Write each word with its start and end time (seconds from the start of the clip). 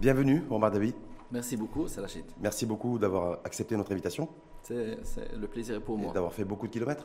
Bienvenue, 0.00 0.44
Omar 0.48 0.70
David. 0.70 0.94
Merci 1.32 1.56
beaucoup, 1.56 1.88
Salachid. 1.88 2.24
Merci 2.40 2.66
beaucoup 2.66 3.00
d'avoir 3.00 3.40
accepté 3.42 3.76
notre 3.76 3.90
invitation. 3.90 4.28
C'est 4.62 4.96
le 5.36 5.48
plaisir 5.48 5.74
est 5.74 5.80
pour 5.80 5.98
moi. 5.98 6.12
D'avoir 6.12 6.32
fait 6.32 6.44
beaucoup 6.44 6.68
de 6.68 6.72
kilomètres. 6.72 7.04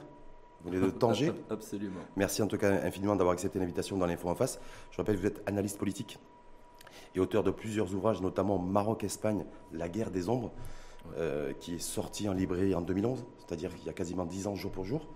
Vous 0.64 0.70
venez 0.70 0.86
de 0.86 0.92
Tanger. 0.92 1.32
Absolument. 1.50 2.02
Merci 2.16 2.44
en 2.44 2.48
tout 2.48 2.60
cas 2.60 2.72
infiniment 2.84 3.16
d'avoir 3.16 3.34
accepté 3.34 3.58
l'invitation 3.58 3.98
dans 3.98 4.06
l'Info 4.06 4.30
en 4.30 4.36
face. 4.36 4.60
Je 4.92 4.98
rappelle 4.98 5.16
que 5.16 5.22
vous 5.22 5.26
êtes 5.26 5.42
analyste 5.48 5.80
politique 5.80 6.20
et 7.16 7.20
auteur 7.20 7.42
de 7.42 7.50
plusieurs 7.50 7.96
ouvrages, 7.96 8.22
notamment 8.22 8.60
Maroc-Espagne, 8.60 9.44
La 9.72 9.90
guerre 9.90 10.12
des 10.12 10.30
ombres, 10.30 10.52
euh, 11.18 11.52
qui 11.54 11.74
est 11.74 11.82
sorti 11.82 12.30
en 12.30 12.34
librairie 12.34 12.76
en 12.76 12.82
2011, 12.82 13.26
c'est-à-dire 13.40 13.72
il 13.82 13.88
y 13.88 13.90
a 13.90 13.94
quasiment 13.94 14.26
10 14.26 14.46
ans 14.46 14.56
jour 14.56 14.72
pour 14.72 14.86
jour, 14.86 15.08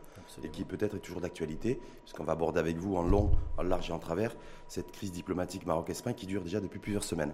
et 0.43 0.49
qui 0.49 0.63
peut-être 0.63 0.95
est 0.95 0.99
toujours 0.99 1.21
d'actualité, 1.21 1.79
puisqu'on 2.01 2.23
va 2.23 2.33
aborder 2.33 2.59
avec 2.59 2.77
vous 2.77 2.95
en 2.95 3.03
long, 3.03 3.29
en 3.59 3.61
large 3.61 3.91
et 3.91 3.93
en 3.93 3.99
travers 3.99 4.35
cette 4.67 4.91
crise 4.91 5.11
diplomatique 5.11 5.67
Maroc-Espagne 5.67 6.15
qui 6.15 6.25
dure 6.25 6.41
déjà 6.41 6.59
depuis 6.59 6.79
plusieurs 6.79 7.03
semaines. 7.03 7.33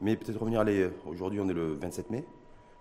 Mais 0.00 0.16
peut-être 0.16 0.38
revenir, 0.38 0.60
aller 0.60 0.90
aujourd'hui 1.06 1.40
on 1.40 1.48
est 1.48 1.54
le 1.54 1.74
27 1.74 2.10
mai, 2.10 2.24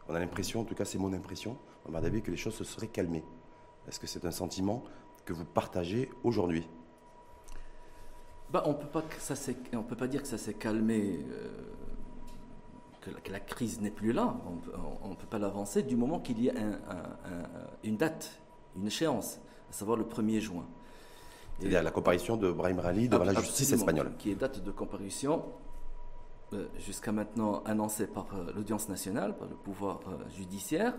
on 0.08 0.16
a 0.16 0.20
l'impression, 0.20 0.62
en 0.62 0.64
tout 0.64 0.76
cas 0.76 0.86
c'est 0.86 0.98
mon 0.98 1.14
impression, 1.14 1.58
on 1.86 1.92
m'a 1.92 2.02
dit 2.02 2.22
que 2.22 2.32
les 2.32 2.38
choses 2.38 2.56
se 2.56 2.64
seraient 2.64 2.88
calmées. 2.88 3.24
Est-ce 3.88 4.00
que 4.00 4.08
c'est 4.08 4.26
un 4.26 4.32
sentiment 4.32 4.84
que 5.26 5.34
vous 5.34 5.46
partagez 5.46 6.10
aujourd'hui? 6.24 6.68
Bah, 8.52 8.64
on 8.66 8.70
ne 8.70 8.74
peut 8.74 8.88
pas 9.96 10.08
dire 10.08 10.22
que 10.22 10.28
ça 10.28 10.38
s'est 10.38 10.54
calmé, 10.54 11.20
euh, 11.32 11.50
que, 13.02 13.32
la, 13.32 13.40
crise 13.40 13.80
n'est 13.80 13.92
plus 13.92 14.12
là. 14.12 14.36
On 15.04 15.10
ne 15.10 15.16
peut 15.16 15.28
pas 15.28 15.38
l'avancer 15.38 15.84
du 15.84 15.96
moment 15.96 16.20
qu'il 16.20 16.42
y 16.42 16.50
a 16.50 16.54
une 17.84 17.98
date, 17.98 18.40
une 18.76 18.88
échéance, 18.88 19.40
à 19.70 19.74
savoir 19.74 19.98
le 19.98 20.04
1er 20.04 20.40
juin. 20.40 20.66
C'est-à-dire 21.60 21.84
la 21.84 21.92
comparution 21.92 22.38
de 22.38 22.52
Brahim 22.52 22.80
Rali 22.80 23.10
devant 23.10 23.26
la 23.26 23.34
justice 23.34 23.72
espagnole. 23.72 24.14
Qui 24.18 24.32
est 24.32 24.36
date 24.36 24.64
de 24.64 24.72
comparution 24.72 25.44
jusqu'à 26.78 27.12
maintenant 27.12 27.62
annoncée 27.66 28.08
par 28.08 28.28
euh, 28.34 28.52
l'audience 28.56 28.90
nationale, 28.90 29.38
par 29.38 29.48
le 29.48 29.56
pouvoir 29.56 30.00
judiciaire. 30.36 30.96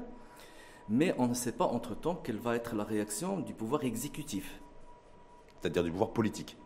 Mais 0.88 1.14
on 1.18 1.28
ne 1.28 1.34
sait 1.34 1.52
pas 1.52 1.66
entre-temps 1.66 2.16
quelle 2.16 2.38
va 2.38 2.56
être 2.56 2.74
la 2.74 2.84
réaction 2.84 3.38
du 3.38 3.54
pouvoir 3.54 3.84
exécutif. 3.84 4.60
C'est-à-dire 5.60 5.84
du 5.84 5.90
pouvoir 5.90 6.10
politique. 6.10 6.56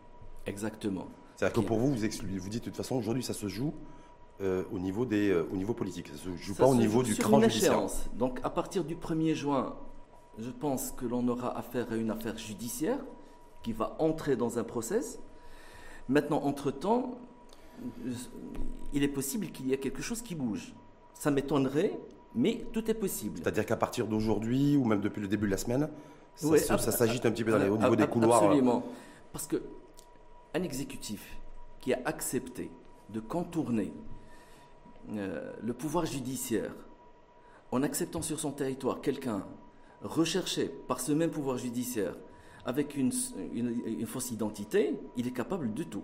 Exactement. 0.45 1.07
C'est-à-dire 1.35 1.61
que 1.61 1.67
pour 1.67 1.77
vous, 1.77 1.93
vous, 1.93 1.95
vous 1.95 2.49
dites 2.49 2.63
de 2.63 2.69
toute 2.69 2.77
façon, 2.77 2.95
aujourd'hui, 2.95 3.23
ça 3.23 3.33
se 3.33 3.47
joue 3.47 3.73
euh, 4.41 4.63
au, 4.71 4.79
niveau 4.79 5.05
des, 5.05 5.29
euh, 5.29 5.47
au 5.51 5.55
niveau 5.55 5.73
politique. 5.73 6.07
Ça 6.07 6.13
ne 6.13 6.35
se 6.35 6.43
joue 6.43 6.55
pas 6.55 6.65
au 6.65 6.75
niveau 6.75 7.03
du 7.03 7.15
cran 7.15 7.39
judiciaire. 7.39 7.87
Donc, 8.13 8.39
à 8.43 8.49
partir 8.49 8.83
du 8.83 8.95
1er 8.95 9.33
juin, 9.33 9.75
je 10.37 10.49
pense 10.49 10.91
que 10.91 11.05
l'on 11.05 11.27
aura 11.27 11.57
affaire 11.57 11.91
à 11.91 11.95
une 11.95 12.09
affaire 12.09 12.37
judiciaire 12.37 12.99
qui 13.63 13.73
va 13.73 13.95
entrer 13.99 14.35
dans 14.35 14.59
un 14.59 14.63
process. 14.63 15.19
Maintenant, 16.09 16.43
entre-temps, 16.43 17.17
il 18.93 19.03
est 19.03 19.09
possible 19.09 19.47
qu'il 19.47 19.67
y 19.67 19.73
ait 19.73 19.77
quelque 19.77 20.01
chose 20.01 20.21
qui 20.21 20.35
bouge. 20.35 20.73
Ça 21.13 21.31
m'étonnerait, 21.31 21.97
mais 22.33 22.65
tout 22.73 22.89
est 22.89 22.93
possible. 22.93 23.39
C'est-à-dire 23.39 23.65
qu'à 23.65 23.77
partir 23.77 24.07
d'aujourd'hui, 24.07 24.75
ou 24.75 24.85
même 24.85 25.01
depuis 25.01 25.21
le 25.21 25.27
début 25.27 25.45
de 25.45 25.51
la 25.51 25.57
semaine, 25.57 25.89
ça, 26.35 26.77
s'agite 26.77 27.25
un 27.25 27.31
petit 27.31 27.43
peu 27.43 27.51
dans 27.51 27.57
les, 27.57 27.69
au 27.69 27.77
niveau 27.77 27.95
des 27.95 28.07
couloirs. 28.07 28.43
Absolument. 28.43 28.83
Parce 29.31 29.47
que 29.47 29.61
un 30.53 30.63
exécutif 30.63 31.37
qui 31.79 31.93
a 31.93 31.99
accepté 32.05 32.71
de 33.09 33.19
contourner 33.19 33.93
euh, 35.11 35.53
le 35.61 35.73
pouvoir 35.73 36.05
judiciaire 36.05 36.73
en 37.71 37.83
acceptant 37.83 38.21
sur 38.21 38.39
son 38.39 38.51
territoire 38.51 39.01
quelqu'un 39.01 39.45
recherché 40.01 40.69
par 40.87 40.99
ce 40.99 41.11
même 41.11 41.31
pouvoir 41.31 41.57
judiciaire 41.57 42.15
avec 42.65 42.95
une, 42.95 43.11
fausse 44.05 44.31
identité, 44.31 44.95
il 45.17 45.27
est 45.27 45.31
capable 45.31 45.73
de 45.73 45.83
tout. 45.83 46.03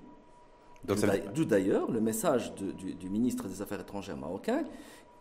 D'où 0.86 1.46
d'ailleurs 1.46 1.92
le 1.92 2.02
message 2.02 2.54
du, 2.56 3.10
ministre 3.10 3.48
des 3.48 3.62
Affaires 3.62 3.82
étrangères 3.82 4.18
marocain 4.18 4.64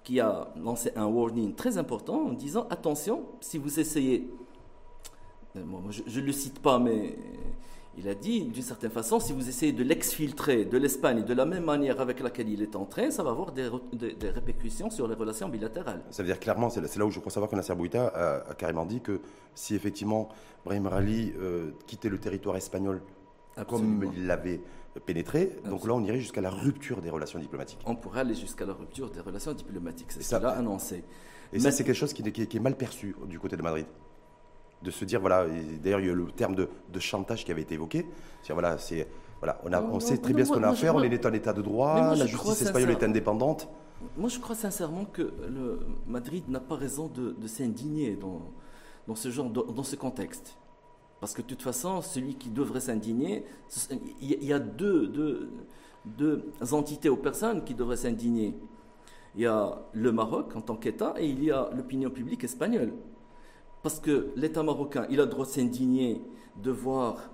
qui 0.02 0.18
a 0.20 0.48
lancé 0.56 0.92
un 0.96 1.06
warning 1.06 1.54
très 1.54 1.76
important 1.76 2.28
en 2.28 2.32
disant 2.32 2.66
attention, 2.70 3.24
si 3.40 3.58
vous 3.58 3.78
essayez, 3.78 4.30
euh, 5.56 5.60
je 6.06 6.20
ne 6.20 6.24
le 6.24 6.32
cite 6.32 6.60
pas, 6.60 6.78
mais 6.78 7.16
il 7.98 8.08
a 8.08 8.14
dit, 8.14 8.44
d'une 8.44 8.62
certaine 8.62 8.90
façon, 8.90 9.20
si 9.20 9.34
vous 9.34 9.46
essayez 9.46 9.72
de 9.72 9.82
l'exfiltrer 9.82 10.64
de 10.64 10.78
l'Espagne 10.78 11.22
de 11.22 11.34
la 11.34 11.44
même 11.44 11.64
manière 11.64 12.00
avec 12.00 12.20
laquelle 12.20 12.48
il 12.48 12.62
est 12.62 12.76
entré, 12.76 13.10
ça 13.10 13.22
va 13.22 13.30
avoir 13.30 13.52
des, 13.52 13.68
répercussions 14.22 14.88
sur 14.88 15.06
les 15.06 15.14
relations 15.14 15.50
bilatérales. 15.50 16.02
Ça 16.10 16.22
veut 16.22 16.28
dire 16.28 16.40
clairement, 16.40 16.70
c'est 16.70 16.96
là 16.96 17.04
où 17.04 17.10
je 17.10 17.20
crois 17.20 17.32
savoir 17.32 17.50
que 17.50 17.56
Nasser 17.56 17.74
Bouita 17.74 18.06
a, 18.06 18.54
carrément 18.54 18.86
dit 18.86 19.02
que 19.02 19.20
si 19.54 19.74
effectivement 19.74 20.30
Brahim 20.64 20.86
Rali 20.86 21.34
euh, 21.38 21.72
quittait 21.86 22.08
le 22.08 22.18
territoire 22.18 22.56
espagnol 22.56 23.02
comme 23.68 24.10
il 24.16 24.26
l'avait 24.26 24.60
pénétré, 24.98 25.56
donc 25.64 25.86
là 25.86 25.94
on 25.94 26.02
irait 26.02 26.18
jusqu'à 26.18 26.40
la 26.40 26.50
rupture 26.50 27.00
des 27.00 27.10
relations 27.10 27.38
diplomatiques. 27.38 27.80
On 27.86 27.94
pourrait 27.94 28.20
aller 28.20 28.34
jusqu'à 28.34 28.66
la 28.66 28.72
rupture 28.72 29.10
des 29.10 29.20
relations 29.20 29.52
diplomatiques, 29.52 30.10
c'est 30.10 30.22
ce 30.22 30.36
qu'il 30.36 30.44
a 30.44 30.50
annoncé. 30.50 31.04
Et 31.52 31.58
ça, 31.58 31.70
c'est 31.70 31.84
quelque 31.84 31.96
chose 31.96 32.12
qui 32.12 32.22
est 32.22 32.60
mal 32.60 32.76
perçu 32.76 33.14
du 33.26 33.38
côté 33.38 33.56
de 33.56 33.62
Madrid 33.62 33.86
de 34.82 34.90
se 34.90 35.04
dire, 35.04 35.20
voilà, 35.20 35.46
d'ailleurs, 35.82 36.00
il 36.00 36.06
y 36.06 36.10
a 36.10 36.14
le 36.14 36.26
terme 36.32 36.54
de, 36.54 36.68
chantage 36.98 37.44
qui 37.44 37.52
avait 37.52 37.62
été 37.62 37.74
évoqué. 37.74 38.06
C'est 38.42 38.52
voilà, 38.52 38.78
c'est, 38.78 39.08
voilà, 39.40 39.60
on, 39.64 39.72
a, 39.72 39.82
on 39.82 40.00
sait 40.00 40.18
très 40.18 40.32
bien 40.32 40.44
ce 40.44 40.52
qu'on 40.52 40.62
a 40.62 40.68
à 40.68 40.74
faire, 40.74 40.94
on 40.94 41.02
est 41.02 41.26
en 41.26 41.32
état 41.32 41.52
de 41.52 41.62
droit, 41.62 42.14
la 42.14 42.26
justice 42.26 42.62
espagnole 42.62 42.92
est 42.92 43.02
indépendante. 43.02 43.68
Moi, 44.16 44.30
je 44.30 44.38
crois 44.38 44.56
sincèrement 44.56 45.04
que 45.04 45.34
le 45.48 45.80
Madrid 46.06 46.48
n'a 46.48 46.60
pas 46.60 46.76
raison 46.76 47.08
de, 47.08 47.46
s'indigner 47.46 48.16
dans, 48.16 48.40
dans, 49.06 49.14
ce 49.14 49.30
genre, 49.30 49.50
dans, 49.50 49.82
ce 49.82 49.96
contexte. 49.96 50.56
Parce 51.20 51.34
que 51.34 51.42
de 51.42 51.46
toute 51.46 51.62
façon, 51.62 52.00
celui 52.00 52.34
qui 52.36 52.48
devrait 52.48 52.80
s'indigner, 52.80 53.44
il 54.20 54.44
y 54.44 54.52
a 54.52 54.58
deux, 54.58 55.50
entités 56.72 57.10
aux 57.10 57.16
personnes 57.16 57.62
qui 57.62 57.74
devraient 57.74 57.98
s'indigner. 57.98 58.58
Il 59.34 59.42
y 59.42 59.46
a 59.46 59.82
le 59.92 60.12
Maroc 60.12 60.56
en 60.56 60.62
tant 60.62 60.76
qu'État 60.76 61.14
et 61.18 61.28
il 61.28 61.44
y 61.44 61.50
a 61.50 61.70
l'opinion 61.76 62.10
publique 62.10 62.42
espagnole. 62.42 62.94
Parce 63.82 64.00
que 64.00 64.32
l'État 64.34 64.62
marocain, 64.62 65.06
il 65.10 65.20
a 65.20 65.24
le 65.24 65.30
droit 65.30 65.44
de 65.44 65.50
s'indigner 65.50 66.22
de 66.56 66.70
voir 66.70 67.30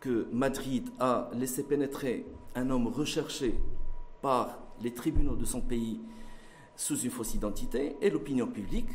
que 0.00 0.28
Madrid 0.32 0.88
a 0.98 1.30
laissé 1.32 1.62
pénétrer 1.62 2.26
un 2.54 2.70
homme 2.70 2.88
recherché 2.88 3.58
par 4.20 4.58
les 4.82 4.92
tribunaux 4.92 5.36
de 5.36 5.44
son 5.44 5.60
pays 5.60 6.00
sous 6.76 6.98
une 7.00 7.10
fausse 7.10 7.34
identité, 7.34 7.96
et 8.02 8.10
l'opinion 8.10 8.46
publique 8.46 8.90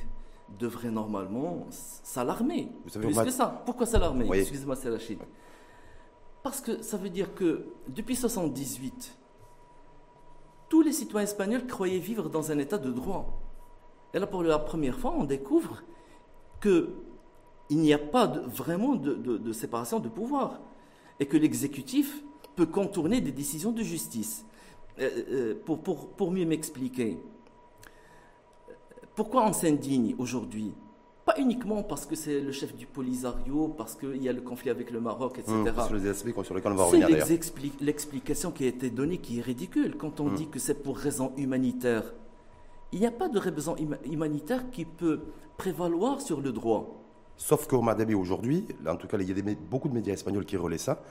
devrait 0.60 0.92
normalement 0.92 1.68
s'alarmer. 1.70 2.72
Plus 2.92 3.18
que 3.18 3.30
ça. 3.32 3.62
Pourquoi 3.66 3.86
s'alarmer? 3.86 4.28
Excusez-moi, 4.34 4.76
c'est 4.76 4.90
la 4.90 5.00
Chine. 5.00 5.20
Parce 6.44 6.62
que 6.62 6.82
ça 6.82 6.98
veut 6.98 7.10
dire 7.10 7.34
que 7.36 7.66
depuis 7.88 8.16
1978, 8.16 9.18
tous 10.70 10.82
les 10.82 10.94
citoyens 10.94 11.28
espagnols 11.28 11.68
croyaient 11.68 12.00
vivre 12.00 12.30
dans 12.30 12.52
un 12.52 12.58
état 12.58 12.78
de 12.78 12.92
droit. 12.92 13.42
Et 14.14 14.20
là, 14.20 14.28
pour 14.28 14.44
la 14.44 14.58
première 14.58 14.98
fois, 14.98 15.14
on 15.18 15.26
découvre 15.26 15.84
qu'il 16.62 16.88
n'y 17.72 17.94
a 17.94 17.98
pas 17.98 18.28
vraiment 18.28 18.96
de, 18.96 19.52
séparation 19.52 20.00
de 20.00 20.10
pouvoir 20.10 20.60
et 21.20 21.26
que 21.26 21.38
l'exécutif 21.38 22.24
peut 22.56 22.66
contourner 22.66 23.22
des 23.22 23.32
décisions 23.32 23.72
de 23.72 23.84
justice. 23.84 24.46
Euh, 25.00 25.10
euh, 25.30 25.56
pour, 25.66 25.82
pour, 25.82 26.32
mieux 26.32 26.46
m'expliquer, 26.46 27.18
pourquoi 29.22 29.46
on 29.48 29.54
s'indigne 29.54 30.16
aujourd'hui? 30.18 30.74
Pas 31.26 31.36
uniquement 31.38 31.84
parce 31.84 32.08
que 32.08 32.16
c'est 32.16 32.42
le 32.42 32.52
chef 32.52 32.76
du 32.76 32.88
Polisario, 32.88 33.68
parce 33.78 33.94
qu'il 33.94 34.24
y 34.24 34.28
a 34.28 34.34
le 34.34 34.42
conflit 34.42 34.72
avec 34.72 34.90
le 34.90 35.00
Maroc, 35.00 35.38
etc. 35.38 35.54
c'est 36.84 37.82
l'explication 37.82 38.50
qui 38.50 38.64
a 38.64 38.68
été 38.68 38.90
donnée 38.90 39.20
qui 39.20 39.38
est 39.38 39.44
ridicule 39.44 39.96
quand 39.96 40.20
on 40.22 40.30
hum. 40.30 40.34
dit 40.34 40.48
que 40.48 40.58
c'est 40.58 40.82
pour 40.82 40.98
raison 40.98 41.34
humanitaire 41.38 42.16
il 42.92 43.00
n'y 43.00 43.06
a 43.06 43.12
pas 43.12 43.30
de 43.30 43.38
raison 43.40 43.76
humanitaire 44.06 44.70
qui 44.72 44.86
peut 44.86 45.22
prévaloir 45.56 46.20
sur 46.20 46.42
le 46.42 46.52
droit. 46.52 47.02
Sauf 47.38 47.68
qu'au 47.68 47.82
Madabi 47.82 48.16
aujourd'hui, 48.16 48.66
en 48.86 48.96
tout 48.96 49.08
cas, 49.08 49.18
il 49.20 49.30
y 49.30 49.52
a 49.52 49.56
beaucoup 49.70 49.88
de 49.88 49.94
médias 49.94 50.14
espagnols 50.14 50.46
qui 50.46 50.58
relaient 50.58 50.78
ça. 50.78 51.02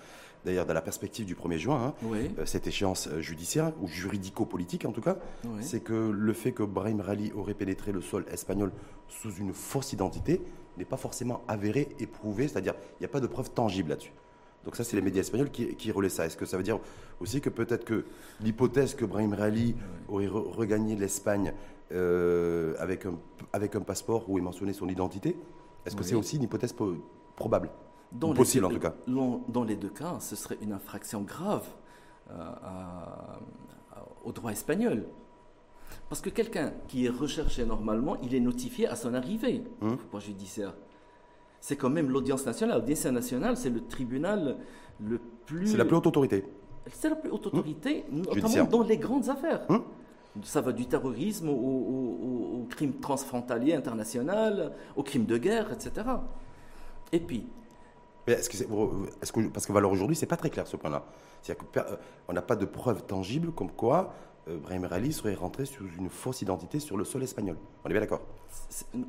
D'ailleurs, 0.44 0.66
dans 0.66 0.74
la 0.74 0.80
perspective 0.80 1.26
du 1.26 1.34
1er 1.34 1.58
juin, 1.58 1.94
hein, 2.02 2.06
euh, 2.38 2.46
cette 2.46 2.66
échéance 2.66 3.08
euh, 3.08 3.20
judiciaire, 3.20 3.72
ou 3.82 3.88
juridico-politique 3.88 4.86
en 4.86 4.92
tout 4.92 5.02
cas, 5.02 5.16
c'est 5.60 5.80
que 5.80 6.10
le 6.10 6.32
fait 6.32 6.52
que 6.52 6.62
Brahim 6.62 7.00
Rali 7.00 7.32
aurait 7.34 7.54
pénétré 7.54 7.92
le 7.92 8.00
sol 8.00 8.24
espagnol 8.32 8.72
sous 9.08 9.34
une 9.34 9.52
fausse 9.52 9.92
identité 9.92 10.40
n'est 10.78 10.84
pas 10.84 10.96
forcément 10.96 11.42
avéré 11.48 11.88
et 11.98 12.06
prouvé, 12.06 12.48
c'est-à-dire 12.48 12.74
il 12.98 13.02
n'y 13.02 13.06
a 13.06 13.08
pas 13.08 13.20
de 13.20 13.26
preuve 13.26 13.50
tangible 13.50 13.90
là-dessus. 13.90 14.12
Donc 14.64 14.76
ça, 14.76 14.84
c'est 14.84 14.96
les 14.96 15.02
médias 15.02 15.22
espagnols 15.22 15.50
qui, 15.50 15.74
qui 15.74 15.90
relaient 15.90 16.10
ça. 16.10 16.26
Est-ce 16.26 16.36
que 16.36 16.44
ça 16.44 16.56
veut 16.56 16.62
dire 16.62 16.78
aussi 17.20 17.40
que 17.40 17.48
peut-être 17.48 17.84
que 17.84 18.04
l'hypothèse 18.40 18.94
que 18.94 19.04
Brahim 19.04 19.32
Rali 19.34 19.74
aurait 20.08 20.26
regagné 20.26 20.96
l'Espagne 20.96 21.54
euh, 21.92 22.74
avec, 22.78 23.06
un, 23.06 23.14
avec 23.52 23.74
un 23.74 23.80
passeport 23.80 24.28
où 24.28 24.38
est 24.38 24.42
mentionné 24.42 24.72
son 24.72 24.88
identité, 24.88 25.36
est-ce 25.86 25.96
que 25.96 26.04
c'est 26.04 26.14
aussi 26.14 26.36
une 26.36 26.42
hypothèse 26.42 26.74
probable? 27.36 27.70
Dans 28.12 28.32
possible 28.32 28.64
en 28.66 28.70
tout 28.70 28.78
cas 28.78 28.94
Dans 29.06 29.64
les 29.64 29.76
deux 29.76 29.90
cas, 29.90 30.18
ce 30.20 30.36
serait 30.36 30.58
une 30.60 30.72
infraction 30.72 31.22
grave 31.22 31.66
euh, 32.30 32.34
au 34.24 34.32
droit 34.32 34.50
espagnol. 34.50 35.06
Parce 36.08 36.20
que 36.20 36.30
quelqu'un 36.30 36.72
qui 36.88 37.06
est 37.06 37.10
recherché 37.10 37.64
normalement, 37.64 38.16
il 38.22 38.34
est 38.34 38.40
notifié 38.40 38.86
à 38.88 38.96
son 38.96 39.14
arrivée 39.14 39.64
hum. 39.80 39.96
au 40.12 40.20
judiciaire 40.20 40.74
c'est 41.60 41.76
quand 41.76 41.90
même 41.90 42.10
l'audience 42.10 42.46
nationale. 42.46 42.80
L'audience 42.80 43.04
nationale, 43.06 43.56
c'est 43.56 43.70
le 43.70 43.86
tribunal 43.86 44.56
le 45.00 45.20
plus. 45.46 45.68
C'est 45.68 45.76
la 45.76 45.84
plus 45.84 45.96
haute 45.96 46.06
autorité. 46.06 46.44
C'est 46.90 47.10
la 47.10 47.16
plus 47.16 47.30
haute 47.30 47.46
autorité, 47.46 48.04
hum. 48.10 48.22
notamment 48.22 48.64
dans 48.64 48.82
les 48.82 48.96
grandes 48.96 49.28
affaires. 49.28 49.62
Hum. 49.68 49.82
Ça 50.42 50.60
va 50.60 50.72
du 50.72 50.86
terrorisme 50.86 51.48
au, 51.48 52.66
crime 52.70 52.94
transfrontalier 53.00 53.74
international, 53.74 54.72
au 54.96 55.02
crime 55.02 55.26
de 55.26 55.36
guerre, 55.36 55.72
etc. 55.72 56.06
Et 57.12 57.20
puis. 57.20 57.46
Est-ce 58.26 58.50
que, 58.50 58.56
est, 58.56 59.32
que, 59.32 59.48
parce 59.48 59.66
que 59.66 59.72
valeur 59.72 59.90
aujourd'hui, 59.90 60.16
c'est 60.16 60.26
pas 60.26 60.36
très 60.36 60.50
clair 60.50 60.66
ce 60.66 60.76
point-là. 60.76 61.04
C'est-à-dire 61.42 61.64
qu'on 62.26 62.32
n'a 62.32 62.42
pas 62.42 62.56
de 62.56 62.66
preuves 62.66 63.04
tangibles 63.04 63.52
comme 63.52 63.70
quoi 63.70 64.12
euh, 64.48 64.58
Brahim 64.58 64.84
Rally 64.84 65.12
serait 65.12 65.34
rentré 65.34 65.64
sous 65.66 65.84
une 65.98 66.08
fausse 66.08 66.42
identité 66.42 66.80
sur 66.80 66.96
le 66.96 67.04
sol 67.04 67.22
espagnol. 67.22 67.56
On 67.84 67.88
est 67.88 67.92
bien 67.92 68.00
d'accord? 68.00 68.22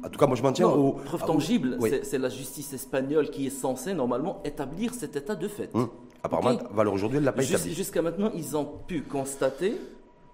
En 0.04 0.10
tout 0.10 0.20
cas, 0.20 0.28
moi 0.28 0.36
je 0.36 0.44
m'en 0.44 0.52
tiens 0.52 0.68
aux 0.68 0.94
preuves 0.94 1.26
tangibles. 1.26 1.78
C'est 2.04 2.18
la 2.18 2.30
justice 2.30 2.74
espagnole 2.74 3.30
qui 3.30 3.48
est 3.48 3.52
censée 3.52 3.94
normalement 3.94 4.42
établir 4.44 4.94
cet 4.94 5.16
état 5.16 5.36
de 5.36 5.48
fait. 5.48 5.70
Hum. 5.74 5.90
Apparemment, 6.24 6.60
valeur 6.72 6.94
aujourd'hui, 6.94 7.18
elle 7.18 7.24
l'a 7.24 7.32
pas 7.32 7.44
établi. 7.44 7.74
Jusqu'à 7.74 8.02
maintenant, 8.02 8.32
ils 8.36 8.56
ont 8.56 8.66
pu 8.88 9.02
constater, 9.02 9.76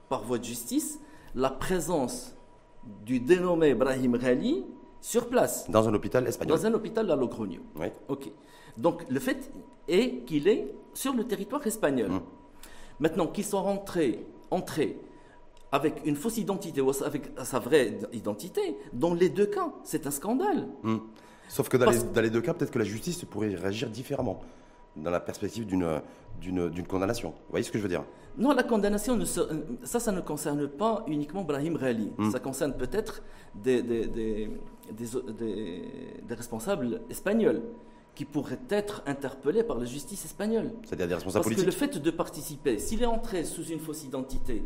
par 0.09 0.23
voie 0.23 0.37
de 0.37 0.43
justice, 0.43 0.99
la 1.35 1.49
présence 1.49 2.35
du 3.05 3.19
dénommé 3.19 3.73
Brahim 3.73 4.15
Rally 4.15 4.65
sur 5.01 5.29
place. 5.29 5.69
Dans 5.69 5.87
un 5.87 5.93
hôpital 5.93 6.27
espagnol. 6.27 6.57
Dans 6.57 6.65
un 6.65 6.73
hôpital 6.73 7.09
à 7.09 7.15
Logroño. 7.15 7.61
Oui. 7.79 7.87
Ok. 8.09 8.29
Donc 8.77 9.05
le 9.09 9.19
fait 9.19 9.51
est 9.87 10.23
qu'il 10.25 10.47
est 10.47 10.73
sur 10.93 11.13
le 11.13 11.23
territoire 11.23 11.65
espagnol. 11.65 12.11
Hum. 12.11 12.21
Maintenant, 12.99 13.27
qu'ils 13.27 13.45
sont 13.45 13.61
rentrés 13.61 14.25
entrer 14.49 14.97
avec 15.71 16.01
une 16.05 16.15
fausse 16.15 16.37
identité 16.37 16.81
ou 16.81 16.91
avec 17.03 17.31
sa 17.43 17.59
vraie 17.59 17.99
identité, 18.13 18.77
dans 18.93 19.13
les 19.13 19.29
deux 19.29 19.47
cas, 19.47 19.73
c'est 19.83 20.07
un 20.07 20.11
scandale. 20.11 20.67
Hmm. 20.83 20.97
Sauf 21.49 21.69
que 21.69 21.77
dans, 21.77 21.89
les, 22.21 22.29
deux 22.29 22.41
cas, 22.41 22.53
peut-être 22.53 22.71
que 22.71 22.79
la 22.79 22.85
justice 22.85 23.23
pourrait 23.25 23.55
réagir 23.55 23.89
différemment 23.89 24.41
dans 24.95 25.11
la 25.11 25.19
perspective 25.19 25.65
d'une 25.65 26.83
condamnation. 26.87 27.29
Vous 27.29 27.51
voyez 27.51 27.63
ce 27.63 27.71
que 27.71 27.77
je 27.77 27.83
veux 27.83 27.89
dire? 27.89 28.03
Non, 28.37 28.53
la 28.53 28.63
condamnation, 28.63 29.19
ça, 29.25 29.99
ça 29.99 30.11
ne 30.11 30.21
concerne 30.21 30.67
pas 30.67 31.03
uniquement 31.07 31.43
Brahim 31.43 31.75
Rali. 31.75 32.11
Hmm. 32.17 32.31
Ça 32.31 32.39
concerne 32.39 32.73
peut-être 32.73 33.21
des, 33.55 33.81
des, 33.81 34.07
des, 34.07 34.49
des, 35.37 36.35
responsables 36.35 37.01
espagnols 37.09 37.61
qui 38.17 38.25
pourraient 38.25 38.57
être 38.71 39.03
interpellés 39.05 39.61
par 39.61 39.77
la 39.77 39.85
justice 39.85 40.25
espagnole. 40.25 40.71
C'est-à-dire 40.83 41.07
des 41.07 41.13
responsables 41.13 41.45
Parce 41.45 41.55
que 41.55 41.61
le 41.61 41.71
fait 41.71 41.99
de 41.99 42.09
participer, 42.09 42.79
s'il 42.79 43.03
est 43.03 43.05
entré 43.05 43.43
sous 43.43 43.65
une 43.65 43.79
fausse 43.79 44.05
identité, 44.05 44.63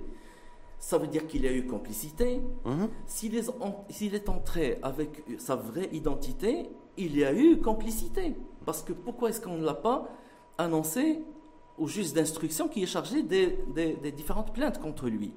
ça 0.80 0.98
veut 0.98 1.08
dire 1.08 1.28
qu'il 1.28 1.46
a 1.46 1.52
eu 1.52 1.68
complicité. 1.68 2.40
Mhm. 2.64 2.88
S'il 3.08 3.36
est, 3.36 4.30
entré 4.30 4.80
avec 4.82 5.26
sa 5.38 5.58
vraie 5.58 5.90
identité, 5.92 6.70
il 6.96 7.18
y 7.18 7.26
a 7.26 7.34
eu 7.34 7.58
complicité. 7.58 8.38
Parce 8.66 8.84
que 8.84 8.94
pourquoi 8.94 9.30
est-ce 9.30 9.42
qu'on 9.42 9.58
ne 9.58 9.66
l'a 9.66 9.74
pas 9.74 10.08
annoncé 10.58 11.20
au 11.78 11.88
juge 11.88 12.14
d'instruction 12.14 12.70
qui 12.70 12.84
est 12.84 12.88
chargé 12.88 13.22
des, 13.22 13.58
différentes 14.16 14.54
plaintes 14.54 14.80
contre 14.80 15.10
lui? 15.10 15.34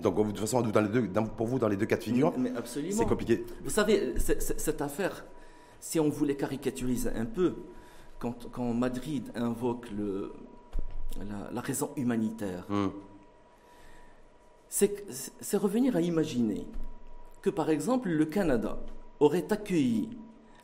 Donc, 0.00 0.16
de 0.16 0.22
toute 0.30 0.38
façon, 0.40 0.62
dans 0.62 0.80
les 0.80 0.88
deux, 0.88 1.10
pour 1.36 1.46
vous, 1.46 1.58
dans 1.58 1.68
les 1.68 1.76
deux 1.76 1.84
cas 1.84 1.98
de 1.98 2.04
figure, 2.04 2.32
c'est 2.72 3.06
compliqué. 3.06 3.44
Vous 3.62 3.70
savez, 3.70 4.14
cette 4.18 4.80
affaire, 4.80 5.26
si 5.84 6.00
on 6.00 6.08
voulait 6.08 6.34
caricaturiser 6.34 7.10
un 7.10 7.26
peu, 7.26 7.56
quand, 8.18 8.72
Madrid 8.72 9.30
invoque 9.34 9.90
le, 9.90 10.32
la, 11.52 11.60
raison 11.60 11.90
humanitaire, 11.98 12.64
hmm. 12.70 12.88
c'est 14.70 15.56
revenir 15.58 15.94
à 15.94 16.00
imaginer 16.00 16.66
que, 17.42 17.50
par 17.50 17.68
exemple, 17.68 18.08
le 18.08 18.24
Canada 18.24 18.78
aurait 19.20 19.52
accueilli 19.52 20.08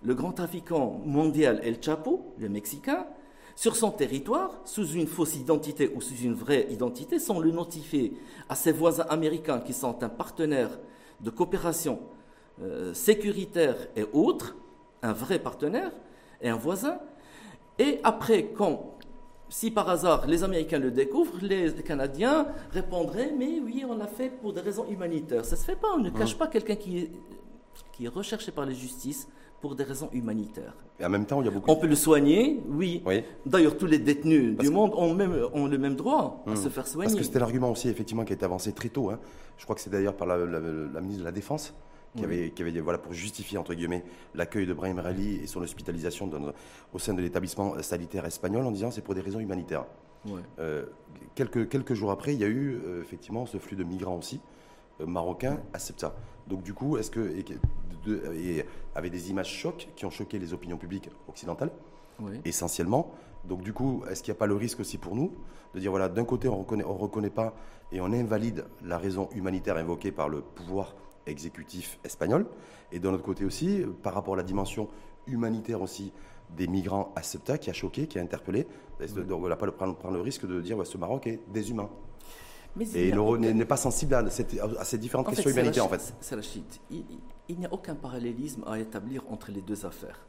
le 0.03 0.15
grand 0.15 0.33
trafiquant 0.33 1.03
mondial 1.05 1.61
El 1.63 1.83
Chapo, 1.83 2.33
le 2.39 2.49
Mexicain, 2.49 3.07
sur 3.55 3.77
son 3.77 3.91
territoire, 3.91 4.63
sous 4.65 4.87
une 4.93 5.07
fausse 5.07 5.37
identité 5.37 5.93
ou 5.95 6.01
sous 6.01 6.17
une 6.17 6.33
vraie 6.33 6.67
identité, 6.71 7.19
sans 7.19 7.41
le 7.41 7.51
notifier 7.51 8.17
à 8.49 8.55
ses 8.55 8.73
voisins 8.73 9.07
américains 9.11 9.61
qui 9.61 9.75
sont 9.75 10.03
un 10.03 10.09
partenaire 10.09 10.79
de 11.21 11.29
coopération 11.29 12.01
euh, 12.63 12.95
sécuritaire 12.95 13.77
et 13.97 14.07
autres, 14.15 14.57
un 15.03 15.13
vrai 15.13 15.39
partenaire 15.39 15.91
et 16.41 16.49
un 16.49 16.57
voisin. 16.57 16.99
Et 17.79 18.01
après, 18.05 18.51
quand, 18.57 18.99
si 19.49 19.71
par 19.71 19.89
hasard 19.89 20.27
les 20.27 20.45
Américains 20.45 20.79
le 20.79 20.91
découvrent, 20.91 21.39
les 21.43 21.73
Canadiens 21.83 22.47
répondraient 22.73 23.33
Mais 23.37 23.61
oui, 23.65 23.85
on 23.89 23.97
l'a 23.97 24.07
fait 24.07 24.31
pour 24.31 24.53
des 24.53 24.61
raisons 24.61 24.87
humanitaires. 24.89 25.45
Ça 25.45 25.57
ne 25.57 25.61
se 25.61 25.65
fait 25.65 25.77
pas, 25.77 25.89
on 25.95 25.99
ne 25.99 26.11
cache 26.11 26.35
mmh. 26.35 26.39
pas 26.39 26.47
quelqu'un 26.47 26.77
qui 26.77 26.99
est, 26.99 27.11
qui 27.93 28.05
est 28.05 28.09
recherché 28.09 28.53
par 28.53 28.67
la 28.67 28.73
justice 28.73 29.29
pour 29.61 29.75
des 29.75 29.85
raisons 29.85 30.09
humanitaires. 30.13 30.75
Et 30.99 31.05
en 31.05 31.11
même 31.11 31.27
temps, 31.27 31.41
il 31.41 31.47
y 31.47 31.49
a 31.49 31.51
beaucoup. 31.51 31.71
On 31.71 31.77
peut 31.77 31.87
le 31.87 31.95
soigner, 31.95 32.63
oui. 32.69 33.03
D'ailleurs, 33.47 33.77
tous 33.77 33.87
les 33.87 33.99
détenus 33.99 34.57
du 34.57 34.71
monde 34.71 34.93
ont, 34.95 35.15
même, 35.15 35.35
ont 35.53 35.67
le 35.67 35.79
même 35.79 35.97
droit 35.97 36.43
à 36.47 36.51
mmh. 36.51 36.57
se 36.57 36.69
faire 36.69 36.87
soigner. 36.87 37.09
Parce 37.09 37.19
que 37.19 37.25
c'était 37.25 37.39
l'argument 37.39 37.71
aussi, 37.71 37.89
effectivement, 37.89 38.25
qui 38.25 38.33
a 38.33 38.37
été 38.37 38.45
avancé 38.45 38.73
très 38.73 38.89
tôt. 38.89 39.11
Hein. 39.11 39.19
Je 39.57 39.65
crois 39.65 39.75
que 39.75 39.83
c'est 39.83 39.91
d'ailleurs 39.91 40.15
par 40.15 40.27
la, 40.27 40.37
la, 40.37 41.01
ministre 41.01 41.21
de 41.21 41.25
la 41.25 41.33
Défense 41.33 41.75
qui, 42.17 42.25
avait, 42.25 42.51
qui 42.51 42.63
avait, 42.63 42.81
voilà, 42.81 42.99
pour 42.99 43.13
justifier 43.13 43.59
entre 43.59 43.75
guillemets 43.75 44.05
l'accueil 44.35 44.67
de 44.67 44.75
Brahim 44.75 44.99
Rally 44.99 45.37
et 45.37 45.47
son 45.47 45.63
hospitalisation 45.63 46.31
au 46.93 46.99
sein 46.99 47.15
de 47.15 47.23
l'établissement 47.23 47.81
sanitaire 47.83 48.25
espagnol 48.25 48.67
en 48.67 48.71
disant 48.71 48.91
c'est 48.91 49.03
pour 49.03 49.15
des 49.15 49.21
raisons 49.21 49.41
humanitaires. 49.41 49.85
Euh, 50.59 50.87
quelques, 51.35 51.69
quelques 51.69 51.95
jours 51.95 52.11
après, 52.11 52.35
il 52.35 52.41
y 52.41 52.45
a 52.45 52.49
eu 52.49 52.81
euh, 52.85 53.01
effectivement 53.01 53.47
ce 53.47 53.59
flux 53.59 53.77
de 53.77 53.85
migrants 53.85 54.17
aussi 54.17 54.41
euh, 55.01 55.07
marocains 55.07 55.61
à 55.73 55.79
Septa. 55.79 56.15
Donc 56.47 56.63
du 56.63 56.75
coup, 56.75 56.97
est-ce 56.97 57.11
que 57.11 57.21
et, 57.21 57.45
et, 58.35 58.65
avec 58.95 59.13
des 59.13 59.31
images 59.31 59.53
chocs 59.53 59.89
qui 59.97 60.05
ont 60.05 60.11
choqué 60.11 60.39
les 60.39 60.53
opinions 60.53 60.79
publiques 60.79 61.11
occidentales 61.29 61.71
essentiellement. 62.45 63.13
Donc 63.45 63.63
du 63.63 63.73
coup, 63.73 64.03
est-ce 64.11 64.23
qu'il 64.23 64.33
n'y 64.33 64.37
a 64.37 64.39
pas 64.39 64.47
le 64.47 64.55
risque 64.55 64.81
aussi 64.81 64.99
pour 64.99 65.17
nous 65.17 65.33
de 65.75 65.81
dire 65.81 65.91
voilà, 65.91 66.09
d'un 66.09 66.25
côté 66.25 66.49
on 66.49 66.59
reconnaît, 66.59 66.85
on 66.85 66.95
reconnaît 66.95 67.31
pas 67.31 67.55
et 67.93 68.01
on 68.01 68.13
invalide 68.13 68.67
la 68.85 68.99
raison 68.99 69.29
humanitaire 69.35 69.77
invoquée 69.77 70.13
par 70.13 70.29
le 70.29 70.43
pouvoir 70.43 70.95
exécutif 71.27 71.99
espagnol. 72.05 72.47
Et 72.93 72.99
de 72.99 73.09
l'autre 73.09 73.23
côté 73.23 73.45
aussi, 73.45 73.83
par 74.03 74.15
rapport 74.15 74.35
à 74.35 74.37
la 74.39 74.43
dimension 74.43 74.89
humanitaire 75.27 75.81
aussi 75.83 76.13
des 76.57 76.67
migrants 76.67 77.13
à 77.15 77.23
Ceuta 77.23 77.59
qui 77.59 77.71
a 77.71 77.73
choqué, 77.73 78.07
qui 78.07 78.19
a 78.19 78.23
interpellé. 78.23 78.67
Donc 79.17 79.43
on 79.45 79.49
n'a 79.49 79.57
pas 79.57 79.67
le, 79.67 79.73
prendre, 79.73 79.97
prendre, 79.97 80.17
le 80.17 80.21
risque 80.21 80.47
de 80.47 80.61
dire 80.61 80.77
ouais, 80.77 80.85
ce 80.85 80.99
Maroc 80.99 81.27
est 81.27 81.41
déshumain. 81.53 81.89
Mais 82.77 82.89
et 82.95 83.11
l'euro 83.11 83.37
n'est 83.37 83.65
pas 83.65 83.77
sensible 83.77 84.15
à, 84.15 84.29
ces 84.31 84.99
différentes 84.99 85.29
questions 85.29 85.51
humanitaires 85.51 85.85
en 85.85 85.89
fait. 85.89 86.15
La 86.31 86.43
Il, 86.91 87.05
il 87.49 87.59
n'y 87.59 87.67
a 87.67 87.73
aucun 87.73 87.95
parallélisme 87.95 88.63
à 88.67 88.79
établir 88.79 89.25
entre 89.29 89.51
les 89.51 89.61
deux 89.61 89.85
affaires. 89.85 90.27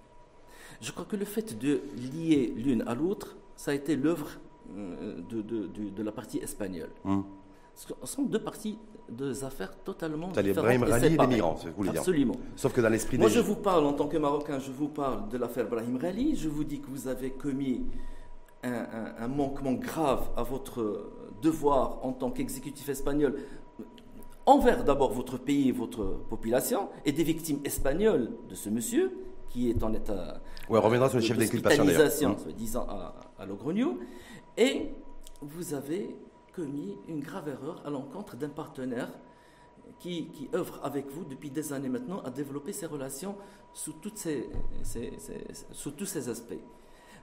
Je 0.82 0.92
crois 0.92 1.06
que 1.06 1.16
le 1.16 1.26
fait 1.26 1.58
de 1.60 1.82
lier 1.96 2.54
l'une 2.58 2.82
à 2.88 2.96
l'autre, 2.96 3.38
ça 3.56 3.72
a 3.72 3.74
été 3.76 3.96
l'œuvre 3.96 4.40
euh, 4.76 5.22
de, 5.30 5.42
de, 5.42 5.68
de, 5.68 6.04
la 6.04 6.12
partie 6.12 6.40
espagnole. 6.40 6.90
Hum. 7.06 7.24
Ce 7.82 8.08
sont 8.14 8.24
deux 8.24 8.44
parties 8.44 8.78
deux 9.10 9.44
affaires 9.44 9.76
totalement 9.84 10.28
différentes. 10.28 10.56
Brahim 10.56 10.84
Rali 10.84 11.06
et, 11.06 11.10
les 11.10 11.28
migrants, 11.28 11.58
c'est 11.62 11.74
vous 11.76 11.90
Absolument. 11.90 12.36
Sauf 12.56 12.74
que 12.74 12.82
dans 12.82 12.90
l'esprit 12.90 13.18
Moi, 13.18 13.28
je 13.28 13.40
vous 13.40 13.56
parle, 13.56 13.86
en 13.86 13.94
tant 13.94 14.08
que 14.08 14.18
Marocain, 14.18 14.60
je 14.60 14.72
vous 14.72 14.88
parle 14.88 15.28
de 15.30 15.38
l'affaire 15.38 15.68
Brahim 15.68 15.98
Rali. 15.98 16.36
Je 16.36 16.48
vous 16.48 16.64
dis 16.64 16.80
que 16.80 16.88
vous 16.88 17.08
avez 17.08 17.32
commis 17.32 17.84
un, 18.64 19.28
manquement 19.28 19.74
grave 19.74 20.30
à 20.38 20.44
votre 20.44 21.12
devoir 21.42 22.00
en 22.04 22.14
tant 22.14 22.30
qu'exécutif 22.30 22.88
espagnol 22.90 23.36
envers 24.46 24.84
d'abord 24.84 25.12
votre 25.12 25.38
pays 25.40 25.70
et 25.70 25.72
votre 25.72 26.04
population 26.30 26.90
et 27.06 27.12
des 27.12 27.24
victimes 27.24 27.60
espagnoles 27.66 28.30
de 28.48 28.54
ce 28.56 28.70
monsieur 28.70 29.12
qui 29.50 29.70
est 29.70 29.84
en 29.84 29.94
état 29.94 30.40
ouais, 30.70 30.78
on 30.78 30.82
reviendra 30.82 31.10
sur 31.10 31.18
le 31.18 31.24
chef 31.24 31.38
d'inculpation 31.38 31.84
d'ailleurs. 31.84 32.36
disant 32.56 32.86
à, 32.88 33.16
à 33.40 33.46
Logrogno. 33.48 33.98
Et 34.58 34.92
vous 35.42 35.74
avez 35.74 36.16
commis 36.54 36.98
une 37.08 37.22
grave 37.22 37.50
erreur 37.50 37.82
à 37.86 37.90
l'encontre 37.90 38.36
d'un 38.36 38.50
partenaire 38.50 39.10
qui, 40.00 40.28
qui, 40.28 40.50
œuvre 40.54 40.80
avec 40.84 41.10
vous 41.12 41.24
depuis 41.24 41.50
des 41.50 41.74
années 41.74 41.90
maintenant 41.90 42.22
à 42.22 42.30
développer 42.30 42.74
ses 42.74 42.86
relations 42.86 43.36
sous, 43.74 43.94
toutes 43.94 44.18
ces, 44.18 44.50
sous 45.72 45.92
tous 45.92 46.06
ces 46.06 46.30
aspects. 46.30 46.54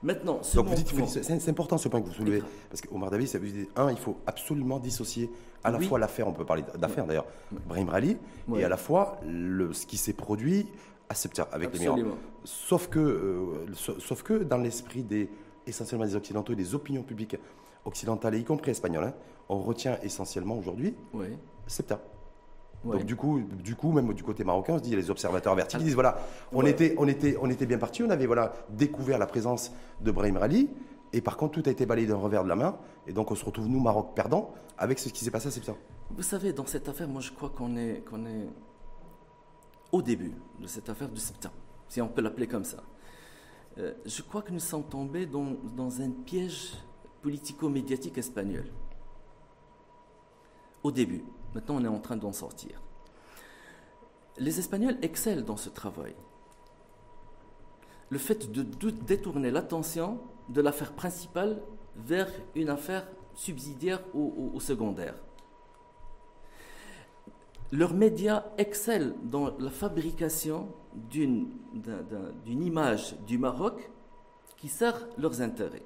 Maintenant, 0.03 0.41
c'est 0.43 1.49
important 1.49 1.77
ce 1.77 1.89
point 1.89 2.01
que 2.01 2.07
vous 2.07 2.13
soulevez, 2.13 2.43
parce 2.71 2.81
qu'Omar 2.81 3.11
David, 3.11 3.27
ça 3.27 3.39
veut 3.39 3.49
dire, 3.49 3.67
un, 3.75 3.91
il 3.91 3.97
faut 3.97 4.17
absolument 4.27 4.79
dissocier 4.79 5.29
à 5.65 5.73
la 5.73 5.81
fois 5.81 5.99
l'affaire, 5.99 6.29
on 6.29 6.33
peut 6.33 6.45
parler 6.45 6.63
d'affaire 6.79 7.05
d'ailleurs, 7.05 7.27
Brahim 7.67 7.89
Rali, 7.89 8.17
et 8.57 8.63
à 8.63 8.69
la 8.69 8.77
fois 8.77 9.19
le, 9.27 9.73
ce 9.73 9.87
qui 9.87 9.97
s'est 9.97 10.13
produit 10.13 10.67
à 11.09 11.15
Septia 11.15 11.49
avec 11.51 11.73
les 11.73 11.81
migrants. 11.81 12.17
Sauf 12.45 12.89
que, 12.89 12.99
euh, 13.01 13.75
sauf 13.75 14.23
que 14.23 14.45
dans 14.45 14.59
l'esprit 14.59 15.03
des 15.03 15.29
essentiellement 15.67 16.07
des 16.07 16.17
Occidentaux 16.17 16.53
et 16.53 16.57
des 16.57 16.75
opinions 16.75 17.03
publiques 17.03 17.37
occidentale, 17.89 18.35
et 18.37 18.39
y 18.39 18.45
compris 18.45 18.71
espagnole, 18.71 19.05
hein, 19.05 19.15
on 19.49 19.59
retient 19.59 19.99
essentiellement 20.03 20.57
aujourd'hui 20.57 20.95
oui. 21.13 21.27
Septa. 21.67 22.01
Donc 22.85 23.05
du 23.05 23.17
coup, 23.17 23.41
du 23.41 23.75
coup, 23.75 23.91
même 23.91 24.15
du 24.15 24.23
côté 24.23 24.45
marocain, 24.45 24.75
on 24.75 24.79
se 24.79 24.85
dit, 24.85 24.95
les 24.95 25.11
observateurs 25.11 25.53
avertis, 25.53 25.77
ils 25.79 25.85
disent 25.85 25.95
voilà, 25.95 26.19
on, 26.53 26.65
était, 26.65 26.95
on, 26.97 27.09
était, 27.09 27.37
on 27.41 27.51
était 27.51 27.67
bien 27.67 27.79
parti, 27.79 28.03
on 28.05 28.11
avait 28.11 28.27
voilà, 28.27 28.53
découvert 28.71 29.19
la 29.19 29.27
présence 29.27 29.73
de 30.01 30.11
Brahim 30.13 30.37
Rali, 30.37 30.71
et 31.13 31.21
par 31.21 31.37
contre, 31.37 31.61
tout 31.61 31.69
a 31.69 31.73
été 31.73 31.87
balayé 31.87 32.07
d'un 32.07 32.17
revers 32.17 32.45
de 32.45 32.49
la 32.49 32.55
main, 32.55 32.77
et 33.07 33.13
donc 33.13 33.31
on 33.33 33.35
se 33.35 33.45
retrouve, 33.45 33.67
nous, 33.69 33.81
Maroc, 33.81 34.15
perdant, 34.15 34.55
avec 34.77 35.01
ce 35.01 35.09
qui 35.09 35.25
s'est 35.25 35.31
passé 35.31 35.49
à 35.49 35.51
Septa. 35.51 35.75
Vous 36.11 36.23
savez, 36.23 36.53
dans 36.53 36.67
cette 36.67 36.89
affaire, 36.89 37.09
moi 37.09 37.21
je 37.21 37.33
crois 37.33 37.51
qu'on 37.51 37.77
est, 37.77 38.05
qu'on 38.09 38.25
est 38.27 38.47
au 39.91 40.01
début 40.01 40.35
de 40.61 40.67
cette 40.67 40.89
affaire 40.89 41.09
de 41.09 41.19
Septa, 41.19 41.51
si 41.89 42.01
on 42.01 42.09
peut 42.09 42.23
l'appeler 42.23 42.47
comme 42.47 42.65
ça. 42.65 42.79
Euh, 43.79 43.95
je 44.07 44.23
crois 44.23 44.43
que 44.43 44.53
nous 44.53 44.61
sommes 44.61 44.85
tombés 44.85 45.27
dans, 45.27 45.57
dans 45.77 46.01
un 46.01 46.11
piège 46.11 46.75
politico-médiatique 47.23 48.19
espagnol. 48.19 48.67
Au 50.83 50.91
début. 50.91 51.25
Maintenant, 51.55 51.77
on 51.77 51.85
est 51.85 51.89
en 51.89 51.99
train 51.99 52.17
d'en 52.17 52.33
sortir. 52.33 52.81
Les 54.39 54.59
Espagnols 54.59 54.99
excellent 55.03 55.43
dans 55.43 55.57
ce 55.57 55.69
travail. 55.69 56.15
Le 58.11 58.19
fait 58.19 58.51
de 58.51 58.63
détourner 58.91 59.51
l'attention 59.51 60.21
de 60.49 60.61
l'affaire 60.61 60.93
principale 60.93 61.61
vers 61.97 62.29
une 62.55 62.71
affaire 62.71 63.07
subsidiaire 63.35 64.01
ou, 64.15 64.59
secondaire. 64.61 65.15
Leurs 67.71 67.95
médias 67.95 68.45
excellent 68.57 69.15
dans 69.25 69.57
la 69.59 69.71
fabrication 69.71 70.69
d'une 70.95 71.51
image 72.47 73.17
du 73.27 73.37
Maroc 73.37 73.91
qui 74.57 74.69
sert 74.69 75.07
leurs 75.19 75.41
intérêts. 75.43 75.85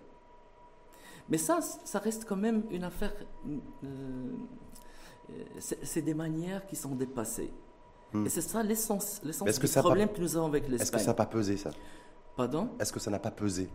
Mais 1.33 1.39
ça, 1.39 1.61
ça 1.63 1.99
reste 1.99 2.27
quand 2.29 2.37
même 2.37 2.65
une 2.71 2.85
affaire. 2.85 3.11
Euh, 3.49 4.29
c'est 5.83 6.03
des 6.03 6.13
manières 6.13 6.67
qui 6.67 6.77
sont 6.77 6.95
dépassées. 6.95 7.51
Hmm. 8.13 8.27
Et 8.27 8.29
c'est 8.29 8.43
ça 8.43 8.63
l'essence 8.63 9.23
du 9.25 9.69
problème 9.79 10.11
que 10.11 10.21
nous 10.21 10.37
avons 10.37 10.45
avec 10.45 10.69
l'Espagne. 10.69 10.83
Est-ce 10.83 10.93
que 10.93 10.99
ça 10.99 11.07
n'a 11.07 11.15
pas 11.15 11.25
pesé, 11.25 11.57
ça? 11.57 11.71
Pardon? 12.37 12.69
Est-ce 12.79 12.93
que 12.93 13.01
ça 13.01 13.11
n'a 13.11 13.19
pas 13.19 13.31
pesé? 13.31 13.71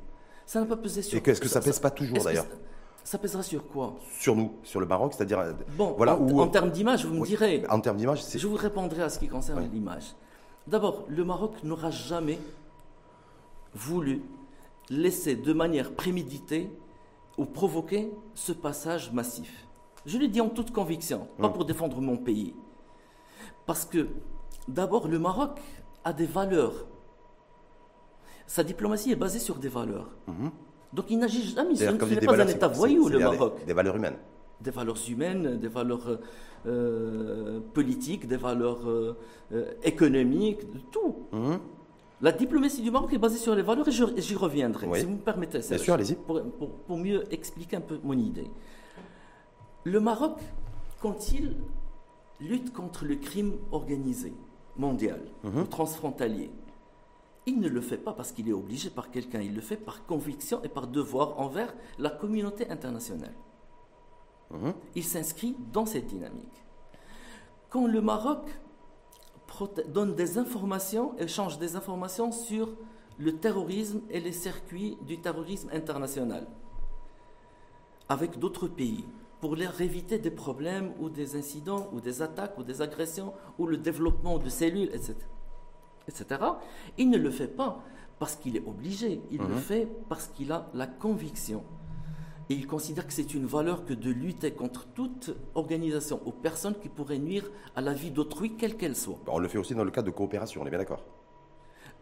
Ça 0.46 0.60
n'a 0.60 0.68
pas 0.68 0.78
pesé 0.78 1.02
sur. 1.02 1.18
Et 1.18 1.30
est-ce 1.32 1.42
que 1.42 1.48
ça, 1.48 1.60
ne 1.60 1.66
pèse 1.66 1.80
pas 1.80 1.90
toujours 1.90 2.24
d'ailleurs? 2.24 2.46
ça 3.04 3.18
pèsera 3.18 3.42
sur 3.42 3.68
quoi? 3.68 3.96
Sur 4.20 4.36
nous, 4.36 4.52
sur 4.62 4.80
le 4.80 4.86
Maroc, 4.86 5.16
c'est-à-dire. 5.16 5.40
Euh, 5.40 5.54
bon, 5.76 5.96
voilà, 5.98 6.16
en, 6.16 6.30
en 6.38 6.48
termes 6.50 6.70
d'image, 6.70 7.08
vous 7.08 7.16
me 7.16 7.26
direz. 7.26 7.64
En 7.72 7.80
termes 7.80 7.98
d'image, 7.98 8.24
c'est. 8.24 8.38
Je 8.38 8.46
vous 8.46 8.56
répondrai 8.56 9.02
à 9.02 9.10
ce 9.10 9.18
qui 9.18 9.30
concerne 9.30 9.68
l'image. 9.74 10.14
D'abord, 10.68 11.06
le 11.10 11.26
Maroc 11.26 11.56
n'aura 11.64 11.90
jamais 11.90 12.38
voulu 13.74 14.22
laisser 14.92 15.36
de 15.36 15.54
manière 15.54 15.96
préméditée 15.96 16.70
ou 17.38 17.46
provoquer 17.46 18.12
ce 18.34 18.52
passage 18.52 19.12
massif. 19.12 19.68
Je 20.06 20.18
le 20.18 20.28
dis 20.28 20.42
en 20.42 20.50
toute 20.50 20.72
conviction, 20.72 21.28
pas 21.38 21.50
pour 21.50 21.66
défendre 21.66 22.00
mon 22.02 22.18
pays. 22.18 22.56
Parce 23.66 23.86
que, 23.86 24.08
d'abord, 24.68 25.08
le 25.08 25.20
Maroc 25.20 25.60
a 26.04 26.14
des 26.14 26.26
valeurs. 26.26 26.88
Sa 28.48 28.64
diplomatie 28.64 29.12
est 29.12 29.18
basée 29.18 29.40
sur 29.40 29.56
des 29.56 29.68
valeurs. 29.70 30.10
Hum. 30.28 30.52
Donc 30.94 31.06
il 31.10 31.20
n'agit 31.20 31.44
jamais, 31.44 31.76
ce 31.76 31.84
n'est 31.84 32.22
pas 32.22 32.42
un 32.42 32.48
État 32.48 32.70
voyou, 32.70 33.10
le 33.10 33.20
Maroc. 33.20 33.66
Des, 33.66 33.74
valeurs 33.74 33.98
humaines. 33.98 34.18
Des 34.62 34.72
valeurs 34.72 34.98
humaines, 35.10 35.60
des 35.60 35.68
valeurs 35.68 36.20
euh, 36.66 37.60
politiques, 37.74 38.26
des 38.28 38.38
valeurs 38.38 38.88
euh, 38.90 39.18
euh, 39.52 39.74
économiques, 39.84 40.62
tout. 40.92 41.28
Mhm. 41.34 41.60
La 42.22 42.32
diplomatie 42.32 42.82
du 42.82 42.90
Maroc 42.90 43.14
est 43.14 43.20
basée 43.20 43.38
sur 43.38 43.54
les 43.54 43.62
valeurs 43.62 43.88
et 43.88 43.92
j'y 43.92 44.36
reviendrai, 44.36 44.88
si 45.00 45.06
vous 45.06 45.14
me 45.14 45.18
permettez. 45.18 45.60
Bien 45.60 45.78
sûr, 45.78 45.94
allez-y. 45.94 46.16
Pour, 46.16 46.42
pour, 46.88 46.98
mieux 46.98 47.32
expliquer 47.32 47.76
un 47.76 47.82
peu 47.82 48.00
mon 48.04 48.18
idée. 48.18 48.50
Le 49.84 50.00
Maroc, 50.00 50.40
quand 51.00 51.32
il 51.32 51.56
lutte 52.40 52.74
contre 52.74 53.06
le 53.06 53.16
crime 53.16 53.54
organisé 53.72 54.34
mondial, 54.78 55.22
mhm. 55.44 55.68
transfrontalier, 55.68 56.50
il 57.46 57.60
ne 57.60 57.70
le 57.70 57.82
fait 57.82 57.98
pas 57.98 58.14
parce 58.14 58.32
qu'il 58.32 58.50
est 58.50 58.54
obligé 58.54 58.90
par 58.90 59.12
quelqu'un, 59.12 59.42
il 59.42 59.54
le 59.54 59.62
fait 59.62 59.78
par 59.78 60.06
conviction 60.06 60.62
et 60.64 60.70
par 60.70 60.88
devoir 60.88 61.40
envers 61.40 61.74
la 62.00 62.10
communauté 62.10 62.70
internationale. 62.70 63.34
Mhm. 64.50 64.74
Il 64.96 65.04
s'inscrit 65.04 65.56
dans 65.72 65.86
cette 65.86 66.08
dynamique. 66.08 66.64
Quand 67.70 67.86
le 67.86 68.02
Maroc 68.02 68.50
donne 69.88 70.16
des 70.16 70.38
informations, 70.38 71.18
échange 71.18 71.58
des 71.58 71.76
informations 71.76 72.32
sur 72.32 72.70
le 73.18 73.36
terrorisme 73.38 74.02
et 74.10 74.20
les 74.20 74.32
circuits 74.32 74.98
du 75.02 75.20
terrorisme 75.20 75.70
international 75.74 76.46
avec 78.10 78.38
d'autres 78.40 78.68
pays 78.68 79.04
pour 79.42 79.56
leur 79.56 79.80
éviter 79.82 80.18
des 80.18 80.32
problèmes 80.32 80.94
ou 81.00 81.10
des 81.10 81.36
incidents 81.36 81.90
ou 81.94 82.00
des 82.00 82.22
attaques 82.22 82.58
ou 82.58 82.64
des 82.64 82.82
agressions 82.82 83.34
ou 83.58 83.66
le 83.68 83.78
développement 83.78 84.38
de 84.38 84.50
cellules, 84.50 84.90
etc 84.94 85.16
etc. 86.08 86.42
Il 86.98 87.10
ne 87.10 87.18
le 87.18 87.30
fait 87.30 87.48
pas 87.48 87.84
parce 88.20 88.36
qu'il 88.36 88.56
est 88.56 88.66
obligé, 88.66 89.22
il 89.32 89.40
le 89.40 89.48
mhm. 89.48 89.58
fait 89.58 89.88
parce 90.10 90.28
qu'il 90.28 90.52
a 90.52 90.70
la 90.74 90.88
conviction. 90.88 91.64
Et 92.50 92.54
il 92.54 92.66
considère 92.66 93.06
que 93.06 93.14
c'est 93.14 93.34
une 93.34 93.46
valeur 93.46 93.86
que 93.86 93.94
de 93.94 94.10
lutter 94.10 94.52
contre 94.52 94.88
toute 94.88 95.36
organisation 95.56 96.22
ou 96.26 96.32
personne 96.32 96.76
qui 96.82 96.88
pourrait 96.88 97.18
nuire 97.18 97.50
à 97.76 97.82
la 97.82 97.94
vie 97.94 98.12
d'autrui, 98.12 98.56
quelle 98.56 98.78
qu'elle 98.78 98.96
soit. 98.96 99.20
On 99.28 99.40
le 99.40 99.48
fait 99.48 99.58
aussi 99.58 99.76
dans 99.76 99.84
le 99.84 99.92
cadre 99.92 100.08
de 100.08 100.16
coopération, 100.16 100.62
on 100.62 100.66
est 100.66 100.70
bien 100.70 100.80
d'accord 100.80 101.04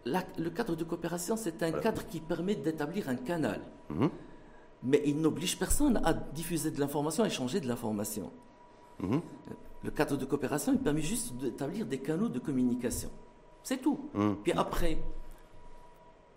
Le 0.05 0.49
cadre 0.49 0.75
de 0.75 0.83
coopération, 0.83 1.35
c'est 1.35 1.63
un 1.63 1.71
cadre 1.71 2.05
qui 2.05 2.19
permet 2.19 2.55
d'établir 2.55 3.09
un 3.09 3.15
canal. 3.15 3.61
Mhm. 3.89 4.09
Mais 4.83 5.01
il 5.05 5.19
n'oblige 5.19 5.57
personne 5.57 5.99
à 6.03 6.13
diffuser 6.13 6.69
de 6.69 6.79
l'information, 6.79 7.23
à 7.23 7.27
échanger 7.27 7.59
de 7.59 7.67
l'information. 7.67 8.31
Mhm. 8.99 9.21
Le 9.83 9.91
cadre 9.91 10.17
de 10.17 10.25
coopération, 10.25 10.73
il 10.73 10.79
permet 10.79 11.01
juste 11.01 11.35
d'établir 11.37 11.85
des 11.85 11.99
canaux 11.99 12.29
de 12.29 12.39
communication. 12.39 13.09
C'est 13.65 13.77
tout. 13.77 13.99
Hum. 14.13 14.37
Puis 14.43 14.51
après, 14.51 14.97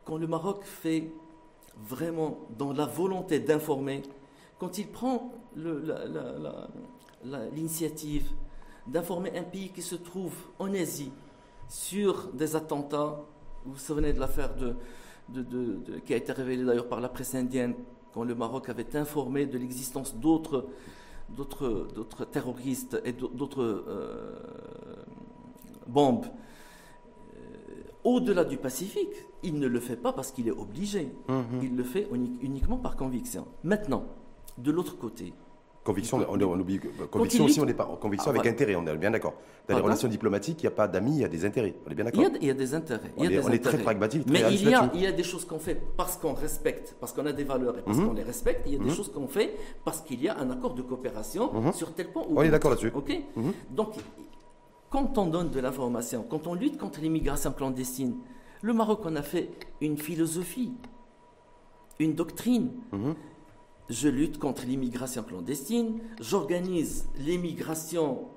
quand 0.05 0.17
le 0.17 0.27
Maroc 0.27 0.65
fait 0.65 1.11
vraiment 1.87 2.39
dans 2.59 2.73
la 2.73 2.87
volonté 2.87 3.41
d'informer, 3.41 4.03
quand 4.59 4.79
il 4.79 4.89
prend 4.89 5.33
l'initiative 7.55 8.31
d'informer 8.87 9.37
un 9.37 9.43
pays 9.43 9.71
qui 9.71 9.83
se 9.83 9.95
trouve 9.97 10.35
en 10.59 10.73
Asie 10.75 11.13
sur 11.69 12.29
des 12.33 12.57
attentats, 12.57 13.21
vous 13.65 13.73
vous 13.73 13.79
souvenez 13.79 14.13
de 14.13 14.21
l'affaire 14.21 14.51
qui 16.07 16.15
a 16.15 16.17
été 16.17 16.33
révélée 16.33 16.65
d'ailleurs 16.65 16.89
par 16.89 17.01
la 17.01 17.09
presse 17.09 17.35
indienne, 17.35 17.75
quand 18.15 18.25
le 18.25 18.35
Maroc 18.35 18.69
avait 18.69 18.97
informé 18.97 19.47
de 19.47 19.59
l'existence 19.59 20.15
d'autres 20.17 20.67
d'autres 21.29 22.25
terroristes 22.25 22.99
et 23.05 23.13
d'autres 23.13 23.85
euh, 23.87 24.39
bombes 25.87 26.25
au-delà 28.05 28.45
du 28.45 28.57
Pacifique, 28.57 29.15
il 29.43 29.59
ne 29.59 29.67
le 29.67 29.81
fait 29.81 29.97
pas 29.97 30.13
parce 30.13 30.33
qu'il 30.33 30.49
est 30.49 30.53
obligé. 30.53 31.13
Mhm. 31.29 31.61
Il 31.63 31.77
le 31.77 31.85
fait 31.85 32.09
uniquement 32.41 32.79
par 32.79 32.97
conviction. 32.97 33.47
Maintenant, 33.65 34.05
de 34.57 34.71
l'autre 34.71 34.99
côté. 34.99 35.33
Conviction, 35.85 36.19
on, 36.29 36.61
oublie, 36.61 36.81
conviction 37.11 37.47
aussi, 37.47 37.61
on 37.63 37.65
n'est 37.65 37.73
pas 37.73 37.87
conviction 37.99 38.31
avec 38.31 38.47
intérêt, 38.47 38.75
on 38.75 38.87
est 38.87 38.97
bien 38.97 39.11
d'accord. 39.11 39.33
Dans 39.69 39.77
les 39.77 39.81
relations 39.81 40.09
diplomatiques, 40.09 40.63
il 40.63 40.67
n'y 40.67 40.73
a 40.73 40.77
pas 40.77 40.87
d'amis, 40.87 41.13
il 41.17 41.21
y 41.21 41.25
a 41.25 41.29
des 41.29 41.47
intérêts. 41.47 41.75
On 41.87 41.91
est 41.91 41.95
bien 41.95 42.05
d'accord. 42.05 42.25
Il, 42.41 42.47
y 42.47 42.51
a 42.51 42.55
des 42.55 42.75
intérêts. 42.75 43.11
On, 43.17 43.25
est, 43.25 43.59
très 43.63 43.79
pragmatique. 43.79 44.25
Mais 44.29 44.41
il 44.51 44.69
y, 44.69 44.75
a, 44.75 44.91
il 44.93 45.01
y, 45.01 45.07
a, 45.07 45.13
des 45.13 45.23
choses 45.23 45.47
qu'on 45.47 45.59
fait 45.59 45.81
parce 45.97 46.19
qu'on 46.19 46.35
respecte, 46.35 46.95
parce 47.01 47.15
qu'on 47.15 47.25
a 47.25 47.33
des 47.33 47.45
valeurs 47.45 47.79
et 47.79 47.83
parce 47.83 47.97
mhm. 47.97 48.09
qu'on 48.09 48.13
les 48.13 48.23
respecte. 48.23 48.63
Il 48.67 48.73
y 48.73 48.77
a 48.77 48.79
des 48.79 48.85
mhm. 48.85 48.91
choses 48.95 49.11
qu'on 49.11 49.29
fait 49.29 49.57
parce 49.83 50.03
qu'il 50.03 50.23
y 50.23 50.29
a 50.29 50.37
un 50.39 50.51
accord 50.51 50.75
de 50.75 50.83
coopération 50.83 51.73
sur 51.73 51.95
tel 51.95 52.13
point. 52.13 52.25
on 52.29 52.43
est 52.43 52.51
d'accord 52.51 52.71
là-dessus. 52.71 52.93
Ok. 52.95 53.13
Donc 53.71 53.95
quand 54.91 55.19
on 55.19 55.27
donne 55.27 55.51
de 55.51 55.61
l'information, 55.61 56.25
quand 56.29 56.47
on 56.47 56.55
lutte 56.55 56.79
contre 56.79 57.01
l'immigration 57.01 57.53
clandestine, 57.53 58.17
le 58.63 58.73
Maroc 58.73 59.05
en 59.07 59.17
a 59.17 59.23
fait 59.23 59.51
une 59.81 59.99
philosophie, 59.99 60.73
une 61.99 62.15
doctrine. 62.15 62.73
Mhm. 62.93 63.15
Je 63.89 64.09
lutte 64.09 64.39
contre 64.39 64.67
l'immigration 64.67 65.23
clandestine, 65.23 66.01
j'organise 66.21 67.09
l'immigration 67.17 68.29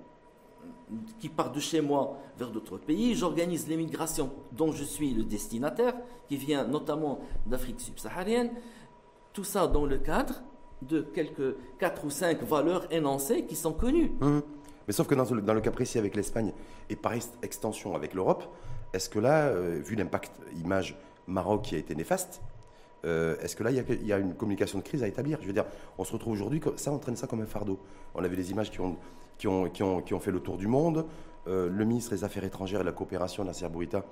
qui 1.20 1.29
part 1.29 1.51
de 1.51 1.60
chez 1.60 1.81
moi 1.81 2.17
vers 2.38 2.51
d'autres 2.51 2.77
pays, 2.77 3.15
j'organise 3.15 3.67
l'immigration 3.67 4.29
dont 4.51 4.72
je 4.72 4.84
suis 4.84 5.13
le 5.13 5.24
destinataire, 5.24 5.96
qui 6.27 6.38
vient 6.38 6.65
notamment 6.65 7.20
d'Afrique 7.46 7.79
subsaharienne, 7.79 8.51
tout 9.34 9.43
ça 9.43 9.67
dans 9.67 9.86
le 9.86 9.98
cadre 9.98 10.41
de 10.81 11.01
quelques 11.01 11.55
quatre 11.79 12.05
ou 12.05 12.10
cinq 12.10 12.43
valeurs 12.43 12.91
énoncées 12.91 13.46
qui 13.46 13.55
sont 13.55 13.74
connues. 13.74 14.12
Mhm. 14.20 14.41
Mais 14.88 14.94
sauf 14.94 15.08
que 15.08 15.16
dans, 15.16 15.54
le 15.54 15.62
cas 15.62 15.72
précis 15.72 15.98
avec 15.98 16.16
l'Espagne 16.16 16.54
et 16.90 16.96
par 16.96 17.14
extension 17.42 17.96
avec 17.96 18.14
l'Europe, 18.14 18.44
est-ce 18.94 19.10
que 19.10 19.20
là, 19.20 19.48
euh, 19.48 19.80
vu 19.84 19.96
l'impact 19.96 20.32
image 20.64 20.98
Maroc 21.28 21.64
qui 21.64 21.76
a 21.76 21.78
été 21.78 21.96
néfaste, 21.96 22.42
euh, 23.06 23.36
est-ce 23.42 23.56
que 23.56 23.64
là, 23.64 23.72
il 23.72 24.06
y, 24.06 24.14
a 24.14 24.18
une 24.18 24.36
communication 24.36 24.80
de 24.80 24.84
crise 24.84 25.04
à 25.04 25.08
établir? 25.08 25.40
Je 25.42 25.48
veux 25.48 25.54
dire, 25.54 25.66
on 25.98 26.04
se 26.04 26.12
retrouve 26.14 26.34
aujourd'hui, 26.34 26.62
ça 26.76 26.92
entraîne 26.92 27.16
ça 27.16 27.28
comme 27.28 27.42
un 27.42 27.46
fardeau. 27.46 27.80
On 28.14 28.24
a 28.24 28.28
vu 28.28 28.36
les 28.36 28.52
images 28.52 28.70
qui 28.70 28.80
ont 28.80 30.20
fait 30.20 30.32
le 30.32 30.40
tour 30.40 30.58
du 30.58 30.68
monde. 30.68 31.06
Euh, 31.48 31.70
le 31.70 31.86
ministre 31.86 32.12
des 32.12 32.24
Affaires 32.24 32.44
étrangères 32.44 32.82
et 32.82 32.84
de 32.84 32.90
la 32.90 32.94
coopération, 32.94 33.44
Nasser 33.44 33.68
Bourita, 33.70 34.06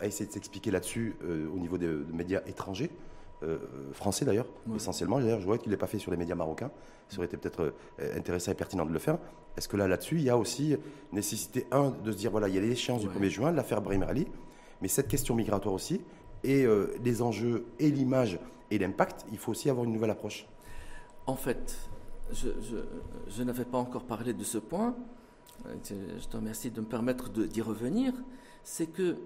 a 0.00 0.06
essayé 0.06 0.26
de 0.26 0.32
s'expliquer 0.32 0.72
là-dessus 0.72 1.14
au 1.22 1.58
niveau 1.60 1.78
des 1.78 1.86
médias 2.12 2.40
étrangers. 2.46 2.90
Euh, 3.42 3.58
français 3.92 4.24
d'ailleurs, 4.24 4.46
essentiellement. 4.74 5.20
D'ailleurs, 5.20 5.40
je 5.40 5.46
vois 5.46 5.58
qu'il 5.58 5.70
n'est 5.70 5.76
pas 5.76 5.86
fait 5.86 5.98
sur 5.98 6.10
les 6.10 6.16
médias 6.16 6.34
marocains. 6.34 6.70
Ça 7.10 7.18
aurait 7.18 7.26
été 7.26 7.36
peut-être 7.36 7.74
euh, 8.00 8.16
intéressant 8.16 8.50
et 8.50 8.54
pertinent 8.54 8.86
de 8.86 8.92
le 8.92 8.98
faire. 8.98 9.18
Est-ce 9.58 9.68
que 9.68 9.76
là, 9.76 9.86
là-dessus, 9.86 10.16
il 10.16 10.22
y 10.22 10.30
a 10.30 10.38
aussi 10.38 10.74
nécessité, 11.12 11.66
un, 11.70 11.90
de 11.90 12.12
se 12.12 12.16
dire, 12.16 12.30
voilà, 12.30 12.48
il 12.48 12.54
y 12.54 12.58
a 12.58 12.62
l'échéance 12.62 13.02
du 13.02 13.08
1er 13.08 13.28
juin, 13.28 13.52
l'affaire 13.52 13.82
Brahim 13.82 14.04
Ali, 14.04 14.26
mais 14.80 14.88
cette 14.88 15.08
question 15.08 15.34
migratoire 15.34 15.74
aussi, 15.74 16.00
et 16.44 16.64
euh, 16.64 16.94
les 17.04 17.20
enjeux 17.20 17.66
et 17.78 17.90
l'image 17.90 18.40
et 18.70 18.78
l'impact, 18.78 19.26
il 19.30 19.38
faut 19.38 19.50
aussi 19.50 19.68
avoir 19.68 19.84
une 19.84 19.92
nouvelle 19.92 20.10
approche. 20.10 20.46
En 21.26 21.36
fait, 21.36 21.76
je, 22.32 22.48
je 23.28 23.42
n'avais 23.42 23.66
pas 23.66 23.78
encore 23.78 24.04
parlé 24.04 24.32
de 24.32 24.44
ce 24.44 24.58
point. 24.58 24.96
Je 25.84 26.26
te 26.26 26.36
remercie 26.36 26.70
de 26.70 26.80
me 26.80 26.86
permettre 26.86 27.28
d'y 27.30 27.60
revenir. 27.60 28.12
C'est 28.64 28.86
que 28.86 29.18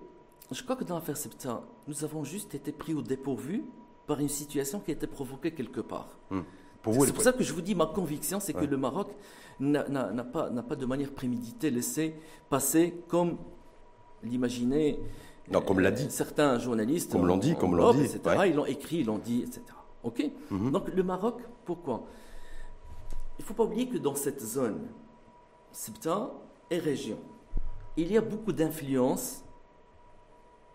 je 0.50 0.62
crois 0.64 0.74
que 0.74 0.84
dans 0.84 0.96
l'affaire 0.96 1.16
Septa, 1.16 1.62
nous 1.86 2.04
avons 2.04 2.24
juste 2.24 2.54
été 2.54 2.72
pris 2.72 2.92
au 2.92 3.02
dépourvu 3.02 3.64
par 4.10 4.18
une 4.18 4.28
situation 4.28 4.80
qui 4.80 4.90
été 4.90 5.06
provoquée 5.06 5.52
quelque 5.52 5.80
part. 5.80 6.08
Hmm. 6.30 6.40
c'est 6.82 7.12
pour 7.12 7.22
ça 7.22 7.32
que 7.32 7.44
je 7.44 7.52
vous 7.52 7.60
dis, 7.60 7.76
ma 7.76 7.86
conviction, 7.86 8.40
c'est 8.40 8.52
que 8.52 8.64
le 8.64 8.76
Maroc 8.76 9.08
n'a 9.60 9.84
pas, 10.24 10.50
pas 10.50 10.74
de 10.74 10.84
manière 10.84 11.12
préméditée 11.12 11.70
laissé 11.70 12.16
passer 12.48 13.04
comme 13.06 13.36
l'imaginaient 14.24 14.98
comme 15.64 15.78
l'a 15.78 15.92
dit. 15.92 16.06
Euh, 16.06 16.10
certains 16.10 16.58
journalistes. 16.58 17.12
Comme 17.12 17.26
l'ont 17.26 17.36
dit, 17.36 17.54
comme 17.54 17.76
l'ont 17.76 17.92
dit. 17.92 18.02
Etc. 18.02 18.20
Ils 18.46 18.54
l'ont 18.54 18.66
écrit, 18.66 18.98
ils 18.98 19.06
l'ont 19.06 19.18
dit, 19.18 19.42
etc. 19.42 19.62
OK 20.02 20.28
mhm. 20.50 20.72
Donc 20.72 20.88
le 20.88 21.02
Maroc, 21.04 21.40
pourquoi? 21.64 22.02
Il 23.38 23.42
ne 23.42 23.46
faut 23.46 23.54
pas 23.54 23.64
oublier 23.64 23.88
que 23.88 23.98
dans 23.98 24.16
cette 24.16 24.40
zone, 24.40 24.88
Septa 25.70 26.32
et 26.68 26.78
région, 26.78 27.18
il 27.96 28.10
y 28.10 28.16
a 28.16 28.20
beaucoup 28.20 28.52
d'influences 28.52 29.44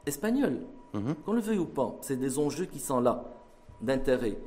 espagnoles. 0.06 0.62
Mhm. 0.96 1.16
Qu'on 1.26 1.34
le 1.34 1.42
veuille 1.42 1.60
ou 1.60 1.66
pas, 1.66 1.98
c'est 2.02 2.16
des 2.16 2.40
enjeux 2.40 2.66
qui 2.66 2.80
sont 2.80 3.02
là, 3.02 3.26
d'intérêt. 3.82 4.38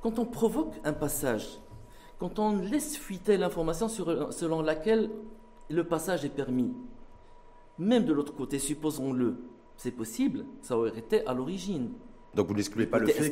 Quand 0.00 0.18
on 0.18 0.24
provoque 0.24 0.74
un 0.84 0.92
passage, 0.92 1.58
quand 2.18 2.38
on 2.38 2.56
laisse 2.56 2.96
fuiter 2.96 3.36
l'information 3.36 3.88
selon 3.88 4.62
laquelle 4.62 5.10
le 5.68 5.84
passage 5.84 6.24
est 6.24 6.28
permis, 6.28 6.72
même 7.78 8.04
de 8.04 8.12
l'autre 8.12 8.34
côté, 8.34 8.58
supposons-le, 8.60 9.36
c'est 9.76 9.90
possible, 9.90 10.44
ça 10.60 10.76
aurait 10.78 10.96
été 10.96 11.26
à 11.26 11.34
l'origine. 11.34 11.90
Donc 12.34 12.48
vous 12.48 12.54
n'excluez 12.54 12.86
pas 12.86 12.98
le 12.98 13.06
fait 13.08 13.30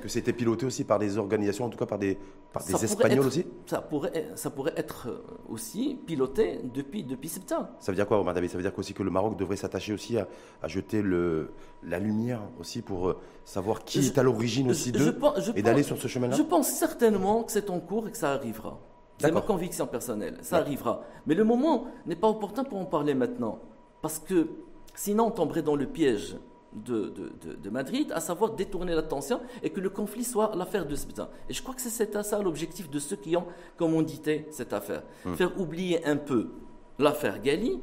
que, 0.00 0.08
c'était 0.08 0.32
piloté 0.32 0.66
aussi 0.66 0.82
par 0.82 0.98
des 0.98 1.18
organisations, 1.18 1.66
en 1.66 1.68
tout 1.68 1.78
cas 1.78 1.86
par 1.86 1.98
des, 1.98 2.18
par 2.52 2.64
des 2.64 2.84
Espagnols 2.84 3.26
aussi 3.26 3.46
ça 3.66 3.80
pourrait, 3.80 4.28
ça 4.34 4.50
pourrait 4.50 4.72
être 4.76 5.08
euh, 5.08 5.22
aussi 5.48 5.96
piloté 6.04 6.60
depuis, 6.64 7.04
depuis 7.04 7.28
septembre. 7.28 7.68
Ça 7.78 7.92
veut 7.92 7.96
dire 7.96 8.08
quoi, 8.08 8.22
Madame 8.24 8.48
Ça 8.48 8.56
veut 8.56 8.62
dire 8.62 8.72
aussi 8.76 8.92
que 8.92 9.04
le 9.04 9.10
Maroc 9.10 9.36
devrait 9.36 9.56
s'attacher 9.56 9.92
aussi 9.92 10.18
à, 10.18 10.26
jeter 10.66 11.00
le, 11.00 11.52
la 11.84 12.00
lumière 12.00 12.40
aussi 12.58 12.82
pour 12.82 13.08
euh, 13.08 13.20
savoir 13.44 13.84
qui 13.84 14.00
est 14.00 14.18
à 14.18 14.24
l'origine 14.24 14.70
aussi 14.70 14.90
d'eux 14.90 15.16
et 15.54 15.62
d'aller 15.62 15.84
sur 15.84 15.96
ce 15.96 16.08
chemin-là? 16.08 16.34
Je 16.34 16.42
pense 16.42 16.68
certainement 16.68 17.44
que 17.44 17.52
c'est 17.52 17.70
en 17.70 17.78
cours 17.78 18.08
et 18.08 18.10
que 18.10 18.16
ça 18.18 18.32
arrivera. 18.32 18.80
C'est 19.18 19.30
ma 19.30 19.42
conviction 19.42 19.86
personnelle, 19.86 20.38
ça 20.40 20.56
arrivera. 20.56 21.02
Mais 21.26 21.34
le 21.34 21.44
moment 21.44 21.86
n'est 22.06 22.16
pas 22.16 22.28
opportun 22.28 22.64
pour 22.64 22.78
en 22.78 22.86
parler 22.86 23.14
maintenant. 23.14 23.60
Parce 24.02 24.18
que 24.18 24.48
sinon 24.94 25.26
on 25.26 25.30
tomberait 25.30 25.62
dans 25.62 25.76
le 25.76 25.86
piège 25.86 26.36
de, 26.72 27.12
de, 27.56 27.70
Madrid, 27.70 28.12
à 28.12 28.20
savoir 28.20 28.52
détourner 28.52 28.94
l'attention 28.94 29.40
et 29.62 29.70
que 29.70 29.80
le 29.80 29.90
conflit 29.90 30.24
soit 30.24 30.52
l'affaire 30.54 30.86
de 30.86 30.94
Spita. 30.94 31.30
Et 31.48 31.52
je 31.52 31.62
crois 31.62 31.74
que 31.74 31.80
c'est 31.80 32.22
ça 32.22 32.42
l'objectif 32.42 32.88
de 32.88 32.98
ceux 32.98 33.16
qui 33.16 33.36
ont 33.36 33.46
commandité 33.76 34.46
cette 34.50 34.72
affaire. 34.72 35.02
Hmm. 35.24 35.34
Faire 35.34 35.60
oublier 35.60 36.04
un 36.06 36.16
peu 36.16 36.50
l'affaire 36.98 37.40
Gali, 37.40 37.80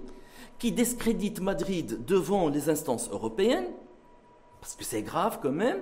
qui 0.57 0.71
discrédite 0.71 1.41
Madrid 1.41 2.05
devant 2.05 2.49
les 2.49 2.69
instances 2.69 3.09
européennes, 3.11 3.67
parce 4.61 4.75
que 4.75 4.83
c'est 4.83 5.01
grave 5.01 5.39
quand 5.41 5.51
même, 5.51 5.81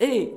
et 0.00 0.34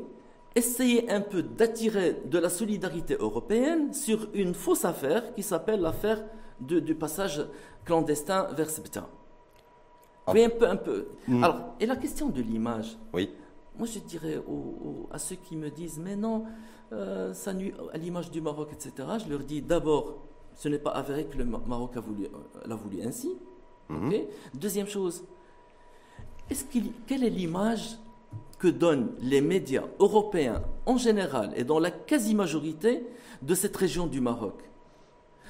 essayer 0.55 1.09
un 1.09 1.21
peu 1.21 1.43
d'attirer 1.43 2.21
de 2.25 2.39
la 2.39 2.49
solidarité 2.49 3.15
européenne 3.19 3.93
sur 3.93 4.29
une 4.33 4.53
fausse 4.53 4.85
affaire 4.85 5.33
qui 5.33 5.43
s'appelle 5.43 5.81
l'affaire 5.81 6.23
du 6.59 6.95
passage 6.95 7.45
clandestin 7.83 8.47
vers 8.55 8.69
Septa. 8.69 9.09
Oui, 10.27 10.44
un 10.44 10.50
peu, 10.50 10.67
un 10.67 10.75
peu. 10.75 11.08
Hmm. 11.27 11.44
Alors, 11.44 11.75
et 11.79 11.86
la 11.86 11.96
question 11.96 12.29
de 12.29 12.41
l'image. 12.41 12.98
Oui. 13.13 13.29
Moi, 13.77 13.88
je 13.88 14.00
dirais 14.00 14.41
à 15.12 15.20
ceux 15.20 15.36
qui 15.36 15.55
me 15.55 15.70
disent, 15.70 16.00
mais 16.00 16.15
non, 16.15 16.46
euh, 16.94 17.34
ça 17.34 17.53
nuit 17.53 17.74
à 17.94 17.98
l'image 17.98 18.32
du 18.32 18.41
Maroc, 18.41 18.70
etc. 18.72 19.08
Je 19.24 19.29
leur 19.29 19.39
dis 19.39 19.62
d'abord, 19.62 20.24
ce 20.55 20.70
n'est 20.70 20.79
pas 20.79 20.91
avéré 20.91 21.25
que 21.25 21.38
le 21.38 21.46
Maroc 21.46 21.98
voulu, 21.98 22.25
euh, 22.25 22.29
l'a 22.65 22.75
voulu 22.75 23.01
ainsi. 23.01 23.34
Hmm. 23.89 24.12
Deuxième 24.53 24.88
chose, 24.88 25.24
est-ce 26.50 26.65
qu'il, 26.65 26.91
quelle 27.05 27.24
est 27.24 27.29
l'image 27.29 27.98
que 28.58 28.67
donnent 28.67 29.12
les 29.20 29.41
médias 29.41 29.84
européens 30.00 30.63
en 30.86 30.98
général 30.98 31.51
et 31.55 31.63
dans 31.63 31.79
la 31.79 31.91
quasi-majorité 31.91 33.05
de 33.41 33.53
cette 33.53 33.75
région 33.75 34.08
du 34.08 34.22
Maroc? 34.22 34.55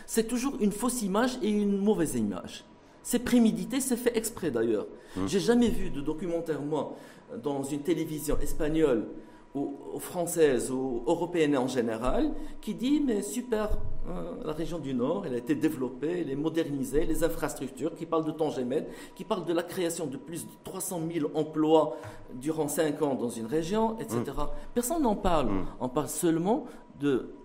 C'est 0.06 0.28
toujours 0.28 0.56
une 0.60 0.72
fausse 0.72 1.02
image 1.02 1.38
et 1.42 1.50
une 1.50 1.78
mauvaise 1.78 2.16
image. 2.16 2.66
C'est 3.06 3.20
prémédité, 3.20 3.82
c'est 3.82 3.98
fait 3.98 4.18
exprès 4.18 4.50
d'ailleurs. 4.50 4.88
Hum. 5.16 5.28
J'ai 5.28 5.40
jamais 5.40 5.70
vu 5.70 5.92
de 5.92 6.02
documentaire, 6.02 6.60
moi, 6.60 6.96
dans 7.44 7.62
une 7.62 7.82
télévision 7.82 8.36
espagnole 8.40 9.06
ou, 9.54 9.76
française 10.00 10.72
ou 10.72 11.04
européenne 11.06 11.56
en 11.56 11.68
général, 11.68 12.34
qui 12.62 12.74
dit 12.74 13.04
mais 13.06 13.22
super, 13.22 13.78
hein, 14.10 14.26
la 14.44 14.54
région 14.54 14.80
du 14.80 14.96
Nord, 14.96 15.28
elle 15.28 15.36
a 15.36 15.38
été 15.38 15.54
développée, 15.54 16.22
elle 16.22 16.32
est 16.32 16.36
modernisée, 16.36 17.06
les 17.06 17.24
infrastructures, 17.24 17.94
qui 17.94 18.08
parle 18.08 18.26
de 18.26 18.32
Tangemed, 18.32 18.88
qui 19.14 19.24
parle 19.24 19.46
de 19.46 19.54
la 19.54 19.62
création 19.62 20.08
de 20.08 20.18
plus 20.18 20.48
de 20.48 20.52
300 20.64 21.02
000 21.14 21.30
emplois 21.36 21.98
durant 22.34 22.68
5 22.68 23.04
ans 23.04 23.14
dans 23.14 23.30
une 23.30 23.46
région, 23.46 24.00
etc. 24.00 24.24
Hum. 24.36 24.48
Personne 24.74 25.04
n'en 25.04 25.16
parle. 25.16 25.50
Hum. 25.50 25.66
On 25.80 25.90
parle 25.90 26.10
seulement 26.10 26.66
de 27.00 27.36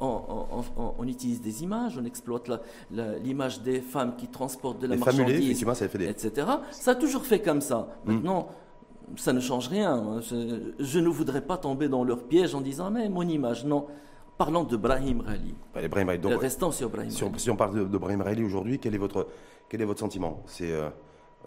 on, 0.00 1.06
utilise 1.06 1.40
des 1.40 1.62
images, 1.62 1.98
on 1.98 2.04
exploite 2.04 2.50
l'image 2.90 3.62
des 3.62 3.80
femmes 3.80 4.16
qui 4.16 4.28
transportent 4.28 4.80
de 4.80 4.86
la 4.86 4.96
marchandise, 4.96 5.62
etc. 5.62 6.46
Ça 6.72 6.92
a 6.92 6.94
toujours 6.94 7.24
fait 7.24 7.40
comme 7.40 7.60
ça. 7.60 7.88
Hmm. 8.04 8.14
Maintenant, 8.14 8.48
ça 9.16 9.32
ne 9.32 9.40
change 9.40 9.68
rien. 9.68 10.20
Je, 10.20 10.98
ne 10.98 11.08
voudrais 11.08 11.42
pas 11.42 11.56
tomber 11.58 11.88
dans 11.88 12.04
leur 12.04 12.24
piège 12.24 12.54
en 12.54 12.60
disant 12.60 12.90
mais 12.90 13.08
mon 13.08 13.26
image, 13.26 13.64
non. 13.64 13.86
Parlons 14.36 14.64
de 14.64 14.76
Brahim 14.76 15.20
Rali. 15.20 15.54
Restons 16.36 16.72
sur 16.72 16.90
Brahim 16.90 17.10
si 17.10 17.22
on, 17.22 17.38
si 17.38 17.50
on 17.50 17.56
parle 17.56 17.88
de, 17.88 17.98
Brahim 17.98 18.20
Rali 18.20 18.42
aujourd'hui, 18.42 18.80
quel 18.80 18.92
est 18.94 18.98
votre, 18.98 19.28
quel 19.68 19.80
est 19.80 19.84
votre 19.84 20.00
sentiment? 20.00 20.42
C'est 20.46 20.72
euh, 20.72 20.88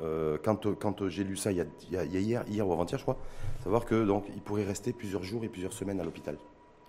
euh, 0.01 0.37
quand, 0.41 0.73
quand 0.79 1.09
j'ai 1.09 1.25
lu 1.25 1.35
ça 1.35 1.51
il 1.51 1.57
y, 1.57 1.61
a, 1.61 1.65
il 1.89 1.93
y, 1.93 1.97
a, 1.97 2.03
hier, 2.05 2.45
hier 2.47 2.65
ou 2.65 2.71
avant-hier, 2.71 2.97
je 2.97 3.03
crois, 3.03 3.17
savoir 3.61 3.83
que 3.83 4.05
donc 4.05 4.23
il 4.33 4.41
pourrait 4.41 4.63
rester 4.63 4.93
plusieurs 4.93 5.23
jours 5.23 5.43
et 5.43 5.49
plusieurs 5.49 5.73
semaines 5.73 5.99
à 5.99 6.05
l'hôpital 6.05 6.37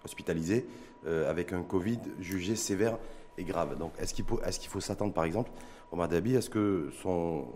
hospitalisé 0.05 0.67
euh, 1.07 1.31
avec 1.31 1.53
un 1.53 1.63
Covid 1.63 2.01
jugé 2.19 2.57
sévère 2.57 2.99
et 3.37 3.45
grave. 3.45 3.79
Donc, 3.79 3.93
est-ce 3.99 4.15
qu'il 4.15 4.25
faut, 4.25 4.41
est 4.43 4.59
qu'il 4.59 4.71
faut 4.71 4.81
s'attendre, 4.81 5.13
par 5.13 5.25
exemple, 5.25 5.51
Omar 5.93 6.09
Dabi, 6.09 6.35
est-ce 6.35 6.51
que 6.51 6.91
son, 7.03 7.47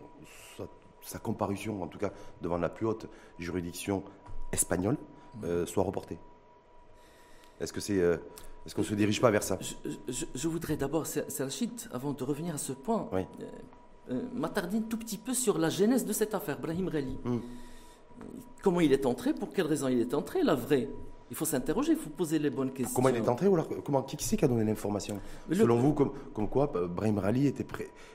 sa, 1.02 1.18
comparution, 1.18 1.82
en 1.82 1.88
tout 1.88 1.98
cas 1.98 2.12
devant 2.40 2.58
la 2.58 2.68
plus 2.68 2.86
haute 2.86 3.08
juridiction 3.38 4.04
espagnole, 4.52 4.96
euh, 5.44 5.66
soit 5.66 5.82
reportée? 5.82 6.18
Est-ce 7.60 7.72
que 7.72 7.80
c'est 7.80 8.00
euh, 8.00 8.16
est-ce 8.64 8.74
qu'on 8.74 8.82
ne 8.82 8.86
se 8.86 8.94
dirige 8.94 9.20
pas 9.20 9.30
vers 9.30 9.42
ça? 9.42 9.58
Je, 10.08 10.48
voudrais 10.48 10.76
d'abord, 10.76 11.04
chute 11.04 11.88
avant 11.92 12.12
de 12.12 12.22
revenir 12.22 12.54
à 12.54 12.58
ce 12.58 12.72
point, 12.72 13.08
m'attarder 14.32 14.78
un 14.78 14.82
tout 14.82 14.98
petit 14.98 15.18
peu 15.18 15.34
sur 15.34 15.58
la 15.58 15.68
genèse 15.68 16.04
de 16.04 16.12
cette 16.12 16.34
affaire, 16.34 16.60
Brahim 16.60 16.88
Rali. 16.88 17.18
Hmm. 17.24 17.40
Comment 18.62 18.80
il 18.80 18.92
est 18.92 19.06
entré 19.06 19.34
Pour 19.34 19.52
quelle 19.52 19.66
raison 19.66 19.88
il 19.88 20.00
est 20.00 20.14
entré 20.14 20.42
La 20.42 20.54
vraie. 20.54 20.88
Il 21.32 21.34
faut 21.34 21.46
s'interroger, 21.46 21.92
il 21.92 21.98
faut 21.98 22.10
poser 22.10 22.38
les 22.38 22.50
bonnes 22.50 22.72
questions. 22.72 22.94
Comment 22.94 23.08
il 23.08 23.16
est 23.16 23.26
entré 23.26 23.48
ou 23.48 23.54
alors, 23.54 23.66
comment, 23.82 24.02
qui, 24.02 24.22
c'est 24.22 24.36
qui 24.36 24.44
a 24.44 24.48
donné 24.48 24.64
l'information? 24.64 25.18
Selon 25.50 25.78
vous, 25.78 25.94
comme, 25.94 26.12
comme 26.34 26.46
quoi 26.46 26.70
euh, 26.76 26.86
Brahim 26.86 27.16
Rali 27.16 27.46
était, 27.46 27.64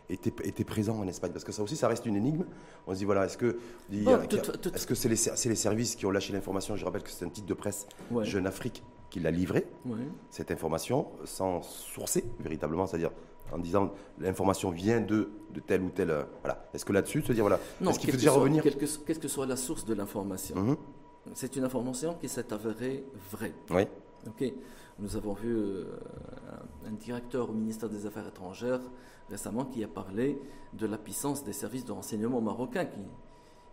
était, 0.08 0.32
était, 0.48 0.64
présent 0.64 1.00
en 1.00 1.08
Espagne? 1.08 1.32
Parce 1.32 1.44
que 1.44 1.52
ça 1.52 1.64
aussi, 1.64 1.76
ça 1.76 1.88
reste 1.88 2.06
une 2.06 2.16
énigme. 2.16 2.46
On 2.86 2.94
se 2.94 3.00
dit, 3.00 3.06
voilà, 3.06 3.26
est-ce 3.26 3.40
que 3.40 3.58
est-ce 3.92 4.86
que 4.86 4.94
c'est 4.94 5.10
les, 5.10 5.50
les, 5.50 5.56
services 5.56 5.96
qui 5.96 6.06
ont 6.06 6.12
lâché 6.12 6.32
l'information? 6.32 6.76
Je 6.76 6.86
rappelle 6.86 7.02
que 7.02 7.10
c'est 7.10 7.26
un 7.26 7.30
titre 7.30 7.48
de 7.48 7.56
presse 7.56 7.88
Jeune 8.22 8.46
Afrique 8.46 8.84
qui 9.10 9.20
l'a 9.20 9.32
livré, 9.32 9.66
cette 10.30 10.52
information, 10.52 11.08
sans 11.26 11.64
sourcer 11.64 12.24
véritablement, 12.40 12.86
c'est-à-dire 12.86 13.10
en 13.52 13.58
disant 13.58 13.94
l'information 14.20 14.70
vient 14.70 15.02
de, 15.02 15.32
de 15.56 15.60
tel 15.60 15.82
ou 15.82 15.90
tel. 15.90 16.12
Euh, 16.12 16.24
voilà. 16.44 16.70
Est-ce 16.76 16.86
que 16.86 16.94
là-dessus, 16.94 17.24
se 17.24 17.34
dire, 17.34 17.44
voilà, 17.44 17.60
est-ce 17.82 17.98
qu'il 17.98 18.12
faut 18.12 18.18
déjà 18.18 18.32
revenir? 18.32 18.62
Qu'est-ce 18.62 19.20
que 19.20 19.28
soit 19.28 19.48
la 19.48 19.56
source 19.56 19.86
de 19.86 19.96
l'information 19.96 20.56
mhm 20.56 20.78
c'est 21.34 21.56
une 21.56 21.64
information 21.64 22.16
qui 22.16 22.30
s'est 22.30 22.52
avérée 22.54 23.04
vraie. 23.32 23.54
Oui. 23.70 23.84
Ok. 24.28 24.54
Nous 25.00 25.16
avons 25.16 25.34
vu 25.34 25.56
euh, 25.56 25.86
un 26.88 26.92
directeur 26.92 27.50
au 27.50 27.54
ministère 27.54 27.90
des 27.90 28.06
Affaires 28.06 28.28
étrangères 28.28 28.82
récemment 29.30 29.66
qui 29.66 29.84
a 29.84 29.88
parlé 29.88 30.42
de 30.74 30.86
la 30.88 30.98
puissance 30.98 31.44
des 31.44 31.54
services 31.54 31.86
de 31.86 31.92
renseignement 31.92 32.42
marocains. 32.42 32.86
Qui, 32.86 33.02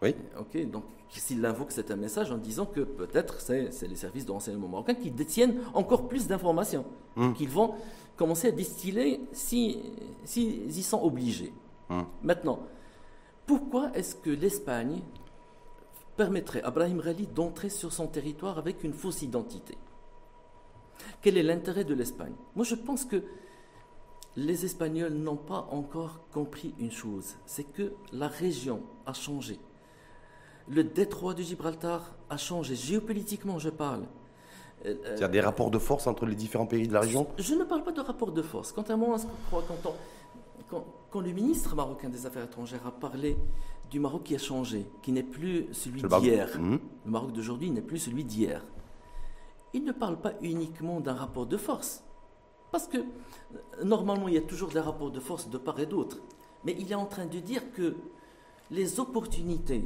oui. 0.03 0.15
Ok. 0.39 0.71
Donc, 0.71 0.85
s'il 1.09 1.45
invoque 1.47 1.71
c'est 1.71 1.91
un 1.91 1.97
message 1.97 2.31
en 2.31 2.39
disant 2.39 2.67
que 2.67 2.81
peut-être 2.81 3.41
c'est, 3.41 3.71
les 3.83 3.97
services 3.97 4.27
de 4.27 4.33
renseignement 4.33 4.69
marocains 4.69 4.95
qui 4.95 5.11
détiennent 5.11 5.61
encore 5.73 6.09
plus 6.09 6.27
d'informations, 6.27 6.85
hmm. 7.17 7.33
qu'ils 7.33 7.49
vont 7.49 7.75
commencer 8.17 8.49
à 8.49 8.51
distiller 8.51 9.21
s'ils 9.33 9.81
si, 10.25 10.63
y 10.67 10.83
sont 10.83 11.03
obligés. 11.03 11.53
Hmm. 11.89 12.03
Maintenant, 12.23 12.61
pourquoi 13.47 13.91
est-ce 13.95 14.15
que 14.15 14.31
l'Espagne 14.31 15.01
permettrait 16.17 16.63
à 16.63 16.71
Brahim 16.71 17.01
Rali 17.01 17.27
d'entrer 17.27 17.71
sur 17.71 17.93
son 17.93 18.07
territoire 18.07 18.59
avec 18.59 18.85
une 18.85 18.93
fausse 18.93 19.23
identité. 19.23 19.77
Quel 21.21 21.37
est 21.37 21.43
l'intérêt 21.43 21.85
de 21.85 21.95
l'Espagne? 21.95 22.35
Moi, 22.55 22.65
je 22.65 22.75
pense 22.75 23.05
que 23.05 23.23
les 24.37 24.65
Espagnols 24.65 25.13
n'ont 25.13 25.37
pas 25.37 25.69
encore 25.71 26.21
compris 26.33 26.75
une 26.79 26.91
chose, 26.91 27.35
c'est 27.47 27.65
que 27.65 27.93
la 28.13 28.29
région 28.29 28.83
a 29.07 29.13
changé. 29.13 29.61
Le 30.69 30.83
détroit 30.83 31.35
de 31.35 31.43
Gibraltar 31.43 32.15
a 32.31 32.37
changé, 32.37 32.75
géopolitiquement 32.75 33.59
je 33.59 33.71
parle. 33.71 34.05
Il 34.85 34.99
y 35.19 35.25
a 35.25 35.29
des 35.29 35.41
rapports 35.41 35.71
de 35.71 35.79
force 35.79 36.07
entre 36.07 36.27
les 36.27 36.35
différents 36.35 36.67
pays 36.67 36.89
de 36.89 36.93
la 36.93 37.01
région? 37.01 37.27
Je 37.39 37.55
ne 37.55 37.65
parle 37.65 37.85
pas 37.85 37.93
de 37.93 38.01
rapports 38.01 38.33
de 38.33 38.43
force. 38.43 38.73
Quant 38.73 38.83
à 38.83 38.97
moi, 38.97 39.17
quand, 39.51 39.63
quand, 40.69 40.85
quand 41.11 41.21
le 41.21 41.33
ministre 41.33 41.75
marocain 41.75 42.09
des 42.09 42.27
Affaires 42.27 42.45
étrangères 42.45 42.87
a 42.87 42.91
parlé 42.91 43.37
du 43.95 44.01
Maroc 44.01 44.25
qui 44.25 44.35
a 44.35 44.39
changé, 44.39 44.89
qui 45.03 45.13
n'est 45.13 45.23
plus 45.23 45.69
celui 45.71 46.03
d'hier. 46.03 46.49
Mhm. 46.59 46.81
Le 47.05 47.11
Maroc 47.13 47.33
d'aujourd'hui 47.33 47.71
n'est 47.71 47.81
plus 47.81 47.99
celui 47.99 48.25
d'hier. 48.25 48.61
il 49.73 49.85
ne 49.85 49.93
parle 49.93 50.21
pas 50.21 50.33
uniquement 50.43 51.01
d'un 51.01 51.15
rapport 51.15 51.47
de 51.47 51.57
force. 51.57 52.03
Parce 52.73 52.89
que 52.89 52.99
normalement, 53.85 54.27
il 54.29 54.35
y 54.35 54.39
a 54.39 54.49
toujours 54.53 54.71
des 54.71 54.81
rapports 54.81 55.13
de 55.13 55.21
force 55.21 55.49
de 55.49 55.59
part 55.59 55.79
et 55.79 55.87
d'autre. 55.87 56.19
Mais 56.65 56.75
il 56.79 56.91
est 56.91 56.97
en 56.97 57.07
train 57.07 57.27
de 57.27 57.39
dire 57.39 57.73
que 57.73 57.95
les 58.73 58.99
opportunités 58.99 59.85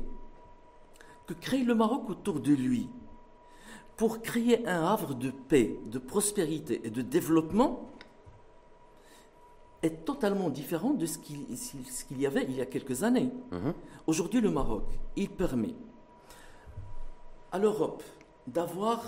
que 1.26 1.34
crée 1.34 1.62
le 1.62 1.74
Maroc 1.74 2.08
autour 2.08 2.40
de 2.40 2.54
lui 2.54 2.88
pour 3.98 4.22
créer 4.22 4.66
un 4.66 4.84
havre 4.84 5.14
de 5.14 5.30
paix, 5.30 5.78
de 5.86 5.98
prospérité 5.98 6.80
et 6.84 6.90
de 6.90 7.02
développement 7.02 7.90
est 9.82 10.04
totalement 10.04 10.50
différent 10.50 10.92
de 10.92 11.06
ce 11.06 11.18
qu'il 11.18 12.20
y 12.20 12.26
avait 12.26 12.44
il 12.44 12.56
y 12.56 12.60
a 12.60 12.66
quelques 12.66 13.02
années. 13.02 13.30
Mhm. 13.52 13.74
Aujourd'hui, 14.06 14.40
le 14.40 14.50
Maroc, 14.50 14.84
il 15.16 15.30
permet 15.30 15.74
à 17.52 17.58
l'Europe 17.58 18.02
d'avoir 18.46 19.02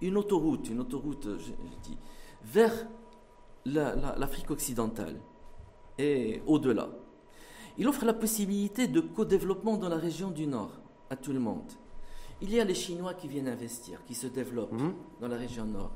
une 0.00 0.16
autoroute, 0.16 0.68
une 0.68 0.80
autoroute, 0.80 1.28
je, 1.38 1.52
dis, 1.82 1.96
vers 2.44 2.86
l'Afrique 3.64 4.50
occidentale 4.50 5.16
et 5.98 6.42
au-delà. 6.46 6.88
Il 7.78 7.88
offre 7.88 8.04
la 8.04 8.14
possibilité 8.14 8.86
de 8.86 9.00
co-développement 9.00 9.76
dans 9.76 9.88
la 9.88 9.96
région 9.96 10.30
du 10.30 10.46
Nord 10.46 10.70
à 11.10 11.16
tout 11.16 11.32
le 11.32 11.40
monde. 11.40 11.72
Il 12.40 12.52
y 12.52 12.60
a 12.60 12.64
les 12.64 12.74
Chinois 12.74 13.14
qui 13.14 13.28
viennent 13.28 13.48
investir, 13.48 14.04
qui 14.04 14.14
se 14.14 14.26
développent 14.26 14.72
mhm. 14.72 14.94
dans 15.20 15.28
la 15.28 15.36
région 15.36 15.64
Nord. 15.64 15.92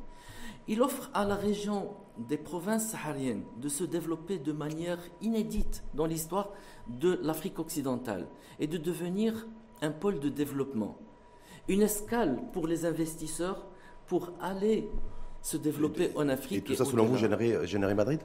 Il 0.71 0.83
offre 0.83 1.11
à 1.15 1.25
la 1.25 1.35
région 1.35 1.89
des 2.17 2.37
provinces 2.37 2.91
sahariennes 2.91 3.43
de 3.61 3.69
se 3.69 3.83
développer 3.83 4.39
de 4.39 4.53
manière 4.53 5.01
inédite 5.21 5.83
dans 5.95 6.07
l'histoire 6.07 6.51
de 6.87 7.19
l'Afrique 7.25 7.59
occidentale 7.59 8.29
et 8.61 8.69
de 8.69 8.79
devenir 8.79 9.49
un 9.83 9.91
pôle 9.91 10.21
de 10.21 10.29
développement. 10.29 10.97
Une 11.67 11.83
escale 11.83 12.41
pour 12.53 12.69
les 12.69 12.87
investisseurs 12.87 13.67
pour 14.07 14.31
aller 14.41 14.89
se 15.43 15.57
développer 15.57 16.13
en 16.15 16.29
Afrique. 16.29 16.59
Et 16.59 16.63
tout 16.63 16.75
ça, 16.77 16.85
selon 16.85 17.05
vous, 17.05 17.17
générer, 17.17 17.95
Madrid? 17.97 18.21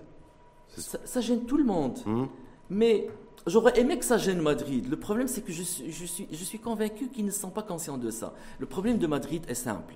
Ça, 0.68 1.22
gêne 1.22 1.46
tout 1.46 1.58
le 1.58 1.64
monde. 1.64 1.98
Mhm. 2.06 2.28
Mais 2.70 3.08
j'aurais 3.48 3.80
aimé 3.80 3.98
que 3.98 4.06
ça 4.06 4.20
gêne 4.20 4.40
Madrid. 4.40 4.88
Le 4.88 5.00
problème, 5.00 5.28
c'est 5.28 5.42
que 5.42 5.52
je 5.52 5.64
suis, 5.64 5.92
je 5.92 6.44
suis 6.44 6.60
convaincu 6.60 7.08
qu'ils 7.08 7.26
ne 7.26 7.32
sont 7.32 7.50
pas 7.50 7.64
conscients 7.64 7.98
de 7.98 8.12
ça. 8.12 8.36
Le 8.60 8.68
problème 8.68 9.00
de 9.00 9.08
Madrid 9.08 9.44
est 9.48 9.56
simple. 9.56 9.96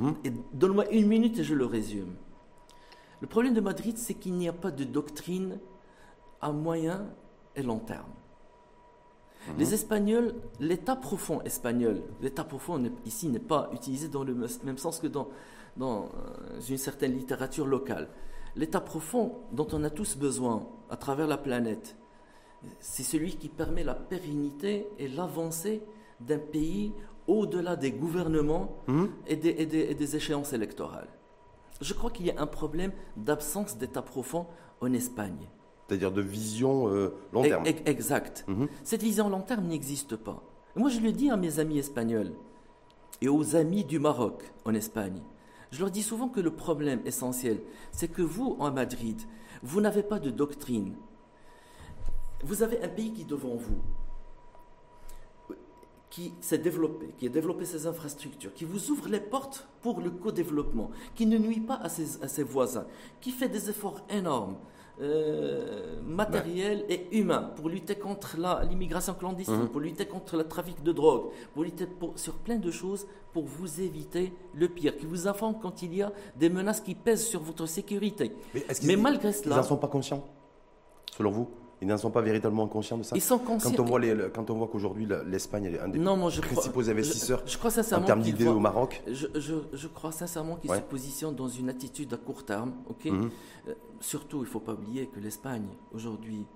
Mhm. 0.00 0.14
Donne-moi 0.52 0.90
une 0.90 1.06
minute 1.06 1.38
et 1.38 1.44
je 1.44 1.54
le 1.54 1.66
résume. 1.66 2.14
Le 3.20 3.26
problème 3.26 3.54
de 3.54 3.60
Madrid, 3.60 3.96
c'est 3.98 4.14
qu'il 4.14 4.34
n'y 4.34 4.48
a 4.48 4.52
pas 4.52 4.70
de 4.70 4.84
doctrine 4.84 5.58
à 6.40 6.52
moyen 6.52 7.06
et 7.56 7.62
long 7.62 7.78
terme. 7.78 8.10
Mhm. 9.48 9.54
Les 9.58 9.74
Espagnols, 9.74 10.34
l'état 10.60 10.96
profond 10.96 11.40
espagnol, 11.42 12.02
l'état 12.20 12.44
profond 12.44 12.82
ici 13.04 13.28
n'est 13.28 13.38
pas 13.38 13.70
utilisé 13.72 14.08
dans 14.08 14.24
le 14.24 14.34
même 14.64 14.78
sens 14.78 14.98
que 14.98 15.06
dans, 15.06 15.28
dans 15.76 16.04
euh, 16.04 16.60
une 16.68 16.78
certaine 16.78 17.16
littérature 17.16 17.66
locale. 17.66 18.08
L'état 18.56 18.80
profond 18.80 19.34
dont 19.52 19.66
on 19.72 19.82
a 19.84 19.90
tous 19.90 20.16
besoin 20.16 20.68
à 20.90 20.96
travers 20.96 21.26
la 21.26 21.36
planète, 21.36 21.96
c'est 22.80 23.02
celui 23.02 23.36
qui 23.36 23.48
permet 23.48 23.84
la 23.84 23.94
pérennité 23.94 24.86
et 24.98 25.08
l'avancée 25.08 25.82
d'un 26.20 26.38
pays 26.38 26.92
au-delà 27.26 27.76
des 27.76 27.92
gouvernements 27.92 28.76
mhm. 28.86 29.10
et, 29.26 29.36
des, 29.36 30.16
échéances 30.16 30.52
électorales. 30.52 31.08
Je 31.80 31.94
crois 31.94 32.10
qu'il 32.10 32.26
y 32.26 32.30
a 32.30 32.40
un 32.40 32.46
problème 32.46 32.92
d'absence 33.16 33.76
d'état 33.78 34.02
profond 34.02 34.46
en 34.80 34.92
Espagne. 34.92 35.48
C'est-à-dire 35.88 36.12
de 36.12 36.22
vision 36.22 36.88
euh, 36.88 37.14
long 37.32 37.42
terme. 37.42 37.64
Exact. 37.66 38.44
Mhm. 38.48 38.68
Cette 38.82 39.02
vision 39.02 39.28
long 39.28 39.42
terme 39.42 39.66
n'existe 39.66 40.16
pas. 40.16 40.42
Moi, 40.76 40.88
je 40.88 41.00
le 41.00 41.12
dis 41.12 41.30
à 41.30 41.36
mes 41.36 41.58
amis 41.58 41.78
espagnols 41.78 42.32
et 43.20 43.28
aux 43.28 43.56
amis 43.56 43.84
du 43.84 43.98
Maroc 43.98 44.42
en 44.64 44.74
Espagne. 44.74 45.20
Je 45.70 45.80
leur 45.80 45.90
dis 45.90 46.02
souvent 46.02 46.28
que 46.28 46.40
le 46.40 46.52
problème 46.52 47.00
essentiel, 47.04 47.60
c'est 47.90 48.08
que 48.08 48.22
vous, 48.22 48.56
en 48.60 48.70
Madrid, 48.70 49.20
vous 49.62 49.80
n'avez 49.80 50.02
pas 50.02 50.18
de 50.18 50.30
doctrine. 50.30 50.94
Vous 52.44 52.62
avez 52.62 52.82
un 52.82 52.88
pays 52.88 53.12
qui 53.12 53.22
est 53.22 53.28
devant 53.28 53.56
vous, 53.56 53.78
qui 56.14 56.32
s'est 56.40 56.58
développé, 56.58 57.08
qui 57.18 57.26
a 57.26 57.28
développé 57.28 57.64
ses 57.64 57.88
infrastructures, 57.88 58.54
qui 58.54 58.64
vous 58.64 58.92
ouvre 58.92 59.08
les 59.08 59.18
portes 59.18 59.66
pour 59.82 60.00
le 60.00 60.10
co-développement, 60.10 60.92
qui 61.16 61.26
ne 61.26 61.36
nuit 61.38 61.58
pas 61.58 61.74
à 61.82 61.88
ses, 61.88 62.44
voisins, 62.44 62.86
qui 63.20 63.32
fait 63.32 63.48
des 63.48 63.68
efforts 63.68 64.00
énormes, 64.08 64.54
euh, 65.00 66.00
matériels 66.06 66.84
et 66.88 67.18
humains 67.18 67.50
pour 67.56 67.68
lutter 67.68 67.96
contre 67.96 68.36
l'immigration 68.70 69.14
clandestine, 69.14 69.62
mhm. 69.62 69.68
pour 69.70 69.80
lutter 69.80 70.06
contre 70.06 70.36
le 70.36 70.44
trafic 70.44 70.84
de 70.84 70.92
drogue, 70.92 71.32
pour 71.52 71.64
lutter 71.64 71.88
sur 72.14 72.34
plein 72.34 72.58
de 72.58 72.70
choses 72.70 73.08
pour 73.32 73.46
vous 73.46 73.80
éviter 73.80 74.32
le 74.54 74.68
pire, 74.68 74.96
qui 74.96 75.06
vous 75.06 75.26
informe 75.26 75.56
quand 75.60 75.82
il 75.82 75.96
y 75.96 76.02
a 76.02 76.12
des 76.36 76.48
menaces 76.48 76.80
qui 76.80 76.94
pèsent 76.94 77.26
sur 77.26 77.40
votre 77.40 77.66
sécurité. 77.66 78.30
Mais, 78.84 78.94
malgré 78.94 79.32
cela... 79.32 79.56
Ils 79.56 79.58
n'en 79.58 79.64
sont 79.64 79.78
pas 79.78 79.88
conscients, 79.88 80.24
selon 81.16 81.32
vous? 81.32 81.48
Ils 81.80 81.88
n'en 81.88 81.98
sont 81.98 82.10
pas 82.10 82.20
véritablement 82.22 82.66
conscients 82.66 82.98
de 82.98 83.02
ça. 83.02 83.16
Ils 83.16 83.22
sont 83.22 83.38
conscients. 83.38 83.70
Quand 83.70 83.80
on 83.82 83.84
voit, 83.84 84.00
les, 84.00 84.14
quand 84.32 84.50
on 84.50 84.54
voit 84.54 84.68
qu'aujourd'hui 84.68 85.06
l'Espagne 85.26 85.66
est 85.66 85.78
un 85.80 85.88
des 85.88 85.98
principaux 86.40 86.88
investisseurs 86.88 87.42
je, 87.46 87.58
crois 87.58 87.70
en 87.96 88.02
termes 88.02 88.22
d'idées 88.22 88.48
au 88.48 88.60
Maroc. 88.60 89.02
Je, 89.06 89.26
je 89.72 89.88
crois 89.88 90.12
sincèrement 90.12 90.56
qu'ils 90.56 90.70
se 90.70 90.80
positionnent 90.80 91.34
dans 91.34 91.48
une 91.48 91.68
attitude 91.68 92.12
à 92.14 92.16
court 92.16 92.44
terme. 92.44 92.72
ok 92.88 93.04
mhm. 93.06 93.30
euh, 93.68 93.74
surtout, 94.00 94.38
il 94.38 94.44
ne 94.44 94.46
faut 94.46 94.60
pas 94.60 94.72
oublier 94.72 95.06
que 95.06 95.20
l'Espagne 95.20 95.66
aujourd'hui, 95.94 96.46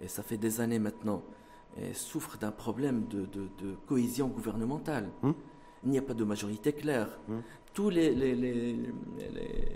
et 0.00 0.08
ça 0.08 0.22
fait 0.22 0.36
des 0.36 0.60
années 0.60 0.78
maintenant, 0.78 1.22
souffre 1.92 2.38
d'un 2.38 2.50
problème 2.52 3.06
de, 3.08 3.26
de, 3.26 3.74
cohésion 3.86 4.28
gouvernementale. 4.28 5.10
Mhm. 5.22 5.34
Il 5.84 5.90
n'y 5.90 5.98
a 5.98 6.02
pas 6.02 6.14
de 6.14 6.24
majorité 6.24 6.72
claire. 6.72 7.08
Mhm 7.28 7.42
tous 7.76 7.90
les, 7.90 8.14
les, 8.14 8.34
les, 8.34 8.74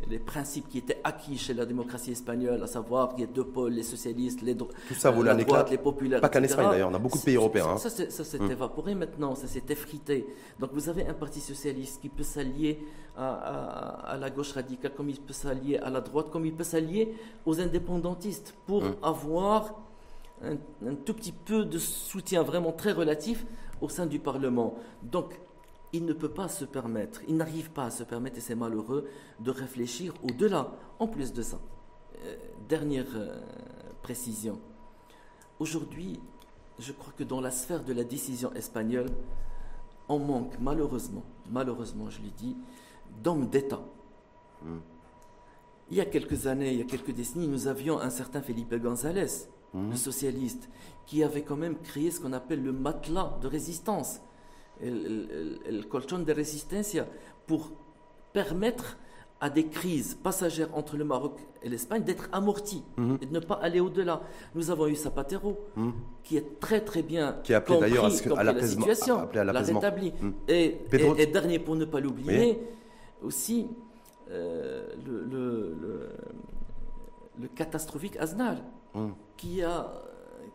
les, 0.08 0.18
principes 0.18 0.70
qui 0.70 0.78
étaient 0.78 1.02
acquis 1.04 1.36
chez 1.36 1.52
la 1.52 1.66
démocratie 1.66 2.12
espagnole, 2.12 2.62
à 2.62 2.66
savoir 2.66 3.10
qu'il 3.10 3.20
y 3.20 3.24
a 3.24 3.30
deux 3.30 3.44
pôles, 3.44 3.72
les 3.74 3.82
socialistes, 3.82 4.40
les, 4.40 4.56
Tout 4.56 4.68
ça, 4.96 5.10
vous 5.10 5.22
les 5.22 5.44
droites, 5.44 5.70
les 5.70 5.76
populaires. 5.76 6.22
Pas 6.22 6.30
qu'en 6.30 6.42
Espagne 6.42 6.70
d'ailleurs, 6.70 6.88
on 6.90 6.94
a 6.94 6.98
beaucoup 6.98 7.18
de 7.18 7.22
pays 7.22 7.36
européens. 7.36 7.76
Ça, 7.76 7.88
hein. 7.88 8.06
ça 8.08 8.24
s'est 8.24 8.40
hum. 8.40 8.50
évaporé 8.50 8.94
maintenant, 8.94 9.34
ça 9.34 9.46
s'est 9.46 9.64
effrité. 9.68 10.26
Donc 10.58 10.70
vous 10.72 10.88
avez 10.88 11.06
un 11.06 11.12
parti 11.12 11.40
socialiste 11.40 12.00
qui 12.00 12.08
peut 12.08 12.22
s'allier 12.22 12.78
à, 13.18 14.12
à, 14.12 14.16
la 14.16 14.30
gauche 14.30 14.52
radicale, 14.52 14.94
comme 14.96 15.10
il 15.10 15.20
peut 15.20 15.34
s'allier 15.34 15.76
à 15.76 15.90
la 15.90 16.00
droite, 16.00 16.30
comme 16.30 16.46
il 16.46 16.54
peut 16.54 16.64
s'allier 16.64 17.14
aux 17.44 17.60
indépendantistes 17.60 18.54
pour 18.66 18.82
hum. 18.82 18.94
avoir 19.02 19.78
un, 20.42 20.54
un 20.88 20.94
tout 20.94 21.12
petit 21.12 21.32
peu 21.32 21.66
de 21.66 21.76
soutien 21.76 22.42
vraiment 22.44 22.72
très 22.72 22.92
relatif 22.92 23.44
au 23.82 23.90
sein 23.90 24.06
du 24.06 24.20
Parlement. 24.20 24.74
Donc 25.02 25.38
il 25.92 26.04
ne 26.04 26.12
peut 26.12 26.30
pas 26.30 26.48
se 26.48 26.64
permettre, 26.64 27.20
il 27.26 27.36
n'arrive 27.36 27.70
pas 27.70 27.86
à 27.86 27.90
se 27.90 28.04
permettre, 28.04 28.38
et 28.38 28.40
c'est 28.40 28.54
malheureux, 28.54 29.08
de 29.40 29.50
réfléchir 29.50 30.14
au-delà. 30.22 30.72
En 30.98 31.08
plus 31.08 31.32
de 31.32 31.42
ça, 31.42 31.58
euh, 32.24 32.36
dernière 32.68 33.06
euh, 33.14 33.40
précision. 34.02 34.60
Aujourd'hui, 35.58 36.20
je 36.78 36.92
crois 36.92 37.12
que 37.16 37.24
dans 37.24 37.40
la 37.40 37.50
sphère 37.50 37.84
de 37.84 37.92
la 37.92 38.04
décision 38.04 38.52
espagnole, 38.54 39.10
on 40.08 40.18
manque 40.18 40.54
malheureusement, 40.60 41.22
malheureusement 41.50 42.08
je 42.08 42.20
l'ai 42.22 42.30
dit, 42.30 42.56
d'hommes 43.22 43.48
d'État. 43.48 43.82
Hmm. 44.62 44.78
Il 45.90 45.96
y 45.96 46.00
a 46.00 46.04
quelques 46.04 46.46
années, 46.46 46.72
il 46.72 46.78
y 46.78 46.82
a 46.82 46.86
quelques 46.86 47.12
décennies, 47.12 47.48
nous 47.48 47.66
avions 47.66 48.00
un 48.00 48.10
certain 48.10 48.40
Felipe 48.40 48.74
González, 48.74 49.48
hmm. 49.74 49.90
le 49.90 49.96
socialiste, 49.96 50.68
qui 51.06 51.24
avait 51.24 51.42
quand 51.42 51.56
même 51.56 51.78
créé 51.78 52.10
ce 52.10 52.20
qu'on 52.20 52.32
appelle 52.32 52.62
le 52.62 52.72
matelas 52.72 53.38
de 53.42 53.48
résistance 53.48 54.20
le 54.82 55.82
colchon 55.82 56.20
de 56.20 56.32
résistance 56.32 56.96
pour 57.46 57.70
permettre 58.32 58.96
à 59.40 59.48
des 59.48 59.66
crises 59.66 60.14
passagères 60.14 60.68
entre 60.74 60.96
le 60.96 61.04
Maroc 61.04 61.40
et 61.62 61.68
l'Espagne 61.68 62.02
d'être 62.04 62.28
amorties 62.30 62.82
mhm. 62.98 63.18
et 63.22 63.26
de 63.26 63.32
ne 63.32 63.40
pas 63.40 63.54
aller 63.62 63.80
au-delà. 63.80 64.20
Nous 64.54 64.70
avons 64.70 64.86
eu 64.86 64.94
Zapatero, 64.94 65.58
mhm. 65.76 65.92
qui 66.22 66.36
est 66.36 66.60
très 66.60 66.82
très 66.82 67.02
bien 67.02 67.38
qui 67.42 67.54
a 67.54 67.58
appelé 67.58 67.80
d'ailleurs 67.80 68.04
à, 68.04 68.44
la 68.44 68.62
situation, 68.62 69.28
l'a 69.32 69.52
rétabli. 69.62 70.12
Mhm. 70.20 70.34
Et, 70.48 70.78
et, 71.18 71.26
dernier, 71.26 71.58
pour 71.58 71.74
ne 71.76 71.86
pas 71.86 72.00
l'oublier, 72.00 72.60
aussi 73.22 73.66
euh, 74.30 74.86
le, 75.06 75.24
le, 75.24 76.08
le, 77.40 77.48
catastrophique 77.48 78.16
Aznar, 78.18 78.56
qui 79.38 79.62
a 79.62 79.90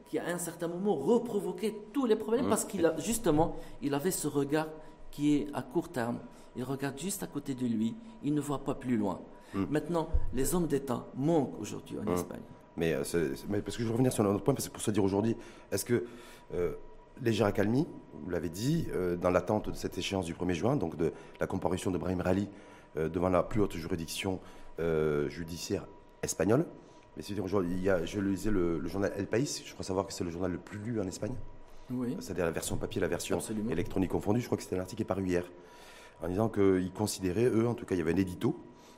qui 0.10 0.20
à 0.20 0.28
un 0.28 0.38
certain 0.38 0.68
moment 0.68 0.96
reprovoqué 0.96 1.76
tous 1.94 2.06
les 2.06 2.16
problèmes 2.16 2.48
parce 2.48 2.66
qu'il 2.66 2.86
a 2.86 2.98
justement, 3.00 3.56
il 3.82 3.94
avait 3.94 4.12
ce 4.12 4.28
regard 4.28 4.68
qui 5.12 5.36
est 5.36 5.48
à 5.54 5.62
court 5.62 5.90
terme. 5.90 6.20
Il 6.56 6.64
regarde 6.64 6.98
juste 6.98 7.24
à 7.24 7.28
côté 7.28 7.54
de 7.54 7.66
lui, 7.66 7.96
il 8.24 8.34
ne 8.34 8.42
voit 8.42 8.64
pas 8.64 8.76
plus 8.76 8.98
loin. 8.98 9.20
Hmm. 9.54 9.66
Maintenant, 9.70 10.10
les 10.34 10.56
hommes 10.56 10.68
d'État 10.68 11.06
manquent 11.16 11.60
aujourd'hui 11.60 11.98
en 11.98 12.10
hmm. 12.10 12.14
Espagne. 12.14 12.42
Mais, 12.78 12.94
euh, 12.94 13.04
mais, 13.50 13.62
parce 13.62 13.78
que 13.78 13.84
je 13.84 13.88
veux 13.88 13.94
revenir 13.94 14.12
sur 14.12 14.24
un 14.26 14.34
autre 14.34 14.44
point, 14.44 14.54
parce 14.54 14.68
que 14.68 14.74
pour 14.74 14.82
se 14.82 14.92
dire 14.92 15.04
aujourd'hui, 15.04 15.36
est-ce 15.72 15.86
que 15.86 16.06
euh, 16.54 16.74
légère 17.22 17.48
accalmie, 17.48 17.88
vous 18.14 18.30
l'avez 18.30 18.50
dit, 18.50 18.88
euh, 18.94 19.16
dans 19.16 19.30
l'attente 19.30 19.70
de 19.70 19.76
cette 19.76 19.98
échéance 19.98 20.26
du 20.26 20.34
1er 20.34 20.54
juin, 20.54 20.76
donc 20.76 20.98
de 20.98 21.14
la 21.40 21.48
comparution 21.48 21.92
de 21.92 21.98
Brahim 21.98 22.22
Rali 22.22 22.50
euh, 22.98 23.10
devant 23.10 23.30
la 23.30 23.44
plus 23.44 23.62
haute 23.62 23.76
juridiction 23.76 24.40
judiciaire 25.30 25.88
espagnole, 26.22 26.66
mais 27.16 27.24
c'est 27.24 27.34
il 27.34 27.82
y 27.82 27.90
a, 27.90 28.06
je 28.06 28.20
lisais 28.20 28.52
le, 28.52 28.80
le, 28.80 28.88
journal 28.90 29.12
El 29.16 29.28
País, 29.28 29.64
je 29.66 29.74
crois 29.74 29.86
savoir 29.86 30.06
que 30.06 30.14
c'est 30.14 30.24
le 30.24 30.32
journal 30.32 30.52
le 30.52 30.58
plus 30.58 30.80
lu 30.80 31.00
en 31.00 31.08
Espagne. 31.08 31.36
Oui. 31.92 32.16
C'est-à-dire 32.20 32.46
la 32.46 32.52
version 32.52 32.78
papier, 32.78 33.00
la 33.00 33.08
version 33.08 33.40
électronique 33.70 34.12
confondue. 34.12 34.42
Je 34.42 34.46
crois 34.46 34.58
que 34.58 34.64
c'était 34.64 34.76
un 34.76 34.80
article 34.80 34.98
qui 34.98 35.04
est 35.04 35.06
paru 35.06 35.26
hier. 35.26 35.44
en 36.22 36.28
disant 36.28 36.50
qu'ils 36.50 36.92
considéraient, 36.92 37.46
eux, 37.46 37.68
en 37.68 37.74
tout 37.74 37.86
cas, 37.86 37.96
il 37.96 38.00
y 38.00 38.02
avait 38.02 38.14
un 38.14 38.18
édito 38.18 38.58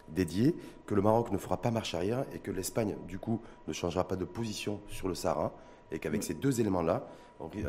dédié, 0.10 0.56
que 0.86 0.96
le 0.96 1.02
Maroc 1.02 1.32
ne 1.32 1.38
fera 1.38 1.62
pas 1.62 1.70
marche 1.70 1.94
arrière 1.94 2.26
et 2.34 2.40
que 2.40 2.50
l'Espagne, 2.50 2.96
du 3.08 3.20
coup, 3.20 3.42
ne 3.68 3.74
changera 3.74 4.08
pas 4.08 4.16
de 4.16 4.24
position 4.24 4.80
sur 4.88 5.10
le 5.10 5.16
Sahara 5.16 5.54
et 5.92 6.00
qu'avec 6.00 6.24
ces 6.24 6.34
deux 6.34 6.62
éléments-là, 6.62 7.08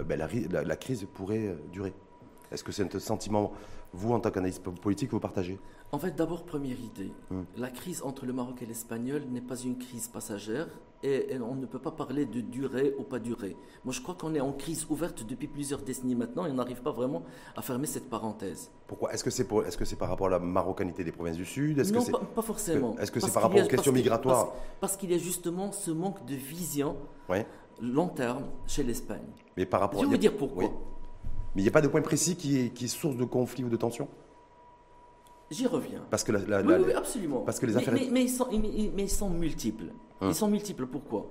ben, 0.07 0.29
la, 0.51 0.77
crise 0.77 1.07
pourrait 1.13 1.57
durer. 1.73 1.93
Est-ce 2.51 2.65
que 2.65 2.73
c'est 2.73 2.95
un 2.95 2.99
sentiment, 2.99 3.53
vous, 3.93 4.13
en 4.13 4.21
tant 4.21 4.31
qu'analyste 4.31 4.63
politique, 4.63 5.11
vous 5.11 5.21
partagez? 5.21 5.59
En 5.91 5.99
fait, 5.99 6.15
d'abord, 6.15 6.45
première 6.45 6.79
idée. 6.79 7.13
Hmm. 7.31 7.43
La 7.57 7.71
crise 7.71 8.03
entre 8.03 8.27
le 8.27 8.33
Maroc 8.33 8.61
et 8.63 8.67
l'Espagnol 8.67 9.23
n'est 9.31 9.41
pas 9.41 9.57
une 9.57 9.79
crise 9.79 10.09
passagère 10.09 10.69
et, 11.03 11.39
on 11.41 11.55
ne 11.55 11.65
peut 11.65 11.79
pas 11.79 11.93
parler 11.93 12.27
de 12.27 12.41
durée 12.41 12.95
ou 12.99 13.05
pas 13.05 13.19
durée. 13.19 13.57
Moi, 13.85 13.95
je 13.95 14.01
crois 14.01 14.15
qu'on 14.15 14.35
est 14.35 14.41
en 14.41 14.53
crise 14.53 14.87
ouverte 14.91 15.25
depuis 15.25 15.47
plusieurs 15.47 15.81
décennies 15.81 16.17
maintenant 16.17 16.45
et 16.45 16.51
on 16.51 16.55
n'arrive 16.55 16.83
pas 16.83 16.91
vraiment 16.91 17.23
à 17.57 17.63
fermer 17.63 17.87
cette 17.87 18.11
parenthèse. 18.11 18.71
Pourquoi? 18.87 19.13
Est-ce 19.13 19.25
que 19.25 19.31
c'est 19.31 19.45
est 19.45 19.81
-ce 19.81 19.85
c'est 19.85 19.97
par 19.97 20.09
rapport 20.09 20.27
à 20.27 20.31
la 20.31 20.39
marocanité 20.41 21.05
des 21.05 21.13
provinces 21.13 21.37
du 21.37 21.47
Sud? 21.47 21.79
Non, 21.93 22.03
pas, 22.35 22.43
forcément. 22.43 22.99
Est-ce 22.99 23.13
que 23.13 23.21
c'est 23.21 23.33
par 23.33 23.45
rapport 23.45 23.65
aux 23.65 23.69
questions 23.69 23.93
migratoires? 23.93 24.53
Parce, 24.81 24.97
qu'il 24.97 25.11
y 25.11 25.15
a 25.15 25.19
justement 25.19 25.73
ce 25.73 25.91
manque 25.91 26.25
de 26.27 26.35
vision 26.35 26.97
long 27.81 28.09
terme 28.09 28.47
chez 28.67 28.83
l'Espagne. 28.83 29.31
Mais 29.57 29.65
par 29.65 29.81
rapport. 29.81 30.01
Je 30.01 30.07
vais 30.07 30.13
vous 30.17 30.19
dire 30.19 30.37
pourquoi. 30.37 30.65
Mais 31.55 31.63
il 31.63 31.65
n'y 31.65 31.69
a 31.69 31.73
pas 31.73 31.81
de 31.81 31.89
point 31.89 32.03
précis 32.03 32.37
qui 32.37 32.59
est, 32.59 32.69
qui 32.75 32.85
est 32.87 32.89
source 32.89 33.17
de 33.17 33.25
conflit 33.25 33.65
ou 33.65 33.71
de 33.71 33.77
tension 33.77 34.09
J'y 35.51 35.67
reviens. 35.67 36.05
Parce 36.11 36.25
que 36.25 36.33
la, 36.33 36.63
oui, 36.63 36.93
absolument. 36.93 37.41
Parce 37.41 37.59
que 37.59 37.67
les 37.67 37.77
affaires... 37.77 37.95
mais, 37.95 38.23
ils 38.23 38.29
sont, 38.29 38.49
mais, 38.51 39.05
ils 39.05 39.11
sont, 39.11 39.31
multiples. 39.31 39.93
Ils 40.21 40.29
hein. 40.29 40.33
sont 40.33 40.49
multiples. 40.49 40.87
Pourquoi? 40.87 41.27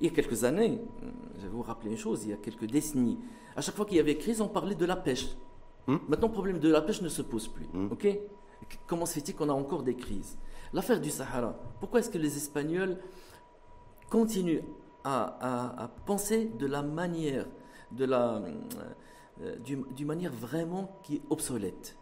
Il 0.00 0.06
y 0.06 0.10
a 0.10 0.14
quelques 0.14 0.44
années, 0.44 0.80
je 1.36 1.42
vais 1.42 1.48
vous 1.48 1.62
rappeler 1.62 1.90
une 1.90 1.98
chose, 1.98 2.24
il 2.24 2.30
y 2.30 2.32
a 2.32 2.36
quelques 2.36 2.64
décennies, 2.64 3.18
à 3.54 3.60
chaque 3.60 3.74
fois 3.74 3.84
qu'il 3.84 3.96
y 3.98 4.00
avait 4.00 4.16
crise, 4.16 4.40
on 4.40 4.48
parlait 4.48 4.74
de 4.74 4.84
la 4.84 4.96
pêche. 4.96 5.36
Hein? 5.86 6.00
Maintenant, 6.08 6.28
le 6.28 6.32
problème 6.32 6.58
de 6.58 6.68
la 6.68 6.80
pêche 6.80 7.02
ne 7.02 7.08
se 7.08 7.22
pose 7.22 7.48
plus. 7.48 7.66
Hein? 7.74 7.88
Ok? 7.90 8.08
Comment 8.86 9.06
se 9.06 9.14
fait-il 9.14 9.34
qu'on 9.34 9.48
a 9.48 9.52
encore 9.52 9.82
des 9.82 9.94
crises? 9.94 10.38
L'affaire 10.72 11.00
du 11.00 11.10
Sahara. 11.10 11.54
Pourquoi 11.80 12.00
est-ce 12.00 12.08
que 12.08 12.18
les 12.18 12.36
Espagnols 12.36 12.98
continuent 14.08 14.62
à, 15.04 15.82
à, 15.82 15.88
penser 16.06 16.46
de 16.58 16.66
la 16.66 16.82
manière, 16.82 17.46
de 17.90 18.04
la, 18.06 18.42
euh, 19.42 19.56
d'une 19.58 20.06
manière 20.06 20.32
vraiment 20.32 20.98
qui 21.02 21.16
est 21.16 21.22
obsolète? 21.28 21.96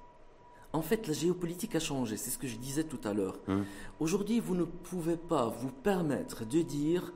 En 0.73 0.83
fait, 0.83 1.09
la 1.09 1.15
géopolitique 1.15 1.75
a 1.75 1.81
changé, 1.81 2.17
c'est 2.17 2.31
ce 2.31 2.39
que 2.39 2.47
je 2.47 2.57
disais 2.57 2.85
tout 2.85 3.01
à 3.05 3.13
l'heure. 3.13 3.39
Hum. 3.49 3.65
Aujourd'hui, 3.99 4.41
vous 4.41 4.55
ne 4.55 4.65
pouvez 4.65 5.17
pas 5.17 5.47
vous 5.47 5.71
permettre 5.71 6.45
de 6.45 6.63
dire 6.63 7.13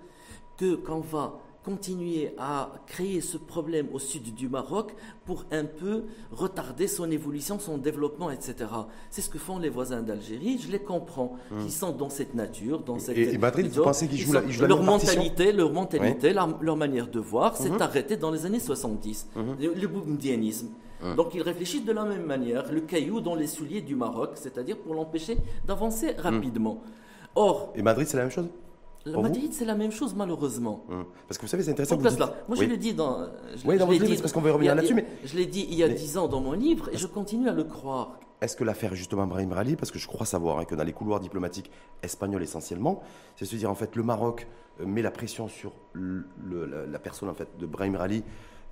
que 0.57 0.75
qu'on 0.75 1.01
va 1.01 1.41
continuer 1.65 2.35
à 2.37 2.73
créer 2.87 3.23
ce 3.23 3.39
problème 3.39 3.89
au 3.95 3.99
sud 3.99 4.35
du 4.35 4.49
Maroc 4.51 4.95
pour 5.25 5.47
un 5.51 5.65
peu 5.65 6.03
retarder 6.31 6.87
son 6.87 7.11
évolution, 7.11 7.59
son 7.59 7.79
développement, 7.79 8.31
etc. 8.31 8.55
C'est 9.09 9.23
ce 9.23 9.31
que 9.31 9.39
font 9.39 9.59
les 9.59 9.71
voisins 9.71 10.03
d'Algérie. 10.03 10.59
Je 10.59 10.71
les 10.71 10.81
comprends. 10.81 11.37
Hum. 11.51 11.61
Ils 11.65 11.73
sont 11.73 11.93
dans 11.93 12.11
cette 12.11 12.35
nature, 12.35 12.81
dans 12.81 12.99
cette. 12.99 13.17
Et, 13.17 13.39
Madrid, 13.39 13.69
vous 13.69 13.85
pensez 13.85 14.09
qu'ils 14.09 14.19
jouent, 14.19 14.33
la, 14.33 14.67
leur, 14.67 14.83
mentalité, 14.83 15.53
leur 15.53 15.73
mentalité, 15.73 16.35
leur, 16.35 16.77
manière 16.77 17.07
de 17.09 17.21
voir, 17.21 17.57
s'est 17.57 17.71
hum. 17.71 17.81
arrêtée 17.81 18.17
dans 18.17 18.33
les 18.33 18.47
années 18.47 18.61
70. 18.61 19.29
Le, 19.61 19.75
le 19.75 19.89
Donc 21.17 21.35
il 21.35 21.43
réfléchit 21.43 21.83
de 21.83 21.93
la 21.93 22.05
même 22.05 22.25
manière, 22.25 22.73
le 22.73 22.81
caillou 22.81 23.21
dans 23.21 23.35
les 23.35 23.47
souliers 23.47 23.83
du 23.83 23.95
Maroc, 23.95 24.31
c'est-à-dire 24.35 24.79
pour 24.79 24.95
l'empêcher 24.95 25.37
d'avancer 25.67 26.13
rapidement. 26.17 26.83
Or. 27.35 27.73
Et 27.75 27.83
Madrid, 27.83 28.07
c'est 28.07 28.17
la 28.17 28.23
même 28.25 28.33
chose? 28.33 28.49
La 29.05 29.21
Madrid, 29.21 29.53
c'est 29.53 29.65
la 29.65 29.75
même 29.75 29.93
chose, 29.93 30.15
malheureusement. 30.15 30.85
Hein. 30.91 31.07
Parce 31.29 31.39
que 31.39 31.43
vous 31.43 31.49
savez, 31.49 31.63
c'est 31.63 31.71
intéressant. 31.71 31.97
Vous 31.97 32.09
dites... 32.09 32.19
Moi, 32.19 32.57
je 32.57 32.65
l'ai 32.65 32.77
dit 32.77 32.95
dans. 32.95 33.27
oui, 33.65 33.77
dans 33.77 33.87
votre 33.87 34.05
livre, 34.05 34.21
parce 34.21 34.33
qu'on 34.33 34.41
va 34.41 34.53
revenir 34.53 34.75
là-dessus. 34.75 34.95
Mais... 34.95 35.07
Je 35.25 35.37
l'ai 35.37 35.47
dit 35.47 35.67
il 35.69 35.77
y 35.77 35.83
a 35.83 35.89
dix 35.89 36.17
ans 36.17 36.29
dans 36.29 36.41
mon 36.41 36.53
livre 36.53 36.89
et 36.93 36.97
je 36.97 37.07
continue 37.07 37.49
à 37.49 37.53
le 37.53 37.65
croire. 37.65 38.19
Est-ce 38.41 38.57
que 38.57 38.65
l'affaire, 38.65 38.95
justement, 38.95 39.27
Brahim 39.27 39.53
Rali, 39.53 39.77
parce 39.77 39.91
que 39.91 39.99
je 39.99 40.07
crois 40.07 40.27
savoir 40.27 40.59
hein, 40.59 40.65
que 40.65 40.75
dans 40.75 40.85
les 40.85 40.93
couloirs 40.93 41.21
diplomatiques 41.21 41.71
espagnols 42.03 42.43
essentiellement, 42.43 43.03
c'est 43.37 43.47
se 43.47 43.57
dire, 43.57 43.71
en 43.71 43.75
fait, 43.75 43.97
le 43.97 44.03
Maroc 44.03 44.47
euh, 44.81 44.87
met 44.87 45.03
la 45.03 45.11
pression 45.11 45.49
sur 45.49 45.73
la, 45.95 46.99
personne, 46.99 47.29
en 47.29 47.35
fait, 47.35 47.49
de 47.59 47.67
Brahim 47.67 47.97
Rali 47.97 48.23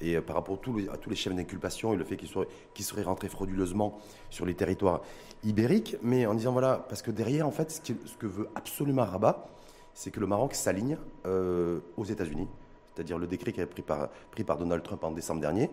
et 0.02 0.16
euh, 0.16 0.20
par 0.20 0.36
rapport 0.36 0.56
à 0.56 0.96
tous 0.98 1.10
les, 1.10 1.16
chefs 1.16 1.34
d'inculpation 1.34 1.94
et 1.94 1.96
le 1.96 2.04
fait 2.04 2.16
qu'ils 2.16 2.84
seraient, 2.84 3.02
rentrés 3.02 3.28
frauduleusement 3.28 3.98
sur 4.28 4.44
les 4.44 4.54
territoires 4.54 5.02
ibériques, 5.44 5.96
mais 6.02 6.26
en 6.26 6.34
disant 6.34 6.52
voilà, 6.52 6.84
parce 6.88 7.00
que 7.02 7.10
derrière, 7.10 7.46
en 7.46 7.52
fait, 7.52 7.70
ce, 7.70 7.92
que 8.18 8.26
veut 8.26 8.48
absolument 8.54 9.04
Rabat, 9.04 9.48
c'est 9.94 10.10
que 10.10 10.20
le 10.20 10.26
Maroc 10.26 10.54
s'aligne 10.54 10.96
euh, 11.26 11.80
aux 11.96 12.04
États-Unis, 12.04 12.48
c'est-à-dire 12.94 13.18
le 13.18 13.26
décret 13.26 13.52
qui 13.52 13.60
a 13.60 13.64
été 13.64 13.82
pris 14.30 14.44
par, 14.44 14.58
Donald 14.58 14.82
Trump 14.82 15.02
en 15.04 15.10
décembre 15.10 15.40
dernier, 15.40 15.70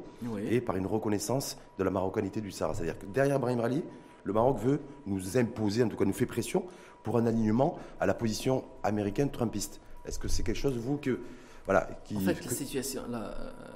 et 0.49 0.61
par 0.61 0.75
une 0.75 0.87
reconnaissance 0.87 1.57
de 1.77 1.83
la 1.83 1.91
marocanité 1.91 2.41
du 2.41 2.51
Sahara. 2.51 2.73
C'est-à-dire 2.75 2.97
que 2.99 3.05
derrière 3.05 3.39
Brahim 3.39 3.59
Rali, 3.59 3.83
le 4.23 4.33
Maroc 4.33 4.57
veut 4.59 4.79
nous 5.05 5.37
imposer, 5.37 5.83
en 5.83 5.89
tout 5.89 5.97
cas 5.97 6.05
nous 6.05 6.13
fait 6.13 6.25
pression, 6.25 6.65
pour 7.03 7.17
un 7.17 7.25
alignement 7.25 7.77
à 7.99 8.05
la 8.05 8.13
position 8.13 8.63
américaine 8.83 9.31
trumpiste. 9.31 9.79
Est-ce 10.05 10.19
que 10.19 10.27
c'est 10.27 10.43
quelque 10.43 10.57
chose, 10.57 10.77
vous, 10.77 10.97
que 10.97 11.19
en 11.69 12.19
fait, 12.21 12.43
la, 12.43 12.51
situation, 12.51 13.03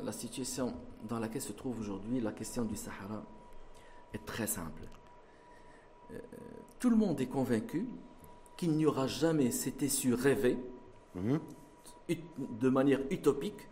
la, 0.03 0.11
situation 0.11 0.73
dans 1.07 1.19
laquelle 1.19 1.41
se 1.41 1.51
trouve 1.51 1.79
aujourd'hui 1.79 2.19
la 2.19 2.31
question 2.31 2.63
du 2.63 2.75
Sahara 2.75 3.23
est 4.13 4.25
très 4.25 4.47
simple. 4.47 4.81
Euh, 6.11 6.17
tout 6.79 6.89
le 6.89 6.95
monde 6.95 7.21
est 7.21 7.27
convaincu 7.27 7.87
qu'il 8.57 8.71
n'y 8.71 8.85
aura 8.85 9.07
jamais, 9.07 9.51
c'était 9.51 9.89
su 9.89 10.13
rêver, 10.13 10.57
mhm. 11.15 11.39
de 12.59 12.69
manière 12.69 12.99
utopique, 13.09 13.67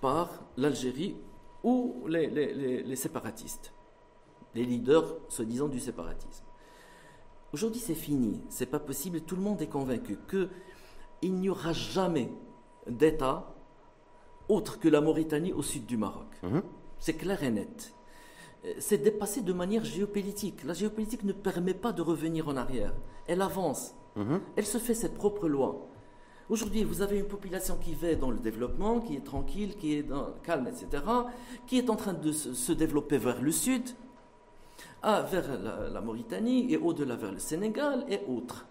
par 0.00 0.42
l'Algérie 0.56 1.16
ou 1.62 2.04
les, 2.08 2.26
les, 2.28 2.96
séparatistes, 2.96 3.72
les 4.54 4.64
leaders, 4.64 5.16
soi-disant, 5.28 5.68
du 5.68 5.78
séparatisme. 5.78 6.44
Aujourd'hui, 7.52 7.80
c'est 7.80 7.94
fini, 7.94 8.40
c'est 8.48 8.66
pas 8.66 8.80
possible. 8.80 9.20
Tout 9.20 9.36
le 9.36 9.42
monde 9.42 9.62
est 9.62 9.68
convaincu 9.68 10.18
qu'il 10.28 11.34
n'y 11.34 11.48
aura 11.48 11.72
jamais 11.72 12.32
d'État 12.88 13.54
autre 14.48 14.80
que 14.80 14.88
la 14.88 15.00
Mauritanie 15.00 15.52
au 15.52 15.62
sud 15.62 15.86
du 15.86 15.96
Maroc. 15.96 16.26
Mhm. 16.42 16.62
C'est 16.98 17.14
clair 17.14 17.42
et 17.42 17.50
net. 17.50 17.94
Euh, 18.64 18.74
c'est 18.78 18.98
dépassé 18.98 19.42
de 19.42 19.52
manière 19.52 19.84
géopolitique. 19.84 20.64
La 20.64 20.74
géopolitique 20.74 21.24
ne 21.24 21.32
permet 21.32 21.74
pas 21.74 21.92
de 21.92 22.02
revenir 22.02 22.48
en 22.48 22.56
arrière. 22.56 22.94
Elle 23.26 23.42
avance. 23.42 23.94
Mhm. 24.16 24.40
Elle 24.56 24.66
se 24.66 24.78
fait 24.78 24.94
cette 24.94 25.14
propre 25.14 25.48
loi. 25.48 25.88
Aujourd'hui, 26.48 26.84
vous 26.84 27.00
avez 27.00 27.18
une 27.18 27.26
population 27.28 27.76
qui 27.76 27.94
va 27.94 28.14
dans 28.14 28.30
le 28.30 28.38
développement, 28.38 29.00
qui 29.00 29.16
est 29.16 29.24
tranquille, 29.24 29.76
qui 29.76 29.94
est 29.94 30.06
calme, 30.42 30.66
etc., 30.66 31.02
qui 31.66 31.78
est 31.78 31.88
en 31.88 31.96
train 31.96 32.12
de 32.12 32.32
se, 32.32 32.72
développer 32.72 33.16
vers 33.16 33.40
le 33.40 33.52
sud, 33.52 33.82
vers 35.02 35.90
la 35.90 36.00
Mauritanie 36.00 36.70
et 36.72 36.76
au-delà 36.76 37.16
vers 37.16 37.32
le 37.32 37.38
Sénégal 37.38 38.04
et 38.08 38.20
autres. 38.28 38.66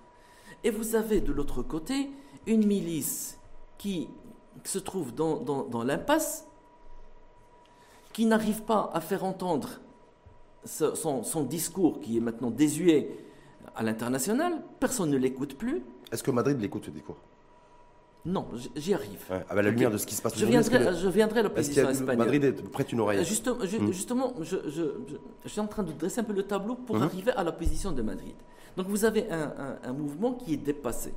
Et 0.63 0.69
vous 0.69 0.95
avez 0.95 1.21
de 1.21 1.31
l'autre 1.31 1.63
côté 1.63 2.11
une 2.45 2.67
milice 2.67 3.39
qui 3.77 4.09
se 4.63 4.77
trouve 4.79 5.13
dans, 5.13 5.37
dans, 5.37 5.83
l'impasse, 5.83 6.47
qui 8.13 8.25
n'arrive 8.25 8.61
pas 8.63 8.91
à 8.93 9.01
faire 9.01 9.23
entendre 9.23 9.79
son, 10.65 11.23
son, 11.23 11.43
discours 11.43 11.99
qui 12.01 12.17
est 12.17 12.19
maintenant 12.19 12.51
désuet 12.51 13.09
à 13.75 13.83
l'international, 13.83 14.61
personne 14.79 15.09
ne 15.09 15.17
l'écoute 15.17 15.55
plus. 15.57 15.83
Est-ce 16.11 16.23
que 16.23 16.31
Madrid 16.31 16.59
l'écoute 16.59 16.85
ce 16.85 16.91
discours? 16.91 17.17
Non, 18.23 18.47
j'y 18.75 18.93
arrive. 18.93 19.19
à 19.49 19.55
la 19.55 19.61
lumière 19.63 19.89
de 19.89 19.97
ce 19.97 20.05
qui 20.05 20.13
se 20.13 20.21
passe 20.21 20.37
je 20.37 20.45
viendrai, 20.45 20.93
je 20.95 21.07
viendrai 21.09 21.39
à 21.39 21.43
l'opposition 21.43 21.89
espagnole. 21.89 22.17
Madrid 22.17 22.69
prête 22.69 22.91
une 22.91 22.99
oreille? 22.99 23.25
Justement, 23.25 23.57
je, 23.63 23.77
hmm. 23.77 23.91
justement 23.91 24.33
je, 24.41 24.57
je, 24.69 25.49
suis 25.49 25.59
en 25.59 25.65
train 25.65 25.81
de 25.81 25.91
dresser 25.91 26.19
un 26.21 26.23
peu 26.23 26.33
le 26.33 26.43
tableau 26.43 26.75
pour 26.75 26.97
hmm. 26.97 27.03
arriver 27.03 27.31
à 27.31 27.43
la 27.43 27.51
position 27.51 27.91
de 27.91 28.01
Madrid. 28.03 28.35
Donc 28.77 28.87
vous 28.87 29.05
avez 29.05 29.29
un, 29.31 29.77
un 29.83 29.93
mouvement 29.93 30.33
qui 30.33 30.53
est 30.53 30.57
dépassé 30.57 31.13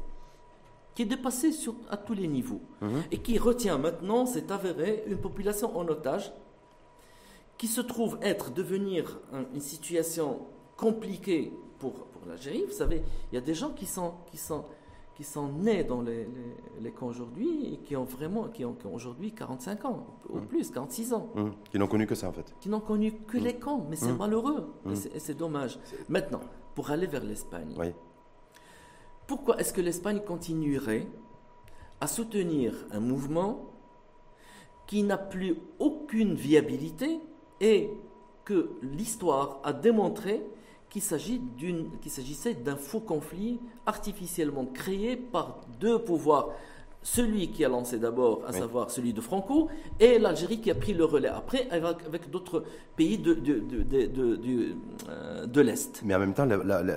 qui 0.94 1.02
est 1.02 1.06
dépassé 1.06 1.52
sur, 1.52 1.74
à 1.90 1.96
tous 1.96 2.14
les 2.14 2.28
niveaux 2.28 2.60
mhm. 2.80 3.02
et 3.10 3.18
qui 3.18 3.36
retient 3.38 3.78
maintenant, 3.78 4.26
c'est 4.26 4.50
avéré, 4.50 5.02
une 5.06 5.18
population 5.18 5.76
en 5.76 5.86
otage 5.88 6.32
qui 7.58 7.66
se 7.66 7.80
trouve 7.80 8.18
être, 8.22 8.50
devenir 8.50 9.18
une 9.54 9.60
situation 9.60 10.40
compliquée 10.76 11.52
pour, 11.78 12.06
pour 12.24 12.30
l'Algérie. 12.32 12.64
Vous 12.66 12.72
savez, 12.72 13.02
il 13.30 13.34
y 13.34 13.38
a 13.38 13.42
des 13.42 13.54
gens 13.54 13.70
qui 13.70 13.84
sont, 13.86 14.14
qui 14.30 14.38
sont, 14.38 14.64
qui 15.14 15.24
sont 15.24 15.48
nés 15.48 15.84
dans 15.84 16.00
les, 16.00 16.26
les, 16.80 16.90
camps 16.90 17.06
aujourd'hui 17.06 17.74
et 17.74 17.76
qui 17.78 17.94
ont 17.96 18.04
vraiment, 18.04 18.48
qui 18.48 18.64
ont, 18.64 18.76
aujourd'hui 18.92 19.32
45 19.32 19.84
ans, 19.84 20.06
ou 20.30 20.38
mhm. 20.38 20.46
plus, 20.46 20.70
46 20.70 21.12
ans. 21.12 21.30
Mhm. 21.34 21.52
Qui 21.70 21.78
n'ont 21.78 21.86
connu 21.86 22.06
que 22.06 22.14
ça 22.14 22.28
en 22.28 22.32
fait. 22.32 22.54
Qui 22.60 22.68
n'ont 22.68 22.80
connu 22.80 23.12
que 23.12 23.36
les 23.36 23.54
camps, 23.54 23.86
mais 23.88 23.96
c'est 23.96 24.12
malheureux, 24.12 24.72
et 25.14 25.18
c'est 25.20 25.34
dommage. 25.36 25.78
Maintenant, 26.08 26.40
pour 26.74 26.90
aller 26.90 27.06
vers 27.06 27.24
l'Espagne. 27.24 27.74
Oui 27.78 27.92
pourquoi 29.26 29.58
est-ce 29.58 29.72
que 29.72 29.80
l'Espagne 29.80 30.20
continuerait 30.20 31.06
à 32.00 32.06
soutenir 32.06 32.74
un 32.90 33.00
mouvement 33.00 33.70
qui 34.86 35.02
n'a 35.02 35.16
plus 35.16 35.56
aucune 35.78 36.34
viabilité 36.34 37.20
et 37.60 37.90
que 38.44 38.70
l'histoire 38.82 39.60
a 39.64 39.72
démontré 39.72 40.42
qu'il 41.00 42.10
s'agissait 42.10 42.54
d'un 42.54 42.76
faux 42.76 43.00
conflit 43.00 43.58
artificiellement 43.86 44.66
créé 44.66 45.16
par 45.16 45.60
deux 45.80 45.98
pouvoirs. 45.98 46.50
Celui 47.02 47.50
qui 47.50 47.64
a 47.64 47.68
lancé 47.68 47.98
d'abord, 47.98 48.42
à 48.46 48.52
savoir 48.52 48.90
celui 48.90 49.12
de 49.12 49.20
Franco, 49.20 49.68
et 50.00 50.18
l'Algérie 50.18 50.60
qui 50.60 50.70
a 50.70 50.74
pris 50.74 50.94
le 50.94 51.04
relais 51.04 51.28
après 51.28 51.68
avec, 51.70 52.30
d'autres 52.30 52.64
pays 52.96 53.18
de, 53.18 53.34
de, 53.34 53.58
de, 53.58 54.74
euh, 55.10 55.44
de, 55.44 55.60
l'Est. 55.60 56.00
Mais 56.02 56.14
en 56.14 56.18
même 56.20 56.32
temps, 56.32 56.46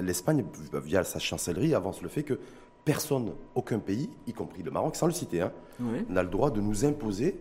l'Espagne, 0.01 0.45
via 0.73 1.03
sa 1.03 1.19
chancellerie, 1.19 1.73
avance 1.73 2.01
le 2.01 2.07
fait 2.07 2.23
que 2.23 2.39
personne, 2.85 3.33
aucun 3.53 3.79
pays, 3.79 4.09
y 4.27 4.33
compris 4.33 4.63
le 4.63 4.71
Maroc, 4.71 4.95
sans 4.95 5.07
le 5.07 5.11
citer, 5.11 5.41
hein, 5.41 5.51
n'a 6.07 6.23
le 6.23 6.29
droit 6.29 6.51
de 6.51 6.61
nous 6.61 6.85
imposer 6.85 7.37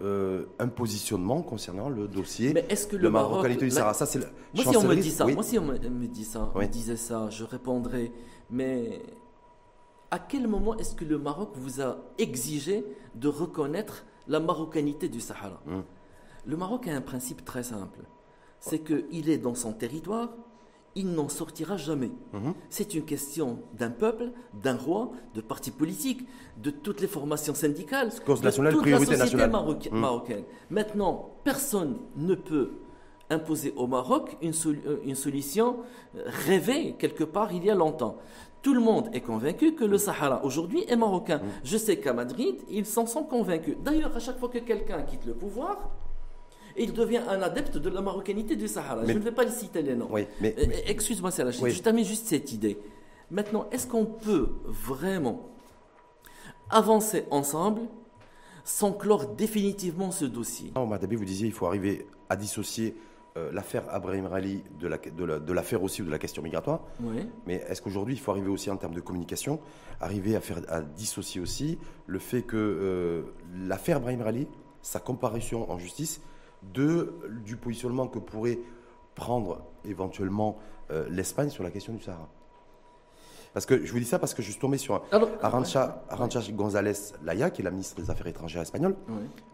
euh, 0.00 0.46
un 0.60 0.68
positionnement 0.68 1.42
concernant 1.42 1.88
le 1.88 2.06
dossier 2.06 2.52
Mais 2.52 2.64
est-ce 2.68 2.86
que 2.86 2.96
le 2.96 3.10
Maroc, 3.10 3.46
du 3.58 3.70
Sahara? 3.70 3.94
Ça, 3.94 4.06
c'est 4.06 4.20
moi, 4.54 4.64
si 4.64 4.76
on 4.76 4.84
me 4.84 4.94
dit 4.94 5.10
ça, 5.10 5.26
moi, 5.26 5.42
si 5.42 5.58
on 5.58 5.64
me, 5.64 5.76
dit 6.06 6.24
ça, 6.24 6.52
me 6.54 6.66
disait 6.66 6.96
ça, 6.96 7.28
je 7.30 7.42
répondrais, 7.42 8.12
mais 8.48 9.02
à 10.10 10.18
quel 10.20 10.46
moment 10.46 10.76
est-ce 10.78 10.94
que 10.94 11.04
le 11.04 11.18
Maroc 11.18 11.50
vous 11.54 11.80
a 11.80 11.98
exigé 12.18 12.84
de 13.16 13.28
reconnaître 13.28 14.04
la 14.28 14.38
marocanité 14.38 15.08
du 15.08 15.20
Sahara? 15.20 15.60
Hum. 15.66 15.82
Le 16.46 16.56
Maroc 16.56 16.86
a 16.86 16.94
un 16.94 17.00
principe 17.00 17.44
très 17.44 17.64
simple, 17.64 18.00
c'est 18.60 18.78
qu'il 18.78 19.28
est 19.28 19.38
dans 19.38 19.56
son 19.56 19.72
territoire, 19.72 20.30
il 20.98 21.12
n'en 21.12 21.28
sortira 21.28 21.76
jamais. 21.76 22.10
Hum. 22.34 22.54
C'est 22.68 22.94
une 22.94 23.04
question 23.04 23.60
d'un 23.72 23.90
peuple, 23.90 24.32
d'un 24.52 24.76
roi, 24.76 25.12
de 25.34 25.40
partis 25.40 25.70
politiques, 25.70 26.26
de 26.60 26.70
toutes 26.70 27.00
les 27.00 27.06
formations 27.06 27.54
syndicales, 27.54 28.10
de 28.10 28.14
toute 28.24 28.42
la 28.42 28.50
société 28.50 29.44
hum. 29.92 30.00
marocaine. 30.00 30.42
Maintenant, 30.70 31.30
personne 31.44 31.98
ne 32.16 32.34
peut 32.34 32.72
imposer 33.30 33.72
au 33.76 33.86
Maroc 33.86 34.36
une, 34.42 34.54
euh, 34.66 34.96
une 35.04 35.14
solution 35.14 35.76
rêvée 36.46 36.96
quelque 36.98 37.24
part 37.24 37.52
il 37.52 37.64
y 37.64 37.70
a 37.70 37.74
longtemps. 37.74 38.16
Tout 38.62 38.74
le 38.74 38.80
monde 38.80 39.08
est 39.12 39.20
convaincu 39.20 39.74
que 39.74 39.84
le 39.84 39.98
Sahara 39.98 40.44
aujourd'hui 40.44 40.84
est 40.88 40.96
marocain. 40.96 41.40
Je 41.62 41.76
sais 41.76 41.98
qu'à 41.98 42.12
Madrid, 42.12 42.56
ils 42.68 42.86
s'en 42.86 43.06
sont 43.06 43.22
convaincus. 43.22 43.76
D'ailleurs, 43.84 44.16
à 44.16 44.18
chaque 44.18 44.38
fois 44.38 44.48
que 44.48 44.58
quelqu'un 44.58 45.02
quitte 45.02 45.26
le 45.26 45.34
pouvoir, 45.34 45.90
il 46.78 46.92
devient 46.92 47.22
un 47.28 47.42
adepte 47.42 47.76
de 47.78 47.88
la 47.90 48.00
marocanité 48.00 48.56
du 48.56 48.68
Sahara. 48.68 49.04
je 49.06 49.12
ne 49.12 49.18
vais 49.18 49.32
pas 49.32 49.44
le 49.44 49.50
citer 49.50 49.82
les 49.82 49.94
noms. 49.94 50.10
mais, 50.40 50.54
Excuse-moi, 50.86 51.30
c'est 51.30 51.50
Je 51.50 51.82
termine 51.82 52.04
juste 52.04 52.26
cette 52.26 52.52
idée. 52.52 52.78
Maintenant, 53.30 53.68
est-ce 53.70 53.86
qu'on 53.86 54.06
peut 54.06 54.48
vraiment 54.64 55.50
avancer 56.70 57.24
ensemble 57.30 57.82
sans 58.64 58.92
clore 58.92 59.26
définitivement 59.34 60.10
ce 60.10 60.24
dossier? 60.24 60.72
Non, 60.76 60.86
Madabi, 60.86 61.16
vous 61.16 61.24
disiez 61.24 61.48
qu'il 61.48 61.54
faut 61.54 61.66
arriver 61.66 62.06
à 62.30 62.36
dissocier 62.36 62.96
euh, 63.36 63.52
l'affaire 63.52 63.84
Abraham 63.90 64.26
Rali 64.26 64.62
de 64.80 65.52
l'affaire 65.52 65.82
aussi 65.82 66.02
ou 66.02 66.06
de 66.06 66.10
la 66.10 66.18
question 66.18 66.42
migratoire. 66.42 66.80
Mais 67.46 67.62
est-ce 67.68 67.82
qu'aujourd'hui, 67.82 68.14
il 68.14 68.20
faut 68.20 68.30
arriver 68.30 68.48
aussi 68.48 68.70
en 68.70 68.76
termes 68.76 68.94
de 68.94 69.00
communication, 69.00 69.60
arriver 70.00 70.34
à, 70.34 70.40
faire, 70.40 70.60
à 70.68 70.80
dissocier 70.80 71.40
aussi 71.40 71.78
le 72.06 72.18
fait 72.18 72.42
que 72.42 72.56
euh, 72.56 73.22
l'affaire 73.66 74.00
Brahim 74.00 74.22
Rali, 74.22 74.48
sa 74.80 75.00
comparution 75.00 75.70
en 75.70 75.78
justice, 75.78 76.20
de, 76.62 77.14
du 77.44 77.56
positionnement 77.56 78.08
que 78.08 78.18
pourrait 78.18 78.58
prendre 79.14 79.62
éventuellement 79.84 80.58
euh, 80.90 81.06
l'Espagne 81.10 81.50
sur 81.50 81.64
la 81.64 81.70
question 81.70 81.92
du 81.92 82.02
Sahara. 82.02 82.28
Parce 83.54 83.66
que 83.66 83.84
je 83.84 83.92
vous 83.92 83.98
dis 83.98 84.04
ça 84.04 84.18
parce 84.18 84.34
que 84.34 84.42
je 84.42 84.50
suis 84.50 84.60
tombé 84.60 84.78
sur 84.78 85.02
Arancha, 85.42 86.04
González 86.52 86.92
Laya, 87.24 87.50
qui 87.50 87.62
est 87.62 87.64
la 87.64 87.70
ministre 87.70 88.00
des 88.00 88.10
Affaires 88.10 88.26
étrangères 88.26 88.62
espagnole, 88.62 88.94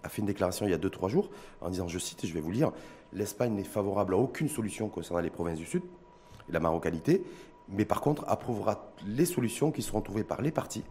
a 0.03 0.09
fait 0.09 0.21
une 0.21 0.27
déclaration 0.27 0.67
il 0.67 0.73
y 0.73 0.75
a 0.75 0.79
2-3 0.79 1.09
jours 1.09 1.31
en 1.61 1.71
disant, 1.71 1.88
je 1.88 1.99
cite 1.99 2.23
et 2.25 2.27
je 2.27 2.35
vais 2.35 2.40
vous 2.40 2.51
lire, 2.51 2.73
l'Espagne 3.12 3.55
n'est 3.55 3.64
favorable 3.64 4.14
à 4.14 4.17
aucune 4.17 4.49
solution 4.49 4.88
concernant 4.88 5.21
les 5.21 5.31
provinces 5.31 5.59
du 5.59 5.64
Sud 5.64 5.83
et 6.49 6.53
la 6.53 6.61
marocanité, 6.61 7.25
mais 7.69 7.85
par 7.85 8.01
contre 8.01 8.25
approuvera 8.29 8.93
les 9.07 9.25
solutions 9.25 9.71
qui 9.71 9.83
seront 9.83 10.01
trouvées 10.03 10.25
par 10.25 10.43
les 10.43 10.51
partis. 10.51 10.85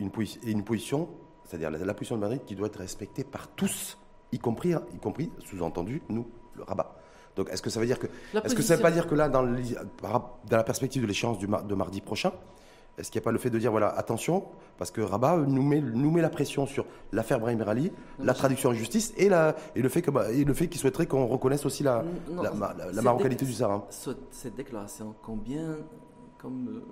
Une, 0.00 0.10
et 0.42 0.50
une 0.50 0.64
position, 0.64 1.08
c'est-à-dire 1.44 1.70
la, 1.70 1.94
position 1.94 2.16
de 2.16 2.20
Madrid 2.20 2.40
qui 2.44 2.56
doit 2.56 2.66
être 2.66 2.80
respectée 2.80 3.22
par 3.22 3.48
tous, 3.48 3.98
y 4.34 4.38
compris, 4.38 4.72
y 4.72 4.98
compris 4.98 5.30
sous-entendu, 5.44 6.02
nous, 6.08 6.26
le 6.56 6.62
rabat. 6.62 6.96
Donc, 7.36 7.48
est-ce 7.50 7.62
que 7.62 7.70
ça 7.70 7.80
veut 7.80 7.86
dire 7.86 7.98
que, 7.98 8.06
est-ce 8.44 8.54
que 8.54 8.62
ça 8.62 8.76
veut 8.76 8.82
pas 8.82 8.90
dire 8.90 9.06
que 9.06 9.14
là, 9.14 9.28
dans, 9.28 9.42
dans 9.42 10.56
la 10.56 10.62
perspective 10.62 11.02
de 11.02 11.06
l'échéance 11.06 11.38
de 11.38 11.74
mardi 11.74 12.00
prochain, 12.00 12.32
est-ce 12.96 13.10
qu'il 13.10 13.18
n'y 13.18 13.24
a 13.24 13.26
pas 13.26 13.32
le 13.32 13.38
fait 13.38 13.50
de 13.50 13.58
dire, 13.58 13.72
voilà, 13.72 13.88
attention, 13.88 14.44
parce 14.78 14.90
que 14.92 15.00
Rabat 15.00 15.38
nous 15.38 15.62
met, 15.62 15.80
nous 15.80 16.10
met 16.12 16.22
la 16.22 16.28
pression 16.30 16.66
sur 16.66 16.86
l'affaire 17.12 17.40
Brahim 17.40 17.60
Rali, 17.62 17.90
la 18.20 18.34
traduction 18.34 18.70
en 18.70 18.74
justice 18.74 19.12
et, 19.16 19.28
la, 19.28 19.56
et 19.74 19.82
le 19.82 19.88
fait 19.88 20.02
qu'il 20.68 20.78
souhaiterait 20.80 21.06
qu'on 21.06 21.26
reconnaisse 21.26 21.66
aussi 21.66 21.82
la, 21.82 22.04
la, 22.30 23.02
marocalité 23.02 23.44
du 23.44 23.52
Sahara 23.52 23.86
Cette 23.90 24.54
déclaration, 24.54 25.14
combien, 25.22 25.78
comme 26.38 26.68
euh, 26.68 26.84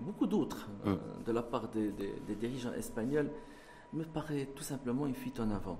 beaucoup 0.00 0.26
d'autres 0.26 0.68
euh, 0.86 0.92
hum. 0.92 0.98
de 1.24 1.32
la 1.32 1.42
part 1.42 1.68
des, 1.68 1.90
des, 1.90 2.34
dirigeants 2.34 2.72
espagnols, 2.74 3.30
me 3.94 4.04
paraît 4.04 4.48
tout 4.54 4.64
simplement 4.64 5.06
une 5.06 5.14
fuite 5.14 5.40
en 5.40 5.50
avant. 5.50 5.78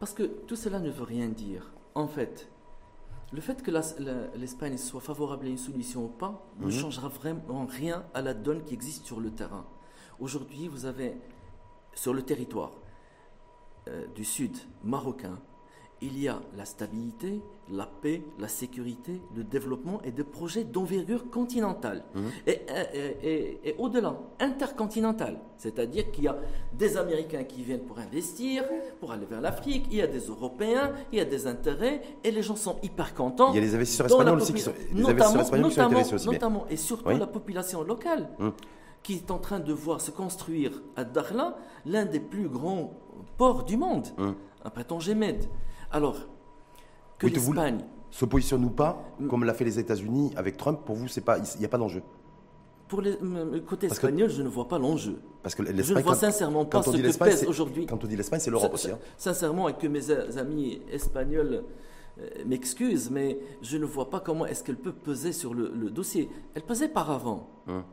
Parce 0.00 0.14
que 0.14 0.22
tout 0.22 0.56
cela 0.56 0.80
ne 0.80 0.90
veut 0.90 1.04
rien 1.04 1.28
dire. 1.28 1.72
En 1.94 2.08
fait, 2.08 2.48
le 3.32 3.40
fait 3.40 3.62
que 3.62 3.70
l'Espagne 4.34 4.76
soit 4.78 5.00
favorable 5.00 5.46
à 5.46 5.48
une 5.50 5.58
solution 5.58 6.06
ou 6.06 6.08
pas 6.08 6.50
ne 6.58 6.64
mhm. 6.64 6.72
changera 6.72 7.08
vraiment 7.08 7.66
rien 7.66 8.04
à 8.14 8.22
la 8.22 8.34
donne 8.34 8.64
qui 8.64 8.74
existe 8.74 9.04
sur 9.04 9.20
le 9.20 9.30
terrain. 9.30 9.66
Aujourd'hui, 10.18 10.68
vous 10.68 10.86
avez 10.86 11.16
sur 11.94 12.14
le 12.14 12.22
territoire 12.22 12.72
euh, 13.88 14.06
du 14.14 14.24
sud 14.24 14.56
marocain 14.82 15.38
il 16.02 16.18
y 16.18 16.28
a 16.28 16.40
la 16.56 16.64
stabilité, 16.64 17.42
la 17.70 17.86
paix, 17.86 18.22
la 18.38 18.48
sécurité, 18.48 19.20
le 19.36 19.44
développement 19.44 20.00
et 20.02 20.10
des 20.10 20.24
projets 20.24 20.64
d'envergure 20.64 21.30
continentale. 21.30 22.04
Mhm. 22.14 22.22
Et, 22.46 23.74
au-delà, 23.78 24.18
intercontinentale. 24.40 25.38
C'est-à-dire 25.58 26.10
qu'il 26.10 26.24
y 26.24 26.28
a 26.28 26.36
des 26.72 26.96
Américains 26.96 27.44
qui 27.44 27.62
viennent 27.62 27.84
pour 27.84 27.98
investir, 27.98 28.64
pour 28.98 29.12
aller 29.12 29.26
vers 29.26 29.40
l'Afrique, 29.42 29.86
il 29.90 29.98
y 29.98 30.02
a 30.02 30.06
des 30.06 30.20
Européens, 30.20 30.92
il 31.12 31.18
y 31.18 31.20
a 31.20 31.26
des 31.26 31.46
intérêts, 31.46 32.00
et 32.24 32.30
les 32.30 32.42
gens 32.42 32.56
sont 32.56 32.78
hyper 32.82 33.14
contents. 33.14 33.52
Il 33.52 33.56
y 33.56 33.58
a 33.58 33.62
les 33.62 33.74
investisseurs 33.74 34.06
espagnols 34.06 34.40
aussi 34.40 34.54
qui 34.54 34.62
sont, 34.62 34.72
notamment, 34.94 35.42
notamment, 36.22 36.66
et 36.70 36.76
surtout 36.76 37.10
la 37.10 37.26
population 37.26 37.82
locale. 37.82 38.28
Mhm. 38.38 38.52
qui 39.02 39.14
est 39.14 39.30
en 39.30 39.38
train 39.38 39.60
de 39.60 39.72
voir 39.72 39.98
se 39.98 40.10
construire 40.10 40.72
à 40.94 41.04
Dakhla 41.04 41.56
l'un 41.86 42.04
des 42.04 42.20
plus 42.20 42.48
grands 42.48 42.92
ports 43.38 43.64
du 43.64 43.78
monde, 43.78 44.06
mhm. 44.18 44.34
après 44.62 44.84
Tangemed. 44.84 45.48
Alors, 45.92 46.16
que 47.18 47.26
l'Espagne 47.26 47.84
se 48.10 48.24
positionne 48.24 48.64
ou 48.64 48.70
pas, 48.70 49.02
comme 49.28 49.44
l'a 49.44 49.54
fait 49.54 49.64
les 49.64 49.78
États-Unis 49.78 50.32
avec 50.36 50.56
Trump, 50.56 50.80
pour 50.84 50.96
vous, 50.96 51.06
il 51.06 51.58
n'y 51.58 51.64
a 51.64 51.68
pas 51.68 51.78
d'enjeu 51.78 52.02
pour 52.90 53.00
le 53.02 53.60
côté 53.60 53.86
espagnol, 53.86 54.28
je 54.28 54.42
ne 54.42 54.48
vois 54.48 54.66
pas 54.66 54.78
l'enjeu. 54.78 55.20
Parce 55.44 55.54
que 55.54 55.64
je 55.64 55.94
ne 55.94 56.00
vois 56.00 56.16
sincèrement 56.16 56.64
pas 56.64 56.82
ce 56.82 56.90
que 56.90 57.18
pèse 57.18 57.46
aujourd'hui. 57.46 57.86
Quand 57.86 58.02
on 58.02 58.06
dit 58.06 58.16
l'Espagne, 58.16 58.40
c'est 58.40 58.50
l'Europe 58.50 58.74
aussi. 58.74 58.90
Hein. 58.90 58.98
Sincèrement, 59.16 59.68
et 59.68 59.74
que 59.74 59.86
mes 59.86 60.10
amis 60.36 60.82
espagnols 60.90 61.62
euh, 62.18 62.28
m'excusent, 62.46 63.10
mais 63.10 63.38
je 63.62 63.76
ne 63.78 63.84
vois 63.84 64.10
pas 64.10 64.18
comment 64.18 64.44
est-ce 64.44 64.64
qu'elle 64.64 64.76
peut 64.76 64.92
peser 64.92 65.32
sur 65.32 65.54
le, 65.54 65.68
dossier. 65.90 66.28
Elle 66.54 66.62
pesait 66.62 66.88
par 66.88 67.12
avant. 67.12 67.48
Hum. 67.68 67.84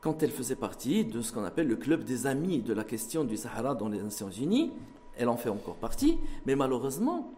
Quand 0.00 0.22
elle 0.22 0.30
faisait 0.30 0.56
partie 0.56 1.04
de 1.04 1.20
ce 1.20 1.30
qu'on 1.30 1.44
appelle 1.44 1.68
le 1.68 1.76
club 1.76 2.04
des 2.04 2.26
amis 2.26 2.62
de 2.62 2.72
la 2.72 2.84
question 2.84 3.22
du 3.22 3.36
Sahara 3.36 3.74
dans 3.74 3.90
les 3.90 4.02
Nations 4.02 4.30
Unies, 4.30 4.72
elle 5.20 5.28
en 5.28 5.36
fait 5.36 5.50
encore 5.50 5.76
partie, 5.76 6.18
mais 6.46 6.56
malheureusement, 6.56 7.30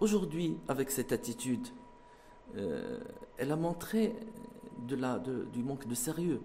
aujourd'hui, 0.00 0.56
avec 0.68 0.90
cette 0.90 1.12
attitude, 1.12 1.68
euh, 2.56 2.98
elle 3.36 3.52
a 3.52 3.56
montré 3.56 4.14
de 4.88 4.96
la, 4.96 5.18
du 5.18 5.62
manque 5.62 5.86
de 5.86 5.94
sérieux. 5.94 6.40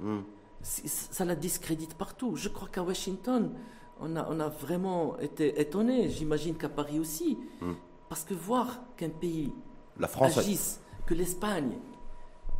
Hmm. 0.00 0.20
Ça 0.62 1.24
la 1.24 1.34
discrédite 1.34 1.94
partout. 1.94 2.36
Je 2.36 2.48
crois 2.48 2.68
qu'à 2.68 2.82
Washington, 2.82 3.52
on 4.00 4.16
a, 4.16 4.26
on 4.30 4.40
a, 4.40 4.48
vraiment 4.48 5.18
été 5.18 5.60
étonné, 5.60 6.10
j'imagine 6.10 6.54
qu'à 6.56 6.68
Paris 6.68 7.00
aussi, 7.00 7.38
hmm. 7.60 7.72
parce 8.08 8.22
que 8.22 8.34
voir 8.34 8.78
qu'un 8.96 9.08
pays 9.08 9.52
la 9.98 10.06
France 10.06 10.38
agisse, 10.38 10.80
que 11.06 11.14
l'Espagne, 11.14 11.72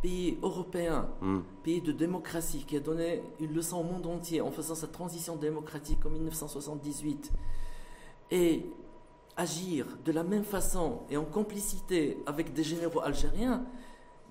pays 0.01 0.37
européen, 0.41 1.09
hmm. 1.21 1.39
pays 1.63 1.81
de 1.81 1.93
démocratie, 1.93 2.65
qui 2.67 2.75
a 2.75 2.81
donné 2.81 3.23
une 3.39 3.53
leçon 3.53 3.77
au 3.77 3.83
monde 3.83 4.05
entier 4.07 4.41
en 4.41 4.51
faisant 4.51 4.75
sa 4.75 4.87
transition 4.87 5.37
démocratique 5.37 6.05
en 6.05 6.09
1978, 6.09 7.31
et 8.31 8.65
agir 9.35 9.85
de 10.03 10.11
la 10.11 10.23
même 10.23 10.43
façon 10.43 11.01
et 11.09 11.17
en 11.17 11.25
complicité 11.25 12.17
avec 12.25 12.53
des 12.53 12.63
généraux 12.63 13.01
algériens, 13.01 13.65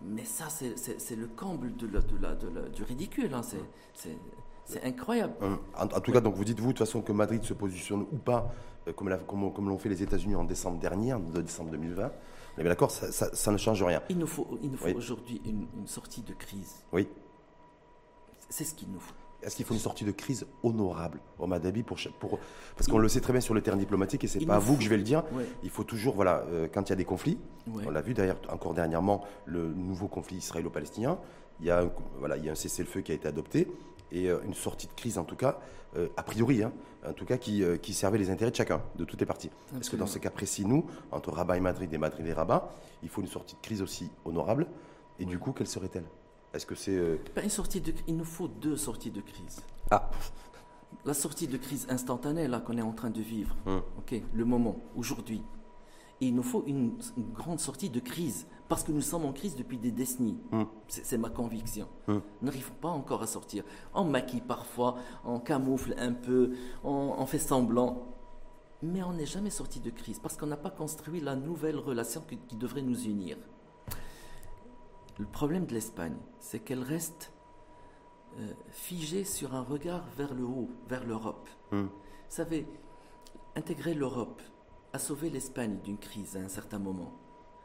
mais 0.03 0.24
ça, 0.24 0.47
c'est 0.49 1.16
le 1.16 1.26
comble 1.26 1.74
de 1.76 1.86
de 1.86 2.68
du 2.68 2.82
ridicule. 2.82 3.32
Hein. 3.32 3.42
C'est 4.64 4.84
incroyable. 4.84 5.34
En, 5.78 5.86
tout 6.01 6.12
cas, 6.12 6.20
donc 6.20 6.34
vous 6.34 6.44
dites, 6.44 6.59
vous, 6.59 6.72
de 6.72 6.72
toute 6.72 6.86
façon, 6.86 7.01
que 7.01 7.12
Madrid 7.12 7.42
se 7.44 7.55
positionne 7.55 8.03
ou 8.12 8.16
pas, 8.16 8.53
euh, 8.88 8.92
comme, 8.92 9.16
comme, 9.26 9.68
l'ont 9.68 9.78
fait 9.78 9.88
les 9.88 10.03
États-Unis 10.03 10.34
en 10.34 10.44
décembre 10.44 10.78
dernier, 10.80 11.12
en 11.12 11.20
décembre 11.20 11.70
2020. 11.70 12.12
Mais 12.59 12.64
d'accord, 12.64 12.90
ça, 12.90 13.12
ça, 13.12 13.53
ne 13.53 13.59
change 13.59 13.82
rien. 13.82 14.03
Il 14.09 14.18
nous 14.18 14.26
faut, 14.26 14.59
il 14.62 14.70
nous 14.70 14.76
faut 14.76 14.88
aujourd'hui 14.88 15.40
une, 15.44 15.66
une 15.78 15.86
sortie 15.86 16.22
de 16.22 16.32
crise. 16.34 16.82
Oui. 16.92 17.07
C'est 18.49 18.64
ce 18.64 18.74
qu'il 18.74 18.90
nous 18.90 19.01
faut 19.01 19.14
est-ce 19.47 19.55
qu'il 19.55 19.64
faut 19.64 19.74
une 19.74 19.80
sortie 19.80 20.05
de 20.05 20.11
crise 20.11 20.44
honorable 20.64 21.20
au 21.38 21.47
Madabi 21.47 21.84
pour, 21.84 21.99
pour 22.18 22.40
parce 22.76 22.88
qu'on 22.88 22.99
le 22.99 23.09
sait 23.09 23.20
très 23.20 23.32
bien 23.32 23.40
sur 23.40 23.55
le 23.55 23.62
terrain 23.62 23.76
diplomatique 23.76 24.24
et 24.24 24.26
c'est 24.26 24.44
pas 24.44 24.57
à 24.57 24.59
vous 24.59 24.76
que 24.76 24.82
je 24.82 24.88
vais 24.88 24.97
le 24.97 25.05
dire. 25.05 25.22
Il 25.62 25.70
faut 25.70 25.84
toujours 25.84 26.16
voilà 26.16 26.44
euh, 26.51 26.66
quand 26.72 26.82
il 26.82 26.90
y 26.90 26.92
a 26.92 26.97
des 26.97 27.05
conflits, 27.05 27.38
on 27.72 27.90
l'a 27.90 28.03
vu 28.03 28.12
d'ailleurs 28.12 28.40
encore 28.51 28.74
dernièrement 28.74 29.24
le 29.47 29.68
nouveau 29.68 30.09
conflit 30.09 30.38
israélo-palestinien, 30.38 31.18
il 31.61 31.66
y 31.66 31.70
a 31.70 31.82
un, 31.82 31.90
voilà 32.18 32.36
il 32.36 32.44
y 32.44 32.49
a 32.49 32.53
un 32.53 32.57
cessez-le-feu 32.57 33.03
qui 33.03 33.12
a 33.12 33.14
été 33.14 33.28
adopté 33.28 33.68
et 34.11 34.28
une 34.28 34.55
sortie 34.55 34.88
de 34.88 34.92
crise 34.92 35.16
en 35.16 35.24
tout 35.24 35.36
cas, 35.36 35.59
a 36.16 36.22
priori, 36.22 36.62
hein, 36.62 36.72
en 37.07 37.12
tout 37.12 37.24
cas 37.24 37.38
qui, 37.38 37.64
qui, 37.82 37.92
servait 37.92 38.18
les 38.18 38.30
intérêts 38.30 38.53
de 38.53 38.57
chacun, 38.57 38.80
de 38.97 39.05
toutes 39.05 39.18
les 39.18 39.26
parties. 39.26 39.51
Parce 39.72 39.88
que 39.88 39.97
dans 39.97 40.07
ce 40.07 40.20
cas 40.20 40.30
précis, 40.30 40.64
nous, 40.64 40.86
entre 41.11 41.32
Rabat 41.32 41.57
et 41.57 41.61
Madrid 41.61 41.92
et 41.92 41.99
Madrid 41.99 42.24
et 42.24 42.32
Rabat, 42.32 42.70
il 43.03 43.09
faut 43.09 43.20
une 43.20 43.26
sortie 43.26 43.57
de 43.57 43.61
crise 43.61 43.82
aussi 43.82 44.09
honorable. 44.24 44.68
Et 45.18 45.24
du 45.24 45.40
coup, 45.40 45.53
quelle 45.53 45.66
serait-elle? 45.66 46.05
Est-ce 46.57 46.66
que 46.66 46.74
c'est... 46.74 47.20
une 47.42 47.50
sortie 47.50 47.80
de... 47.80 47.92
Il 48.07 48.16
nous 48.16 48.24
faut 48.24 48.48
deux 48.48 48.76
sorties 48.76 49.11
de 49.11 49.20
crise. 49.20 49.61
Ah 49.90 50.11
la 51.04 51.14
sortie 51.14 51.46
de 51.46 51.57
crise 51.57 51.86
instantanée 51.88 52.48
là 52.48 52.61
qu'on 52.61 52.76
est 52.76 52.82
en 52.82 52.92
train 52.92 53.11
de 53.11 53.20
vivre, 53.20 53.54
hum. 53.66 53.82
ok, 53.98 54.20
le 54.32 54.44
moment, 54.44 54.76
aujourd'hui. 54.96 55.42
il 56.20 56.34
nous 56.34 56.42
faut 56.42 56.64
une, 56.66 56.98
grande 57.34 57.61
sortie 57.61 57.90
de 57.90 58.00
crise 58.00 58.46
parce 58.68 58.82
que 58.82 58.90
nous 58.90 59.02
sommes 59.02 59.24
en 59.24 59.32
crise 59.32 59.54
depuis 59.54 59.78
des 59.78 59.92
décennies. 59.92 60.38
Hum. 60.50 60.66
C'est 60.88 61.18
ma 61.18 61.30
conviction. 61.30 61.86
Hum. 62.09 62.22
Nous 62.40 62.46
n'arrivons 62.46 62.74
pas 62.80 62.88
encore 62.88 63.22
à 63.22 63.26
sortir. 63.26 63.62
On 63.94 64.04
maquille 64.04 64.40
parfois, 64.40 64.96
on 65.24 65.38
camoufle 65.38 65.94
un 65.98 66.12
peu, 66.12 66.52
on, 66.82 67.24
fait 67.26 67.38
semblant. 67.38 68.09
Mais 68.82 69.02
on 69.02 69.12
n'est 69.12 69.26
jamais 69.26 69.50
sorti 69.50 69.80
de 69.80 69.90
crise 69.90 70.18
parce 70.18 70.36
qu'on 70.36 70.46
n'a 70.46 70.57
pas 70.57 70.70
construit 70.70 71.20
la 71.20 71.36
nouvelle 71.36 71.76
relation 71.76 72.22
qui 72.48 72.57
devrait 72.57 72.82
nous 72.82 73.04
unir. 73.04 73.36
Le 75.18 75.26
problème 75.26 75.66
de 75.66 75.74
l'Espagne, 75.74 76.16
c'est 76.40 76.58
qu'elle 76.60 76.82
reste 76.82 77.32
euh, 78.38 78.52
figé 78.70 79.24
sur 79.24 79.54
un 79.54 79.62
regard 79.62 80.04
vers 80.16 80.34
le 80.34 80.44
haut, 80.44 80.68
vers 80.88 81.04
l'Europe. 81.04 81.48
Hmm. 81.72 81.84
Vous 81.84 81.88
savez, 82.28 82.66
intégrer 83.54 83.94
l'Europe 83.94 84.42
a 84.92 84.98
sauvé 84.98 85.30
l'Espagne 85.30 85.78
d'une 85.82 85.96
crise 85.96 86.36
à 86.36 86.40
un 86.40 86.48
certain 86.48 86.78
moment. 86.78 87.12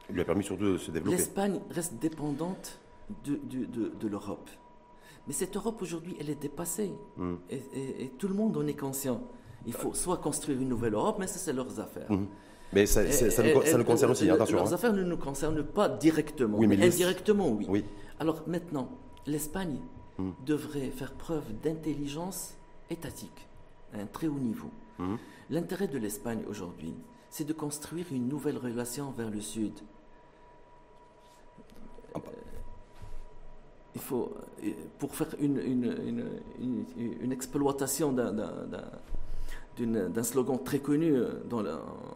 Il 0.08 0.14
lui 0.14 0.22
a 0.22 0.24
permis 0.24 0.44
surtout 0.44 0.64
de 0.64 0.76
se 0.78 0.90
développer. 0.90 1.16
L'Espagne 1.16 1.60
reste 1.70 1.94
dépendante 1.94 2.80
de, 3.24 3.36
de, 3.36 4.08
l'Europe. 4.08 4.48
Mais 5.26 5.32
cette 5.32 5.56
Europe 5.56 5.80
aujourd'hui, 5.82 6.16
elle 6.18 6.30
est 6.30 6.40
dépassée. 6.40 6.92
Hmm. 7.16 7.36
Et, 7.50 8.10
tout 8.18 8.28
le 8.28 8.34
monde 8.34 8.56
en 8.56 8.66
est 8.66 8.78
conscient. 8.78 9.22
Il 9.66 9.74
faut 9.74 9.94
soit 9.94 10.16
construire 10.16 10.60
une 10.60 10.68
nouvelle 10.68 10.94
Europe, 10.94 11.16
mais 11.20 11.26
ça, 11.26 11.38
c'est 11.38 11.52
leurs 11.52 11.78
affaires. 11.80 12.10
Hmm. 12.10 12.26
Mais 12.72 12.86
ça, 12.86 13.10
ça, 13.10 13.42
nous, 13.42 13.84
concerne 13.84 14.12
aussi, 14.12 14.30
attention. 14.30 14.56
Leurs 14.56 14.70
hein. 14.70 14.74
affaires 14.74 14.92
ne 14.92 15.02
nous 15.02 15.18
concernent 15.18 15.62
pas 15.62 15.88
directement, 15.88 16.58
oui, 16.58 16.66
mais, 16.66 16.82
indirectement, 16.82 17.50
oui. 17.50 17.66
oui. 17.68 17.84
Alors 18.18 18.42
maintenant, 18.46 18.88
l'Espagne 19.26 19.78
Mm. 20.18 20.30
devrait 20.44 20.90
faire 20.90 21.12
preuve 21.12 21.44
d'intelligence 21.62 22.54
étatique 22.90 23.48
à 23.94 23.98
un 23.98 24.06
très 24.06 24.26
haut 24.26 24.38
niveau. 24.38 24.70
Mm. 24.98 25.16
L'intérêt 25.50 25.88
de 25.88 25.98
l'Espagne 25.98 26.42
aujourd'hui, 26.48 26.94
c'est 27.30 27.44
de 27.44 27.52
construire 27.52 28.06
une 28.12 28.28
nouvelle 28.28 28.58
relation 28.58 29.10
vers 29.12 29.30
le 29.30 29.40
Sud. 29.40 29.72
Ah 32.14 32.18
bah. 32.18 32.30
il 33.94 34.00
faut, 34.02 34.34
euh, 34.62 34.70
pour 34.98 35.14
faire 35.14 35.34
une, 35.40 35.58
une, 35.58 36.28
une, 36.98 37.32
exploitation 37.32 38.12
d'un 38.12 38.34
slogan 40.22 40.58
très 40.62 40.78
connu 40.78 41.14
euh, 41.14 41.42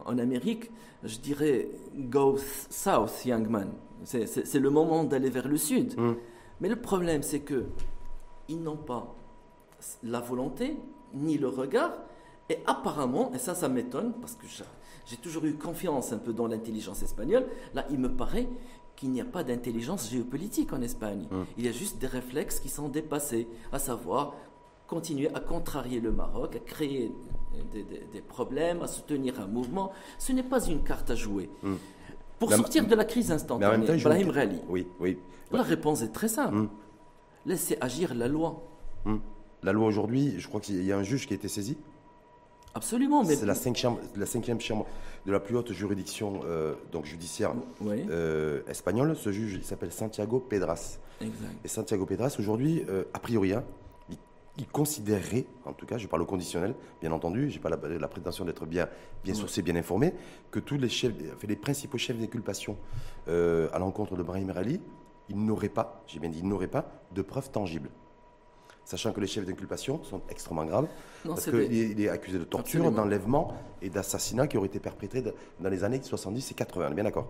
en 0.05 0.17
Amérique, 0.17 0.71
je 1.03 1.17
dirais 1.19 1.69
Go 1.95 2.37
South, 2.69 3.25
young 3.25 3.47
man. 3.47 3.69
C'est 4.03 4.59
le 4.59 4.69
moment 4.69 5.03
d'aller 5.03 5.29
vers 5.29 5.47
le 5.47 5.57
Sud. 5.57 5.97
Mm. 5.97 6.15
Mais 6.61 6.69
le 6.69 6.75
problème, 6.75 7.23
c'est 7.23 7.41
que 7.41 7.65
ils 8.47 8.61
n'ont 8.61 8.77
pas 8.77 9.15
la 10.03 10.19
volonté 10.19 10.77
ni 11.13 11.37
le 11.37 11.47
regard. 11.47 11.93
Et 12.49 12.59
apparemment, 12.65 13.31
et 13.33 13.39
ça, 13.39 13.55
ça 13.55 13.67
m'étonne, 13.67 14.13
parce 14.21 14.35
que 14.35 14.45
j'ai 15.05 15.17
toujours 15.17 15.43
eu 15.45 15.55
confiance 15.55 16.13
un 16.13 16.17
peu 16.17 16.31
dans 16.31 16.47
l'intelligence 16.47 17.03
espagnole, 17.03 17.45
là, 17.73 17.85
il 17.89 17.99
me 17.99 18.09
paraît 18.09 18.47
qu'il 18.95 19.11
n'y 19.11 19.21
a 19.21 19.25
pas 19.25 19.43
d'intelligence 19.43 20.09
géopolitique 20.09 20.73
en 20.73 20.81
Espagne. 20.81 21.27
Hum. 21.31 21.45
Il 21.57 21.65
y 21.65 21.67
a 21.67 21.71
juste 21.71 21.99
des 21.99 22.07
réflexes 22.07 22.59
qui 22.59 22.69
sont 22.69 22.89
dépassés, 22.89 23.47
à 23.71 23.79
savoir 23.79 24.33
continuer 24.87 25.29
à 25.33 25.39
contrarier 25.39 25.99
le 25.99 26.11
Maroc, 26.11 26.55
à 26.55 26.59
créer 26.59 27.11
des, 27.73 28.21
problèmes, 28.21 28.81
à 28.81 28.87
soutenir 28.87 29.39
un 29.39 29.47
mouvement. 29.47 29.91
Ce 30.17 30.31
n'est 30.31 30.43
pas 30.43 30.65
une 30.65 30.83
carte 30.83 31.11
à 31.11 31.15
jouer. 31.15 31.49
Hum. 31.63 31.77
Pour 32.39 32.53
sortir 32.53 32.85
de 32.85 32.95
la 32.95 33.03
crise 33.03 33.31
instantanée, 33.31 33.97
Brahim 34.03 34.29
Rali, 34.29 34.59
oui, 34.69 34.87
oui. 34.99 35.17
la 35.51 35.63
réponse 35.63 36.03
est 36.03 36.11
très 36.11 36.27
simple. 36.27 36.55
Hum. 36.55 36.69
Laissez 37.45 37.77
agir 37.81 38.13
la 38.13 38.27
loi. 38.27 38.63
Hmm. 39.05 39.17
La 39.63 39.71
loi 39.71 39.87
aujourd'hui, 39.87 40.35
je 40.37 40.47
crois 40.47 40.61
qu'il 40.61 40.83
y 40.83 40.91
a 40.91 40.97
un 40.97 41.03
juge 41.03 41.27
qui 41.27 41.33
a 41.33 41.35
été 41.35 41.47
saisi. 41.47 41.77
Absolument, 42.75 43.23
mais 43.23 43.35
c'est 43.35 43.47
la 43.47 43.55
cinquième, 43.55 43.95
la 44.15 44.27
cinquième 44.27 44.61
chambre 44.61 44.85
de 45.25 45.31
la 45.31 45.39
plus 45.39 45.55
haute 45.55 45.71
juridiction 45.71 46.41
euh, 46.45 46.75
donc 46.91 47.05
judiciaire 47.05 47.53
euh, 47.83 48.61
espagnole. 48.67 49.15
Ce 49.15 49.31
juge, 49.31 49.55
il 49.55 49.63
s'appelle 49.63 49.91
Santiago 49.91 50.39
Pedras. 50.39 50.99
Exact. 51.19 51.49
Et 51.65 51.67
Santiago 51.67 52.05
Pedras, 52.05 52.35
aujourd'hui, 52.37 52.83
euh, 52.87 53.03
a 53.15 53.19
priori, 53.19 53.53
hein, 53.53 53.63
il, 54.57 54.67
considérerait, 54.67 55.45
en 55.65 55.73
tout 55.73 55.85
cas, 55.85 55.97
je 55.97 56.07
parle 56.07 56.21
au 56.21 56.25
conditionnel, 56.25 56.75
bien 57.01 57.11
entendu, 57.11 57.49
j'ai 57.49 57.59
pas 57.59 57.69
la, 57.69 58.07
prétention 58.07 58.45
d'être 58.45 58.65
bien, 58.65 58.87
bien 59.23 59.33
sourcé, 59.33 59.61
bien 59.61 59.75
informé, 59.75 60.13
que 60.51 60.59
tous 60.59 60.77
les 60.77 60.89
chefs, 60.89 61.13
les 61.47 61.55
principaux 61.55 61.97
chefs 61.97 62.17
d'inculpation 62.17 62.77
à 63.27 63.79
l'encontre 63.79 64.15
de 64.15 64.23
Brahim 64.23 64.51
Ali 64.55 64.79
il 65.29 65.43
n'aurait 65.43 65.69
pas, 65.69 66.03
j'ai 66.07 66.19
bien 66.19 66.29
dit, 66.29 66.39
il 66.39 66.47
n'aurait 66.47 66.67
pas 66.67 66.85
de 67.13 67.21
preuves 67.21 67.51
tangibles. 67.51 67.89
Sachant 68.85 69.11
que 69.11 69.19
les 69.19 69.27
chefs 69.27 69.45
d'inculpation 69.45 70.01
sont 70.03 70.21
extrêmement 70.29 70.63
graves, 70.63 70.87
parce 71.25 71.45
qu'il 71.49 71.99
est 71.99 72.07
accusé 72.07 72.39
de 72.39 72.45
torture, 72.45 72.89
d'enlèvement 72.91 73.53
et 73.81 73.89
d'assassinat 73.89 74.47
qui 74.47 74.57
auraient 74.57 74.67
été 74.67 74.79
perpétrés 74.79 75.21
dans 75.59 75.69
les 75.69 75.83
années 75.83 76.01
70 76.01 76.51
et 76.51 76.53
80. 76.53 76.91
bien 76.91 77.03
d'accord? 77.03 77.27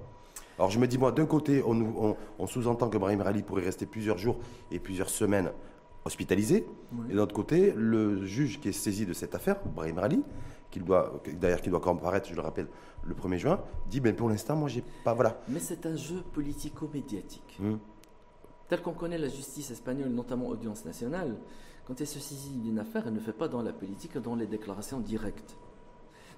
Alors 0.60 0.70
je 0.70 0.80
me 0.80 0.88
dis, 0.88 1.00
moi, 1.00 1.12
d'un 1.12 1.26
côté, 1.26 1.64
on, 1.64 2.48
sous-entend 2.48 2.90
que 2.90 2.98
Brahim 2.98 3.22
Rali 3.22 3.42
pourrait 3.42 3.64
rester 3.64 3.88
plusieurs 3.88 4.20
jours 4.20 4.38
et 4.72 4.80
plusieurs 4.80 5.10
semaines 5.10 5.52
hospitalisé. 6.08 6.68
Et 7.10 7.14
de 7.14 7.18
l'autre 7.18 7.36
côté, 7.36 7.74
le 7.76 8.26
juge 8.26 8.60
qui 8.60 8.70
est 8.70 8.74
saisi 8.74 9.06
de 9.06 9.14
cette 9.14 9.36
affaire, 9.36 9.58
Brahim 9.76 10.00
Rali, 10.00 10.24
qu'il 10.72 10.84
doit, 10.84 11.22
d'ailleurs, 11.40 11.62
qui 11.62 11.70
doit 11.70 11.80
comparaître, 11.80 12.28
je 12.28 12.36
le 12.36 12.42
rappelle, 12.42 12.68
le 13.06 13.14
1er 13.14 13.38
juin, 13.38 13.60
dit 13.90 14.00
ben, 14.00 14.16
pour 14.16 14.30
l'instant, 14.30 14.56
moi, 14.56 14.70
j'ai 14.70 14.84
pas. 15.04 15.14
Voilà. 15.14 15.40
Mais 15.48 15.60
c'est 15.60 15.86
un 15.86 15.96
jeu 15.96 16.24
politico-médiatique. 16.34 17.58
Hmm. 17.60 17.78
Tel 18.68 18.82
qu'on 18.82 18.94
connaît 18.94 19.18
la 19.18 19.30
justice 19.30 19.72
espagnole, 19.72 20.10
notamment 20.10 20.48
Audience 20.48 20.84
nationale, 20.84 21.38
quand 21.86 22.02
elle 22.02 22.08
se 22.08 22.20
saisit 22.20 22.58
d'une 22.58 22.80
affaire, 22.80 23.08
elle 23.08 23.14
ne 23.14 23.20
fait 23.20 23.32
pas 23.32 23.48
dans 23.48 23.62
la 23.62 23.72
politique, 23.72 24.18
dans 24.18 24.36
les 24.36 24.48
déclarations 24.48 25.00
directes. 25.00 25.56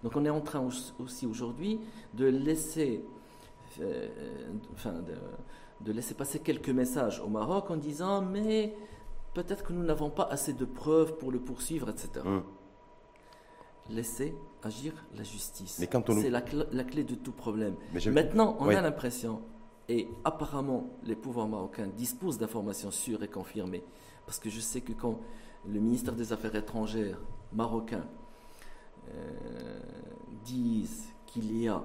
Donc 0.04 0.16
on 0.16 0.24
est 0.24 0.30
en 0.30 0.42
train 0.42 0.68
aussi 1.00 1.26
aujourd'hui 1.26 1.80
de 2.14 2.26
laisser, 2.26 3.04
euh, 3.82 4.08
enfin, 4.74 4.94
de, 5.82 5.92
laisser 5.92 6.14
passer 6.14 6.40
quelques 6.40 6.70
messages 6.70 7.20
au 7.20 7.28
Maroc 7.28 7.70
en 7.72 7.78
disant 7.78 8.22
mais 8.22 8.76
peut-être 9.34 9.64
que 9.64 9.74
nous 9.74 9.84
n'avons 9.84 10.10
pas 10.10 10.24
assez 10.24 10.54
de 10.54 10.66
preuves 10.66 11.18
pour 11.18 11.32
le 11.32 11.40
poursuivre, 11.40 11.90
etc 11.90 12.22
laisser 13.90 14.36
agir 14.64 14.94
la 15.16 15.24
justice. 15.24 15.76
C'est 15.78 16.30
la, 16.30 16.42
clé 16.84 17.04
de 17.04 17.16
tout 17.16 17.32
problème. 17.32 17.76
Maintenant, 18.12 18.56
on 18.60 18.70
a 18.70 18.82
l'impression, 18.82 19.42
et 19.88 20.08
apparemment 20.24 20.90
les 21.04 21.16
pouvoirs 21.16 21.48
marocains 21.48 21.88
disposent 21.88 22.38
d'informations 22.38 22.92
sûres 22.92 23.24
et 23.24 23.28
confirmées, 23.28 23.84
parce 24.26 24.40
que 24.40 24.50
je 24.50 24.60
sais 24.60 24.82
que 24.82 24.94
quand 24.94 25.20
le 25.68 25.80
ministère 25.80 26.16
des 26.16 26.32
Affaires 26.34 26.56
étrangères 26.56 27.20
marocain 27.52 28.06
euh, 29.10 29.80
disent 30.46 31.08
qu'il 31.26 31.58
y 31.58 31.68
a 31.68 31.84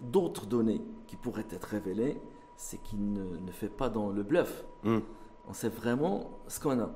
d'autres 0.00 0.46
données 0.46 0.80
qui 1.06 1.16
pourraient 1.16 1.46
être 1.50 1.66
révélées, 1.66 2.18
c'est 2.56 2.80
qu'il 2.82 3.12
ne, 3.12 3.50
fait 3.50 3.68
pas 3.68 3.88
dans 3.88 4.08
le 4.10 4.22
bluff. 4.22 4.64
Hmm. 4.84 5.00
On 5.48 5.52
sait 5.52 5.68
vraiment 5.68 6.30
ce 6.48 6.60
qu'on 6.60 6.78
a. 6.80 6.90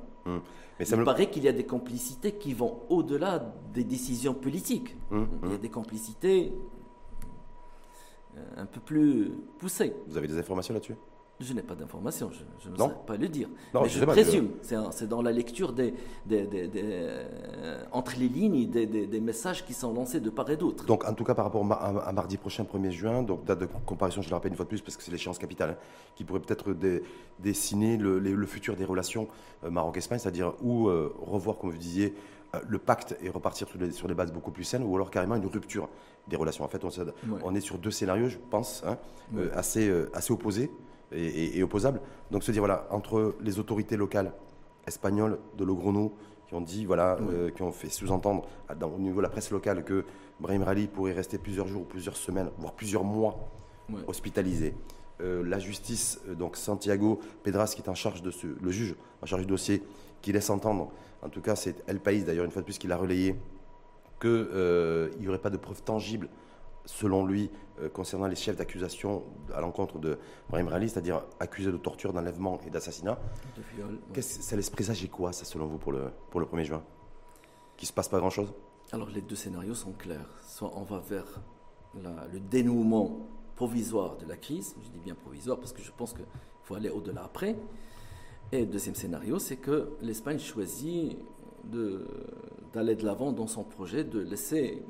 Mais 0.78 0.84
ça 0.84 0.96
Il 0.96 1.00
me 1.00 1.04
paraît 1.04 1.30
qu'il 1.30 1.44
y 1.44 1.48
a 1.48 1.52
des 1.52 1.66
complicités 1.66 2.32
qui 2.32 2.52
vont 2.52 2.80
au-delà 2.88 3.54
des 3.72 3.84
décisions 3.84 4.34
politiques. 4.34 4.96
Hmm, 5.10 5.24
Il 5.44 5.50
y 5.50 5.54
a 5.54 5.58
des 5.58 5.70
complicités 5.70 6.52
euh, 8.36 8.40
un 8.56 8.66
peu 8.66 8.80
plus 8.80 9.30
poussées. 9.58 9.94
Vous 10.08 10.16
avez 10.16 10.28
des 10.28 10.38
informations 10.38 10.74
là-dessus? 10.74 10.96
Je 11.40 11.52
n'ai 11.52 11.62
pas 11.62 11.74
d'informations, 11.74 12.30
je, 12.32 12.70
ne 12.70 12.76
sais 12.76 12.94
pas 13.06 13.16
le 13.16 13.28
dire. 13.28 13.48
mais 13.74 13.88
je, 13.88 14.04
présume, 14.04 14.50
c'est 14.62 15.06
dans 15.06 15.20
la 15.20 15.32
lecture 15.32 15.74
des, 15.74 15.92
euh, 16.32 17.84
entre 17.92 18.14
les 18.18 18.28
lignes 18.28 18.68
des, 18.70 19.20
messages 19.20 19.64
qui 19.64 19.74
sont 19.74 19.92
lancés 19.92 20.20
de 20.20 20.30
part 20.30 20.48
et 20.50 20.56
d'autre. 20.56 20.86
Donc, 20.86 21.04
en 21.04 21.12
tout 21.12 21.24
cas, 21.24 21.34
par 21.34 21.44
rapport 21.44 21.64
à, 21.72 22.12
mardi 22.12 22.38
prochain, 22.38 22.64
1er 22.64 22.90
juin, 22.90 23.22
donc 23.22 23.44
date 23.44 23.58
de 23.60 23.68
comparaison, 23.84 24.22
je 24.22 24.30
le 24.30 24.34
rappelle 24.34 24.52
une 24.52 24.56
fois 24.56 24.64
de 24.64 24.70
plus, 24.70 24.80
parce 24.80 24.96
que 24.96 25.02
c'est 25.02 25.10
l'échéance 25.10 25.38
capitale, 25.38 25.70
hein, 25.70 25.76
qui 26.14 26.24
pourrait 26.24 26.40
peut-être 26.40 26.74
dessiner 27.38 27.98
le, 27.98 28.46
futur 28.46 28.76
des 28.76 28.84
relations 28.84 29.28
euh, 29.64 29.70
Maroc-Espagne, 29.70 30.18
c'est-à-dire 30.18 30.54
ou 30.62 30.88
euh, 30.88 31.12
revoir, 31.20 31.58
comme 31.58 31.70
vous 31.70 31.78
disiez, 31.78 32.14
le 32.66 32.78
pacte 32.78 33.14
et 33.20 33.28
repartir 33.28 33.68
sur, 33.68 33.78
sur 33.92 34.08
des 34.08 34.14
bases 34.14 34.32
beaucoup 34.32 34.50
plus 34.50 34.64
saines, 34.64 34.82
ou 34.82 34.94
alors 34.94 35.10
carrément 35.10 35.36
une 35.36 35.44
rupture 35.44 35.90
des 36.28 36.36
relations. 36.36 36.64
En 36.64 36.68
fait, 36.68 36.82
on, 37.44 37.54
est 37.54 37.60
sur 37.60 37.76
deux 37.76 37.90
scénarios, 37.90 38.28
je 38.28 38.38
pense, 38.50 38.82
hein, 38.86 38.96
assez, 39.52 39.92
assez 40.14 40.32
opposés 40.32 40.70
et, 41.12 41.62
opposable. 41.62 42.00
Donc 42.30 42.42
se 42.42 42.52
dire, 42.52 42.62
voilà, 42.62 42.86
entre 42.90 43.36
les 43.40 43.58
autorités 43.58 43.96
locales 43.96 44.32
espagnoles 44.86 45.38
de 45.56 45.64
Logrono, 45.64 46.12
qui 46.48 46.54
ont 46.54 46.60
dit, 46.60 46.84
voilà, 46.84 47.16
euh, 47.20 47.50
qui 47.50 47.62
ont 47.62 47.72
fait 47.72 47.88
sous-entendre 47.88 48.46
au 48.70 48.98
niveau 48.98 49.16
de 49.18 49.22
la 49.22 49.28
presse 49.28 49.50
locale 49.50 49.84
que 49.84 50.04
Brahim 50.40 50.62
Rali 50.62 50.86
pourrait 50.86 51.12
rester 51.12 51.38
plusieurs 51.38 51.66
jours 51.66 51.82
ou 51.82 51.86
plusieurs 51.86 52.16
semaines, 52.16 52.50
voire 52.58 52.72
plusieurs 52.72 53.04
mois 53.04 53.36
hospitalisé. 54.06 54.74
la 55.20 55.58
justice, 55.58 56.20
donc 56.36 56.56
Santiago 56.56 57.20
Pedras, 57.42 57.72
qui 57.74 57.82
est 57.82 57.88
en 57.88 57.94
charge 57.94 58.20
de 58.22 58.30
ce, 58.30 58.46
le 58.46 58.70
juge 58.70 58.96
en 59.22 59.26
charge 59.26 59.42
du 59.42 59.48
dossier, 59.48 59.82
qui 60.22 60.32
laisse 60.32 60.50
entendre, 60.50 60.90
en 61.22 61.28
tout 61.28 61.40
cas 61.40 61.56
c'est 61.56 61.82
El 61.88 62.00
País 62.00 62.24
d'ailleurs 62.24 62.44
une 62.44 62.50
fois 62.50 62.62
de 62.62 62.66
plus 62.66 62.78
qui 62.78 62.86
l'a 62.86 62.96
relayé, 62.96 63.36
qu'il 64.20 65.10
n'y 65.20 65.28
aurait 65.28 65.38
pas 65.38 65.50
de 65.50 65.56
preuves 65.56 65.82
tangibles 65.82 66.28
selon 66.86 67.26
lui, 67.26 67.50
euh, 67.80 67.88
concernant 67.90 68.26
les 68.26 68.36
chefs 68.36 68.56
d'accusation 68.56 69.24
à 69.54 69.60
l'encontre 69.60 69.98
de 69.98 70.18
Brahim 70.48 70.68
Rali, 70.68 70.88
c'est-à-dire 70.88 71.24
accusés 71.38 71.70
de 71.70 71.76
torture, 71.76 72.12
d'enlèvement 72.12 72.58
et 72.66 72.70
d'assassinat. 72.70 73.18
Ça 74.20 74.56
laisse 74.56 74.70
présager 74.70 75.08
quoi, 75.08 75.32
ça, 75.32 75.44
selon 75.44 75.66
vous, 75.66 75.78
pour 75.78 75.92
le, 75.92 76.10
pour 76.30 76.40
le 76.40 76.46
1er 76.46 76.64
juin? 76.64 76.82
Qu'il 77.76 77.86
ne 77.86 77.88
se 77.88 77.92
passe 77.92 78.08
pas 78.08 78.18
grand-chose? 78.18 78.54
Alors, 78.92 79.10
les 79.10 79.20
deux 79.20 79.36
scénarios 79.36 79.74
sont 79.74 79.92
clairs. 79.92 80.30
Soit 80.46 80.72
on 80.74 80.82
va 80.82 80.98
vers 81.00 81.40
le 81.94 82.40
dénouement 82.40 83.26
provisoire 83.56 84.16
de 84.16 84.26
la 84.26 84.36
crise, 84.36 84.74
je 84.82 84.90
dis 84.90 84.98
bien 84.98 85.14
provisoire 85.14 85.58
parce 85.58 85.72
que 85.72 85.82
je 85.82 85.90
pense 85.90 86.12
qu'il 86.12 86.26
faut 86.62 86.74
aller 86.74 86.90
au-delà 86.90 87.24
après. 87.24 87.56
Et 88.52 88.60
le 88.60 88.66
deuxième 88.66 88.94
scénario, 88.94 89.38
c'est 89.38 89.56
que 89.56 89.90
l'Espagne 90.02 90.38
choisit 90.38 91.18
d'aller 92.72 92.94
de 92.94 93.04
l'avant 93.04 93.32
dans 93.32 93.46
son 93.46 93.64
projet, 93.64 94.04
de 94.04 94.20
laisser 94.20 94.82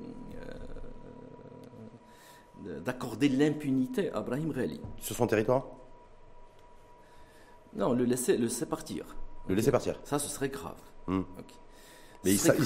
d'accorder 2.85 3.29
l'impunité 3.29 4.11
à 4.13 4.21
Brahim 4.21 4.53
Ghali. 4.53 4.81
Sur 4.99 5.17
son 5.17 5.27
territoire? 5.27 5.67
Non, 7.75 7.93
le 7.93 8.05
laisser, 8.05 8.37
le 8.37 8.45
laisser 8.45 8.67
partir. 8.67 9.05
Le 9.49 9.55
laisser 9.55 9.71
partir 9.71 10.01
Ça, 10.05 10.19
ce 10.19 10.29
serait 10.29 10.49
grave. 10.49 10.81
Hmm. 11.07 11.23
Mais 12.25 12.33
ils, 12.33 12.39
savent, 12.39 12.57
ils, 12.59 12.65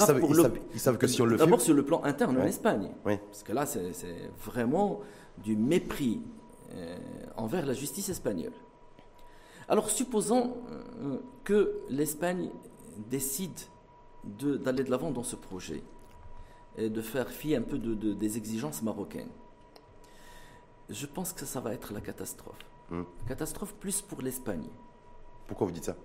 savent, 0.80 0.96
que 0.96 1.06
si 1.06 1.20
on 1.20 1.26
le 1.26 1.36
fait. 1.36 1.44
D'abord 1.44 1.60
sur 1.60 1.74
le 1.74 1.84
plan 1.84 2.02
interne 2.04 2.38
en 2.38 2.44
Espagne. 2.44 2.90
Parce 3.04 3.42
que 3.42 3.52
là, 3.52 3.66
c'est 3.66 4.30
vraiment 4.44 5.00
du 5.38 5.56
mépris 5.56 6.22
euh, 6.74 6.96
envers 7.36 7.66
la 7.66 7.74
justice 7.74 8.08
espagnole. 8.08 8.52
Alors, 9.68 9.90
supposons 9.90 10.56
euh, 11.02 11.18
que 11.44 11.80
l'Espagne 11.90 12.50
décide 13.10 13.58
d'aller 14.24 14.84
de 14.84 14.90
l'avant 14.90 15.10
dans 15.10 15.22
ce 15.22 15.36
projet 15.36 15.82
et 16.76 16.88
de 16.88 17.02
faire 17.02 17.28
fi 17.28 17.54
un 17.54 17.62
peu 17.62 17.78
de, 17.78 18.12
des 18.14 18.36
exigences 18.36 18.82
marocaines 18.82 19.30
je 20.90 21.06
pense 21.06 21.32
que 21.32 21.46
ça 21.46 21.60
va 21.60 21.72
être 21.72 21.92
la 21.92 22.00
catastrophe. 22.00 22.58
Hmm. 22.90 23.02
Catastrophe 23.28 23.74
plus 23.74 24.02
pour 24.02 24.20
l'Espagne. 24.22 24.66
Pourquoi 25.46 25.66
vous 25.66 25.72
dites 25.72 25.84
ça? 25.84 25.96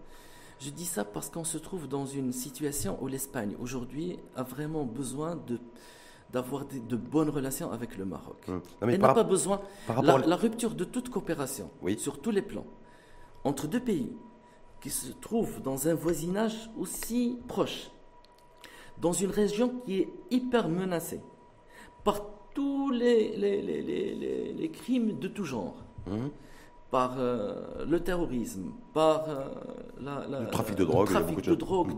Je 0.59 0.69
dis 0.69 0.85
ça 0.85 1.03
parce 1.03 1.29
qu'on 1.29 1.43
se 1.43 1.57
trouve 1.57 1.87
dans 1.87 2.05
une 2.05 2.31
situation 2.31 2.97
où 3.01 3.07
l'Espagne, 3.07 3.55
aujourd'hui, 3.59 4.19
a 4.35 4.43
vraiment 4.43 4.83
besoin 4.83 5.35
de 5.35 5.59
d'avoir 6.31 6.65
de, 6.65 6.95
bonnes 6.97 7.29
relations 7.29 7.71
avec 7.71 7.97
le 7.97 8.03
Maroc. 8.03 8.47
Hmm. 8.47 8.59
Elle 8.81 8.99
n'a 8.99 9.13
pas 9.13 9.23
besoin. 9.23 9.61
La, 10.01 10.17
la, 10.17 10.35
rupture 10.35 10.73
de 10.73 10.83
toute 10.83 11.09
coopération, 11.09 11.69
sur 11.97 12.19
tous 12.19 12.31
les 12.31 12.41
plans, 12.41 12.65
entre 13.43 13.67
deux 13.67 13.79
pays 13.79 14.11
qui 14.81 14.89
se 14.89 15.11
trouvent 15.13 15.61
dans 15.61 15.87
un 15.87 15.93
voisinage 15.93 16.69
aussi 16.77 17.39
proche, 17.47 17.89
dans 18.99 19.13
une 19.13 19.29
région 19.29 19.81
qui 19.85 19.99
est 20.01 20.09
hyper 20.31 20.67
menacée 20.67 21.21
par 22.03 22.21
tous 22.55 22.89
les, 22.89 23.37
les, 23.37 23.61
les, 23.61 24.53
les 24.53 24.69
crimes 24.69 25.19
de 25.19 25.27
tout 25.27 25.45
genre. 25.45 25.75
Hum. 26.09 26.31
Par 26.89 27.15
euh, 27.19 27.83
le 27.85 27.99
terrorisme, 27.99 28.71
par 28.93 29.27
euh, 29.27 29.43
la, 29.99 30.39
le 30.41 30.49
trafic 30.49 30.75
de 30.75 30.85
drogue, 30.85 31.09
le 31.09 31.13
trafic 31.13 31.41
de, 31.41 31.55
drogue, 31.55 31.97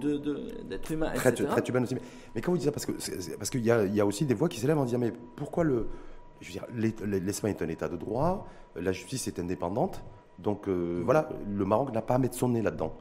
d'êtres 0.68 0.92
humains, 0.92 1.14
etc. 1.14 1.46
Traite 1.50 1.70
humaine 1.70 1.84
aussi. 1.84 1.96
Mais, 2.34 2.42
quand 2.42 2.52
vous 2.52 2.58
dites 2.58 2.66
ça, 2.66 2.72
parce 2.72 2.86
qu'il 2.86 2.96
parce 3.38 3.52
y, 3.54 3.72
a, 3.72 3.86
y 3.86 4.02
a 4.02 4.06
aussi 4.06 4.26
des 4.26 4.34
voix 4.34 4.50
qui 4.50 4.60
s'élèvent 4.60 4.80
en 4.80 4.86
disant 4.86 4.98
mais 4.98 5.14
pourquoi 5.36 5.66
le, 5.66 5.88
je 6.42 6.48
veux 6.48 6.54
dire, 6.54 6.66
l'Espagne 7.06 7.52
est 7.52 7.62
un 7.62 7.70
État 7.70 7.90
de 7.90 7.98
droit, 7.98 8.48
la 8.76 8.92
justice 8.92 9.28
est 9.28 9.40
indépendante, 9.40 10.04
donc 10.40 10.68
euh, 10.68 11.02
voilà, 11.04 11.30
le 11.48 11.66
Maroc 11.66 11.94
n'a 11.94 12.02
pas 12.02 12.16
à 12.16 12.18
mettre 12.18 12.36
son 12.36 12.50
nez 12.50 12.62
là-dedans. 12.62 12.96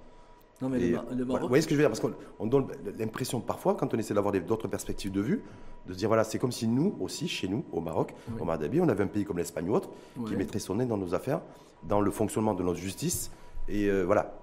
Non, 0.62 0.68
mais 0.70 0.78
le, 0.78 1.24
Maroc... 1.24 1.42
Vous 1.42 1.48
voyez 1.48 1.62
ce 1.62 1.66
que 1.66 1.74
je 1.74 1.80
veux 1.80 1.82
dire 1.82 1.90
Parce 1.90 2.00
qu'on 2.00 2.46
donne 2.46 2.68
l'impression 2.98 3.40
parfois, 3.40 3.74
quand 3.74 3.92
on 3.92 3.98
essaie 3.98 4.14
d'avoir 4.14 4.32
d'autres 4.32 4.68
perspectives 4.68 5.12
de 5.12 5.20
vue, 5.20 5.42
de 5.86 5.92
se 5.92 5.98
dire 5.98 6.08
voilà, 6.08 6.24
c'est 6.24 6.38
comme 6.38 6.52
si 6.52 6.66
nous 6.66 6.96
aussi, 7.00 7.28
chez 7.28 7.48
nous, 7.48 7.64
au 7.72 7.80
Maroc, 7.80 8.14
au 8.40 8.44
Maroc 8.44 8.70
on 8.80 8.88
avait 8.88 9.04
un 9.04 9.06
pays 9.06 9.24
comme 9.24 9.38
l'Espagne 9.38 9.68
ou 9.68 9.74
autre, 9.74 9.90
qui 10.26 10.36
mettrait 10.36 10.58
son 10.58 10.76
nez 10.76 10.86
dans 10.86 10.96
nos 10.96 11.14
affaires, 11.14 11.40
dans 11.82 12.00
le 12.00 12.10
fonctionnement 12.10 12.54
de 12.54 12.62
notre 12.62 12.78
justice. 12.78 13.30
Et 13.68 13.88
euh, 13.88 14.04
voilà, 14.04 14.38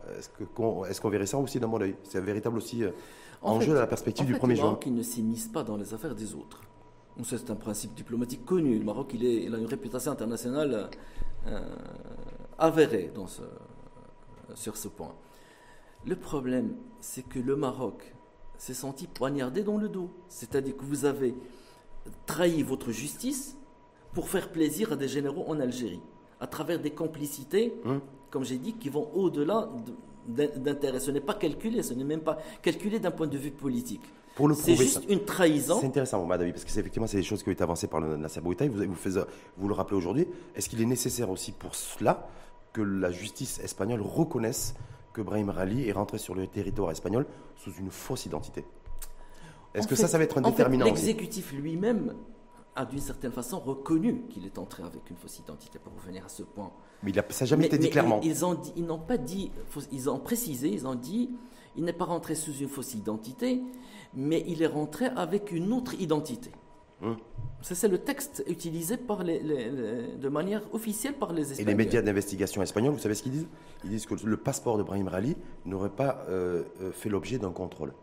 est-ce 0.89 1.01
qu'on 1.01 1.09
verrait 1.09 1.25
ça 1.25 1.37
aussi 1.37 1.59
d'un 1.59 1.67
bon 1.67 1.81
oeil 1.81 1.95
C'est 2.03 2.17
un 2.17 2.21
véritable 2.21 2.57
aussi 2.57 2.83
euh, 2.83 2.91
enjeu 3.41 3.73
fait, 3.73 3.79
la 3.79 3.87
perspective 3.87 4.25
du 4.25 4.35
premier 4.35 4.55
jour. 4.55 4.65
Le 4.65 4.69
Maroc, 4.71 4.85
ne 4.87 5.01
s'immisce 5.01 5.47
pas 5.47 5.63
dans 5.63 5.77
les 5.77 5.93
affaires 5.93 6.13
des 6.13 6.35
autres. 6.35 6.61
C'est 7.23 7.49
un 7.49 7.55
principe 7.55 7.93
diplomatique 7.93 8.43
connu. 8.43 8.77
Le 8.77 8.83
Maroc, 8.83 9.11
il, 9.13 9.25
est, 9.25 9.43
il 9.43 9.55
a 9.55 9.57
une 9.57 9.65
réputation 9.65 10.11
internationale 10.11 10.89
euh, 11.47 11.59
avérée 12.57 13.11
dans 13.13 13.27
ce, 13.27 13.43
sur 14.55 14.75
ce 14.75 14.87
point. 14.87 15.13
Le 16.05 16.15
problème, 16.15 16.75
c'est 16.99 17.23
que 17.23 17.39
le 17.39 17.55
Maroc 17.55 18.13
s'est 18.57 18.73
senti 18.73 19.07
poignardé 19.07 19.63
dans 19.63 19.77
le 19.77 19.89
dos. 19.89 20.09
C'est-à-dire 20.29 20.75
que 20.75 20.83
vous 20.83 21.05
avez 21.05 21.35
trahi 22.25 22.63
votre 22.63 22.91
justice 22.91 23.57
pour 24.13 24.29
faire 24.29 24.51
plaisir 24.51 24.93
à 24.93 24.95
des 24.95 25.07
généraux 25.07 25.45
en 25.47 25.59
Algérie, 25.59 26.01
à 26.39 26.47
travers 26.47 26.79
des 26.79 26.91
complicités, 26.91 27.73
hum. 27.85 28.01
comme 28.29 28.43
j'ai 28.43 28.57
dit, 28.57 28.73
qui 28.73 28.89
vont 28.89 29.09
au-delà 29.13 29.69
d'intérêt. 30.27 30.99
Ce 30.99 31.11
n'est 31.11 31.21
pas 31.21 31.33
calculé, 31.33 31.83
ce 31.83 31.93
n'est 31.93 32.03
même 32.03 32.21
pas 32.21 32.37
calculé 32.61 32.99
d'un 32.99 33.11
point 33.11 33.27
de 33.27 33.37
vue 33.37 33.51
politique. 33.51 34.03
C'est 34.55 34.75
juste 34.75 35.03
une 35.09 35.23
trahison. 35.23 35.77
C'est 35.79 35.85
intéressant, 35.85 36.25
Madame, 36.25 36.51
parce 36.51 36.65
que 36.65 36.79
effectivement, 36.79 37.05
c'est 37.05 37.17
des 37.17 37.23
choses 37.23 37.43
qui 37.43 37.49
ont 37.49 37.51
été 37.51 37.61
avancées 37.61 37.87
par 37.87 38.01
le 38.01 38.17
Nasser 38.17 38.41
vous, 38.41 38.53
vous 39.57 39.67
le 39.67 39.73
rappelez 39.73 39.95
aujourd'hui. 39.95 40.27
Est-ce 40.55 40.69
qu'il 40.69 40.81
est 40.81 40.85
nécessaire 40.85 41.29
aussi 41.29 41.51
pour 41.51 41.75
cela 41.75 42.27
que 42.71 42.81
la 42.81 43.11
justice 43.11 43.59
espagnole 43.59 44.01
reconnaisse 44.01 44.73
que 45.13 45.21
Brahim 45.21 45.49
Rali 45.49 45.87
est 45.87 45.91
rentré 45.93 46.17
sur 46.17 46.35
le 46.35 46.47
territoire 46.47 46.91
espagnol 46.91 47.25
sous 47.55 47.71
une 47.73 47.91
fausse 47.91 48.25
identité. 48.25 48.65
Est-ce 49.73 49.87
que 49.87 49.95
ça, 49.95 50.07
ça 50.07 50.17
va 50.17 50.23
être 50.23 50.37
un 50.37 50.41
déterminant 50.41 50.85
L'exécutif 50.85 51.51
lui-même 51.53 52.13
a 52.75 52.85
d'une 52.85 52.99
certaine 52.99 53.31
façon 53.31 53.59
reconnu 53.59 54.23
qu'il 54.29 54.45
est 54.45 54.57
entré 54.57 54.83
avec 54.83 55.09
une 55.09 55.15
fausse 55.15 55.39
identité, 55.39 55.79
pour 55.79 55.93
revenir 55.93 56.25
à 56.25 56.29
ce 56.29 56.43
point. 56.43 56.71
Mais 57.03 57.11
il 57.11 57.19
a, 57.19 57.25
ça 57.29 57.45
n'a 57.45 57.49
jamais 57.49 57.67
été 57.67 57.77
dit 57.77 57.89
clairement. 57.89 58.19
Ils, 58.23 58.35
ils 58.75 58.85
n'ont 58.85 58.99
pas 58.99 59.17
dit, 59.17 59.51
ils 59.91 60.09
ont 60.09 60.19
précisé, 60.19 60.69
ils 60.69 60.87
ont 60.87 60.95
dit, 60.95 61.29
il 61.75 61.83
n'est 61.83 61.93
pas 61.93 62.05
rentré 62.05 62.35
sous 62.35 62.53
une 62.53 62.69
fausse 62.69 62.93
identité, 62.95 63.61
mais 64.15 64.43
il 64.47 64.61
est 64.61 64.67
rentré 64.67 65.05
avec 65.05 65.51
une 65.51 65.71
autre 65.71 65.93
identité. 65.99 66.51
Hum. 67.03 67.17
C'est 67.61 67.87
le 67.87 67.97
texte 67.97 68.43
utilisé 68.47 68.97
par 68.97 69.23
les, 69.23 69.39
de 69.39 70.29
manière 70.29 70.61
officielle 70.73 71.13
par 71.13 71.31
les 71.31 71.51
Espagnols. 71.51 71.69
Et 71.69 71.71
les 71.71 71.75
médias 71.85 72.01
d'investigation 72.01 72.61
espagnols, 72.61 72.93
vous 72.93 72.99
savez 72.99 73.15
ce 73.15 73.23
qu'ils 73.23 73.31
disent? 73.31 73.47
Ils 73.85 73.89
disent 73.89 74.05
que 74.05 74.15
le 74.15 74.37
passeport 74.37 74.77
de 74.77 74.83
Brahim 74.83 75.07
Rali 75.07 75.37
n'aurait 75.65 75.89
pas 75.89 76.25
euh, 76.27 76.63
euh, 76.81 76.91
fait 76.91 77.09
l'objet 77.09 77.37
d'un 77.37 77.51
contrôle. 77.51 77.93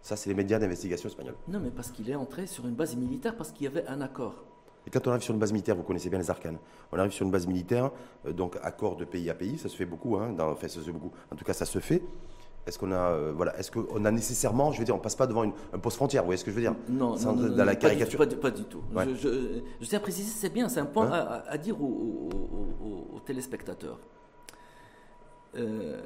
Ça, 0.00 0.16
c'est 0.16 0.30
les 0.30 0.34
médias 0.34 0.58
d'investigation 0.58 1.08
espagnols. 1.08 1.36
Non, 1.48 1.60
mais 1.60 1.70
parce 1.70 1.90
qu'il 1.90 2.08
est 2.10 2.14
entré 2.14 2.46
sur 2.46 2.66
une 2.66 2.74
base 2.74 2.96
militaire, 2.96 3.36
parce 3.36 3.52
qu'il 3.52 3.64
y 3.64 3.66
avait 3.66 3.86
un 3.86 4.00
accord. 4.00 4.44
Et 4.86 4.90
quand 4.90 5.06
on 5.06 5.10
arrive 5.10 5.22
sur 5.22 5.34
une 5.34 5.40
base 5.40 5.52
militaire, 5.52 5.76
vous 5.76 5.82
connaissez 5.82 6.10
bien 6.10 6.18
les 6.18 6.30
arcanes. 6.30 6.58
On 6.92 6.98
arrive 6.98 7.12
sur 7.12 7.24
une 7.24 7.32
base 7.32 7.46
militaire, 7.46 7.90
euh, 8.26 8.32
donc 8.32 8.56
accord 8.62 8.96
de 8.96 9.04
pays 9.04 9.28
à 9.28 9.34
pays, 9.34 9.58
ça 9.58 9.68
se 9.68 9.76
fait 9.76 9.86
beaucoup, 9.86 10.16
hein, 10.16 10.32
dans, 10.32 10.50
enfin, 10.50 10.68
ça 10.68 10.80
se 10.80 10.84
fait 10.84 10.92
beaucoup. 10.92 11.12
En 11.30 11.36
tout 11.36 11.44
cas, 11.44 11.54
ça 11.54 11.66
se 11.66 11.78
fait. 11.78 12.02
Est-ce 12.66 12.78
qu'on 12.78 12.92
a, 12.92 13.10
euh, 13.10 13.32
voilà, 13.36 13.58
est-ce 13.58 13.70
qu'on 13.70 14.04
a 14.04 14.10
nécessairement, 14.10 14.72
je 14.72 14.78
veux 14.78 14.84
dire, 14.84 14.96
on 14.96 14.98
passe 14.98 15.16
pas 15.16 15.26
devant 15.26 15.44
une, 15.44 15.52
un 15.72 15.78
poste 15.78 15.96
frontière, 15.96 16.22
vous 16.22 16.28
voyez 16.28 16.38
ce 16.38 16.44
que 16.44 16.50
je 16.50 16.56
veux 16.56 16.62
dire? 16.62 16.74
Non, 16.88 17.16
non, 17.16 17.36
non, 17.36 17.48
dans 17.50 17.64
la 17.64 17.76
caricature. 17.76 18.18
Pas 18.18 18.26
du, 18.26 18.36
pas, 18.36 18.50
du 18.50 18.64
tout. 18.64 18.82
Je, 18.94 19.60
tiens 19.82 19.98
à 19.98 20.02
préciser, 20.02 20.30
c'est 20.30 20.48
bien, 20.48 20.68
c'est 20.70 20.80
un 20.80 20.86
point 20.86 21.10
hein? 21.12 21.42
à, 21.46 21.58
dire 21.58 21.76
aux, 21.80 23.20
téléspectateurs. 23.26 23.98
Euh, 25.56 26.00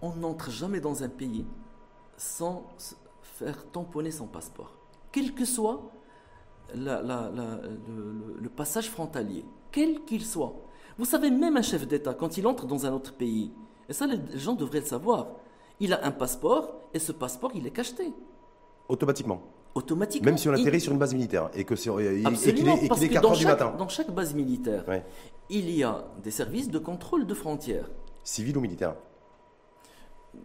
on 0.00 0.14
n'entre 0.14 0.50
jamais 0.50 0.80
dans 0.80 1.02
un 1.02 1.08
pays 1.08 1.44
sans 2.16 2.66
faire 3.22 3.66
tamponner 3.66 4.10
son 4.10 4.26
passeport, 4.26 4.74
quel 5.12 5.34
que 5.34 5.44
soit 5.44 5.90
la, 6.74 7.02
le, 7.02 8.36
le 8.40 8.48
passage 8.48 8.90
frontalier, 8.90 9.44
quel 9.70 10.02
qu'il 10.04 10.24
soit. 10.24 10.54
Vous 10.98 11.04
savez, 11.04 11.30
même 11.30 11.58
un 11.58 11.62
chef 11.62 11.86
d'État, 11.86 12.14
quand 12.14 12.38
il 12.38 12.46
entre 12.46 12.66
dans 12.66 12.86
un 12.86 12.92
autre 12.92 13.12
pays, 13.14 13.52
et 13.88 13.92
ça, 13.92 14.06
les 14.06 14.38
gens 14.38 14.54
devraient 14.54 14.80
le 14.80 14.86
savoir. 14.86 15.28
Il 15.80 15.92
a 15.92 16.04
un 16.04 16.10
passeport 16.10 16.80
et 16.94 16.98
ce 16.98 17.12
passeport, 17.12 17.52
il 17.54 17.66
est 17.66 17.70
cacheté. 17.70 18.12
Automatiquement. 18.88 19.42
Automatiquement. 19.74 20.26
Même 20.26 20.38
si 20.38 20.48
on 20.48 20.52
atterrit 20.52 20.80
sur 20.80 20.92
une 20.92 20.98
base 20.98 21.12
militaire 21.12 21.50
et 21.54 21.64
que 21.64 21.76
c'est 21.76 21.90
qu'il 21.90 22.68
est, 22.68 22.88
qu 22.88 23.08
4 23.08 23.24
heures 23.26 23.36
du 23.36 23.44
matin. 23.44 23.74
Dans 23.76 23.88
chaque 23.88 24.10
base 24.10 24.34
militaire, 24.34 24.84
il 25.50 25.70
y 25.70 25.82
a 25.84 26.04
des 26.22 26.30
services 26.30 26.70
de 26.70 26.78
contrôle 26.78 27.26
de 27.26 27.34
frontières. 27.34 27.90
Civils 28.24 28.56
ou 28.56 28.60
militaires 28.60 28.94
euh, 30.34 30.38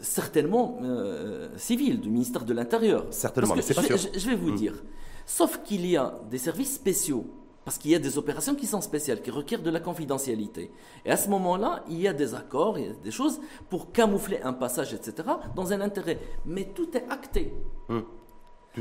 Certainement 0.00 0.78
euh, 0.82 1.48
civils, 1.56 2.00
du 2.00 2.10
ministère 2.10 2.44
de 2.44 2.52
l'Intérieur. 2.52 3.06
Certainement, 3.10 3.54
mais 3.56 3.62
pas 3.62 3.82
je, 3.82 3.96
sûr. 3.96 4.10
Je, 4.14 4.28
vais 4.28 4.36
vous 4.36 4.52
hmm. 4.52 4.56
dire. 4.56 4.84
Sauf 5.26 5.62
qu'il 5.64 5.86
y 5.86 5.96
a 5.96 6.20
des 6.30 6.38
services 6.38 6.74
spéciaux 6.74 7.26
parce 7.68 7.76
qu'il 7.76 7.90
y 7.90 7.94
a 7.94 7.98
des 7.98 8.16
opérations 8.16 8.54
qui 8.54 8.64
sont 8.64 8.80
spéciales, 8.80 9.20
qui 9.20 9.30
requièrent 9.30 9.60
de 9.60 9.68
la 9.68 9.78
confidentialité. 9.78 10.70
Et 11.04 11.10
à 11.10 11.18
ce 11.18 11.28
moment-là, 11.28 11.84
il 11.90 12.00
y 12.00 12.08
a 12.08 12.14
des 12.14 12.34
accords, 12.34 12.78
il 12.78 12.86
y 12.86 12.88
a 12.88 12.94
des 12.94 13.10
choses 13.10 13.42
pour 13.68 13.92
camoufler 13.92 14.40
un 14.40 14.54
passage, 14.54 14.94
etc., 14.94 15.28
dans 15.54 15.70
un 15.70 15.82
intérêt. 15.82 16.18
Mais 16.46 16.64
tout 16.74 16.88
est 16.96 17.04
acté. 17.10 17.52
Hum. 17.90 18.04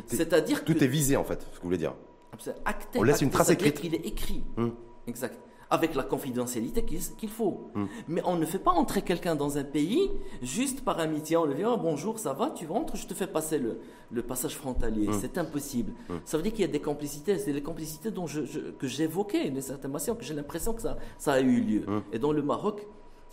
C'est-à-dire 0.05 0.63
que... 0.63 0.71
Tout 0.71 0.81
est 0.81 0.87
visé, 0.87 1.17
en 1.17 1.25
fait, 1.25 1.41
ce 1.41 1.57
que 1.57 1.63
vous 1.63 1.67
voulez 1.67 1.77
dire. 1.77 1.95
Acté, 2.63 2.99
On 2.99 3.03
laisse 3.03 3.19
une 3.19 3.29
trace 3.29 3.49
écrite. 3.49 3.81
Il 3.83 3.93
est 3.93 4.05
écrit. 4.07 4.45
Hum. 4.55 4.73
Exact. 5.05 5.37
Avec 5.69 5.95
la 5.95 6.03
confidentialité 6.03 6.83
qu'il 6.83 7.29
faut. 7.29 7.69
Hmm. 7.75 7.85
Mais 8.07 8.21
on 8.25 8.37
ne 8.37 8.45
fait 8.45 8.59
pas 8.59 8.71
entrer 8.71 9.01
quelqu'un 9.01 9.35
dans 9.35 9.57
un 9.57 9.63
pays 9.63 10.09
juste 10.41 10.83
par 10.83 10.99
amitié. 10.99 11.37
On 11.37 11.45
le 11.45 11.53
dit, 11.53 11.63
oh, 11.65 11.77
bonjour, 11.77 12.19
ça 12.19 12.33
va, 12.33 12.51
tu 12.51 12.65
rentres, 12.67 12.95
je 12.95 13.05
te 13.05 13.13
fais 13.13 13.27
passer 13.27 13.59
le, 13.59 13.79
le 14.11 14.21
passage 14.21 14.55
frontalier. 14.55 15.07
Hmm. 15.07 15.17
C'est 15.19 15.37
impossible. 15.37 15.91
Hmm. 16.09 16.17
Ça 16.25 16.37
veut 16.37 16.43
dire 16.43 16.53
qu'il 16.53 16.61
y 16.61 16.69
a 16.69 16.71
des 16.71 16.81
complicités. 16.81 17.37
C'est 17.37 17.53
les 17.53 17.63
complicités 17.63 18.11
dont 18.11 18.27
je, 18.27 18.41
que 18.77 18.87
j'évoquais 18.87 19.49
d'une 19.49 19.61
certaine 19.61 19.91
façon, 19.91 20.15
que 20.15 20.23
j'ai 20.23 20.33
l'impression 20.33 20.73
que 20.73 20.81
ça, 20.81 20.97
ça, 21.17 21.33
a 21.33 21.39
eu 21.41 21.61
lieu. 21.61 21.85
Et 22.13 22.19
dont 22.19 22.31
le 22.31 22.41
Maroc 22.41 22.87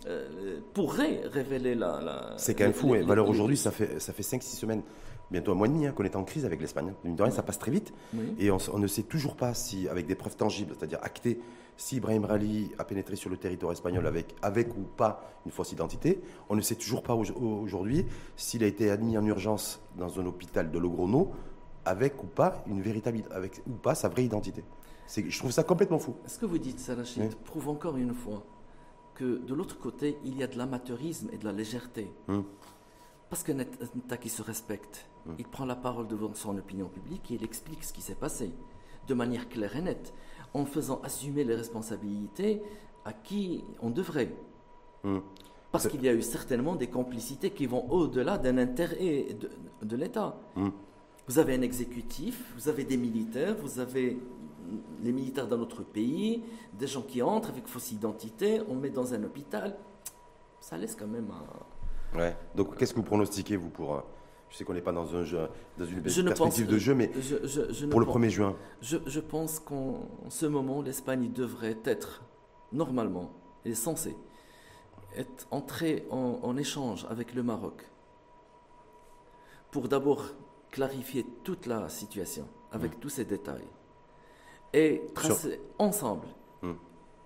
euh, 0.07 0.59
pourrait 0.73 1.21
révéler 1.31 1.73
la... 1.73 2.33
c'est 2.37 2.53
quand 2.53 2.65
même 2.65 2.73
fou. 2.73 2.93
Alors 2.93 3.29
aujourd'hui, 3.29 3.57
ça 3.57 3.71
fait, 3.71 3.99
ça 3.99 4.13
fait 4.13 4.23
5-6 4.23 4.41
semaines 4.55 4.83
bientôt 5.31 5.51
un 5.51 5.55
mois 5.55 5.67
et 5.67 5.71
demi 5.71 5.87
hein, 5.87 5.93
qu'on 5.93 6.03
est 6.03 6.15
en 6.15 6.23
crise 6.23 6.45
avec 6.45 6.61
l'Espagne. 6.61 6.93
De 7.03 7.23
rien, 7.23 7.31
ça 7.31 7.41
passe 7.41 7.57
très 7.57 7.71
vite. 7.71 7.93
Et 8.37 8.51
on, 8.51 8.57
on, 8.73 8.77
ne 8.77 8.87
sait 8.87 9.03
toujours 9.03 9.35
pas 9.35 9.53
si, 9.53 9.87
avec 9.87 10.05
des 10.05 10.15
preuves 10.15 10.35
tangibles, 10.35 10.75
c'est-à-dire 10.77 10.99
actées, 11.01 11.39
si 11.77 11.97
Ibrahim 11.97 12.25
Rali 12.25 12.71
a 12.77 12.85
pénétré 12.85 13.15
sur 13.15 13.29
le 13.29 13.37
territoire 13.37 13.71
espagnol 13.71 14.05
avec, 14.07 14.35
avec 14.41 14.75
ou 14.75 14.81
pas 14.81 15.23
une 15.45 15.51
fausse 15.51 15.71
identité. 15.71 16.21
On 16.49 16.55
ne 16.55 16.61
sait 16.61 16.75
toujours 16.75 17.03
pas 17.03 17.13
aujourd'hui 17.13 18.05
s'il 18.35 18.63
a 18.63 18.67
été 18.67 18.89
admis 18.89 19.17
en 19.17 19.25
urgence 19.25 19.81
dans 19.97 20.19
un 20.19 20.25
hôpital 20.25 20.71
de 20.71 20.79
Logrono 20.79 21.31
avec 21.85 22.21
ou 22.23 22.27
pas 22.27 22.63
une 22.67 22.81
véritable, 22.81 23.23
avec 23.31 23.61
ou 23.67 23.73
pas 23.73 23.95
sa 23.95 24.09
vraie 24.09 24.25
identité. 24.25 24.63
Je 25.07 25.37
trouve 25.37 25.51
ça 25.51 25.63
complètement 25.63 25.99
fou. 25.99 26.15
Ce 26.25 26.39
que 26.39 26.45
vous 26.45 26.57
dites, 26.57 26.79
Sarachid, 26.79 27.35
prouve 27.35 27.69
encore 27.69 27.97
une 27.97 28.13
fois 28.13 28.43
que 29.13 29.37
de 29.37 29.53
l'autre 29.53 29.77
côté, 29.77 30.17
il 30.25 30.37
y 30.37 30.43
a 30.43 30.47
de 30.47 30.57
l'amateurisme 30.57 31.29
et 31.31 31.37
de 31.37 31.45
la 31.45 31.51
légèreté? 31.51 32.11
Hum. 32.27 32.43
Parce 33.29 33.43
qu'un 33.43 33.59
État 33.59 34.17
qui 34.17 34.29
se 34.29 34.41
respecte, 34.41 35.07
hum. 35.27 35.35
il 35.37 35.47
prend 35.47 35.65
la 35.65 35.75
parole 35.75 36.07
devant 36.07 36.33
son 36.33 36.57
opinion 36.57 36.87
publique 36.87 37.31
et 37.31 37.35
il 37.35 37.43
explique 37.43 37.83
ce 37.83 37.93
qui 37.93 38.01
s'est 38.01 38.15
passé 38.15 38.51
de 39.07 39.13
manière 39.13 39.47
claire 39.47 39.75
et 39.75 39.81
nette 39.81 40.13
en 40.55 40.65
faisant 40.65 41.01
assumer 41.03 41.43
les 41.43 41.55
responsabilités 41.55 42.61
à 43.03 43.13
qui 43.13 43.63
on 43.81 43.89
devrait. 43.89 44.33
Hmm. 45.03 45.19
Parce 45.71 45.87
qu'il 45.89 46.01
y 46.03 46.07
a 46.07 46.13
eu 46.13 46.21
certainement 46.21 46.75
des 46.75 46.87
complicités 46.87 47.51
qui 47.51 47.65
vont 47.65 47.91
au-delà 47.91 48.37
d'un 48.37 48.57
intérêt 48.57 49.35
de, 49.81 49.95
l'État. 49.97 50.37
Hmm. 50.55 50.69
Vous 51.27 51.39
avez 51.39 51.55
un 51.55 51.61
exécutif, 51.61 52.53
vous 52.55 52.69
avez 52.69 52.85
des 52.85 52.95
militaires, 52.95 53.57
vous 53.61 53.79
avez 53.79 54.17
les 55.03 55.11
militaires 55.11 55.47
dans 55.47 55.57
notre 55.57 55.83
pays, 55.83 56.41
des 56.73 56.87
gens 56.87 57.01
qui 57.01 57.21
entrent 57.21 57.49
avec 57.49 57.67
fausse 57.67 57.91
identité, 57.91 58.61
on 58.69 58.75
met 58.75 58.89
dans 58.89 59.13
un 59.13 59.23
hôpital. 59.23 59.75
Ça 60.61 60.77
laisse 60.77 60.95
quand 60.95 61.07
même 61.07 61.29
un... 61.31 62.17
Ouais. 62.17 62.35
Donc 62.55 62.77
qu'est-ce 62.77 62.93
que 62.93 62.99
vous 62.99 63.03
pronostiquez, 63.03 63.57
vous, 63.57 63.69
pour, 63.69 64.01
je 64.49 64.57
sais 64.57 64.63
qu'on 64.63 64.73
n'est 64.73 64.81
pas 64.81 64.91
dans, 64.91 65.15
un 65.15 65.23
jeu, 65.23 65.47
dans 65.77 65.85
une 65.85 66.01
perspective 66.01 66.67
de 66.67 66.77
jeu, 66.77 66.95
mais 66.95 67.11
pour 67.89 67.99
le 67.99 68.05
1er 68.05 68.29
juin. 68.29 68.55
Je, 68.81 69.19
pense 69.19 69.59
qu'en 69.59 70.07
ce 70.29 70.45
moment, 70.45 70.81
l'Espagne 70.81 71.31
devrait 71.31 71.77
être, 71.83 72.23
normalement, 72.71 73.31
et 73.65 73.71
est 73.71 73.75
censée, 73.75 74.15
être 75.15 75.47
entrée 75.51 76.05
en, 76.09 76.55
échange 76.57 77.05
avec 77.09 77.33
le 77.33 77.43
Maroc 77.43 77.89
pour 79.71 79.87
d'abord 79.89 80.23
clarifier 80.71 81.25
toute 81.43 81.65
la 81.65 81.89
situation 81.89 82.47
avec 82.71 82.97
mmh. 82.97 82.99
tous 82.99 83.09
ces 83.09 83.25
détails 83.25 83.67
et 84.73 85.01
tracer 85.13 85.59
ensemble 85.79 86.27
mmh. 86.61 86.71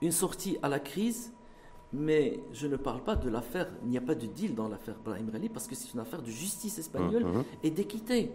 une 0.01 0.11
sortie 0.11 0.57
à 0.61 0.69
la 0.69 0.79
crise 0.79 1.31
mais 1.91 2.39
je 2.51 2.67
ne 2.67 2.75
parle 2.75 3.03
pas 3.03 3.15
de 3.15 3.29
l'affaire, 3.29 3.67
il 3.83 3.89
n'y 3.89 3.97
a 3.97 4.01
pas 4.01 4.15
de 4.15 4.27
deal 4.27 4.53
dans 4.53 4.69
l'affaire 4.69 4.95
Brahim 5.03 5.29
Rali 5.31 5.49
parce 5.49 5.67
que 5.67 5.75
c'est 5.75 5.93
une 5.93 5.99
affaire 5.99 6.21
de 6.21 6.29
justice 6.29 6.77
espagnole 6.77 7.25
hum, 7.25 7.37
hum. 7.37 7.43
et 7.63 7.71
d'équité 7.71 8.31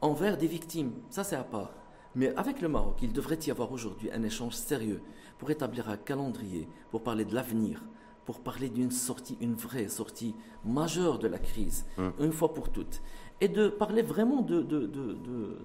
envers 0.00 0.36
des 0.36 0.46
victimes. 0.46 0.92
Ça, 1.08 1.24
c'est 1.24 1.36
à 1.36 1.44
part. 1.44 1.72
Mais 2.14 2.34
avec 2.36 2.60
le 2.60 2.68
Maroc, 2.68 2.98
il 3.00 3.12
devrait 3.12 3.38
y 3.46 3.50
avoir 3.50 3.72
aujourd'hui 3.72 4.10
un 4.12 4.22
échange 4.22 4.54
sérieux 4.54 5.00
pour 5.38 5.50
établir 5.50 5.88
un 5.88 5.96
calendrier, 5.96 6.68
pour 6.90 7.02
parler 7.02 7.24
de 7.24 7.34
l'avenir, 7.34 7.82
pour 8.26 8.40
parler 8.40 8.68
d'une 8.68 8.90
sortie, 8.90 9.38
une 9.40 9.54
vraie 9.54 9.88
sortie 9.88 10.34
majeure 10.64 11.18
de 11.18 11.28
la 11.28 11.38
crise, 11.38 11.86
hum. 11.96 12.12
une 12.20 12.32
fois 12.32 12.52
pour 12.52 12.70
toutes. 12.70 13.00
Et 13.40 13.48
de 13.48 13.68
parler 13.68 14.02
vraiment 14.02 14.42
de, 14.42 14.60
de, 14.62 14.86
de, 14.86 15.58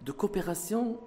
de 0.00 0.12
coopération 0.12 0.98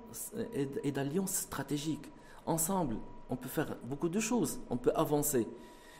et 0.83 0.91
d'alliance 0.91 1.31
stratégique. 1.31 2.11
Ensemble, 2.45 2.97
on 3.29 3.35
peut 3.35 3.49
faire 3.49 3.77
beaucoup 3.83 4.09
de 4.09 4.19
choses, 4.19 4.59
on 4.69 4.77
peut 4.77 4.91
avancer. 4.95 5.47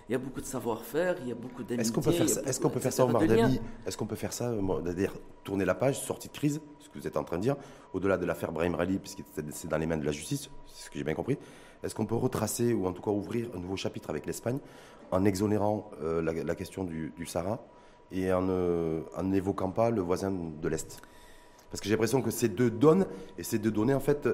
Il 0.08 0.12
y 0.12 0.16
a 0.16 0.20
beaucoup 0.20 0.42
de 0.42 0.46
savoir-faire, 0.46 1.16
il 1.22 1.30
y 1.30 1.32
a 1.32 1.36
beaucoup 1.36 1.64
d'amitié. 1.64 1.82
Est-ce 1.82 1.92
qu'on 1.92 2.02
peut 2.02 2.12
faire 2.12 2.30
ça, 2.30 2.42
est-ce 2.42 2.60
qu'on 2.60 2.70
peut 2.70 2.80
faire 2.80 2.94
ça 2.94 3.06
Omar 3.06 3.24
Est-ce 3.24 3.98
qu'on 3.98 4.06
peut 4.06 4.16
faire 4.16 4.34
ça, 4.34 4.54
c'est-à-dire 4.84 5.14
tourner 5.44 5.66
la 5.66 5.74
page, 5.74 6.00
sortie 6.00 6.28
de 6.28 6.34
crise, 6.34 6.62
ce 6.80 6.90
que 6.90 7.00
vous 7.00 7.08
êtes 7.08 7.18
en 7.18 7.24
train 7.24 7.38
de 7.38 7.42
dire, 7.42 7.56
au-delà 7.92 8.18
de 8.18 8.26
l'affaire 8.26 8.52
Brahim 8.52 8.76
Rali, 8.76 9.00
puisque 9.00 9.24
c'est 9.52 9.68
dans 9.68 9.78
les 9.78 9.88
mains 9.88 9.98
de 9.98 10.06
la 10.06 10.12
justice, 10.12 10.50
c'est 10.68 10.86
ce 10.86 10.90
que 10.92 11.00
j'ai 11.00 11.04
bien 11.04 11.16
compris. 11.16 11.40
Est-ce 11.84 11.96
qu'on 11.96 12.06
peut 12.06 12.16
retracer 12.16 12.74
ou 12.74 12.86
en 12.86 12.94
tout 12.94 13.02
cas 13.02 13.12
ouvrir 13.12 13.50
un 13.56 13.60
nouveau 13.60 13.78
chapitre 13.78 14.12
avec 14.12 14.28
l'Espagne 14.28 14.60
en 15.12 15.26
exonérant 15.26 15.90
euh, 16.04 16.22
la, 16.22 16.56
question 16.56 16.84
du, 16.84 17.12
Sahara 17.26 17.66
et 18.12 18.32
en 18.32 19.24
n'évoquant 19.24 19.72
pas 19.72 19.90
le 19.90 20.02
voisin 20.02 20.32
de 20.32 20.68
l'Est? 20.68 21.02
Parce 21.72 21.82
que 21.82 21.88
j'ai 21.88 21.96
l'impression 21.96 22.22
que 22.22 22.32
ces 22.32 22.48
deux 22.48 22.70
donnes 22.70 23.08
et 23.40 23.44
ces 23.44 23.58
deux 23.58 23.72
données, 23.72 23.96
en 23.96 24.00
fait, 24.00 24.30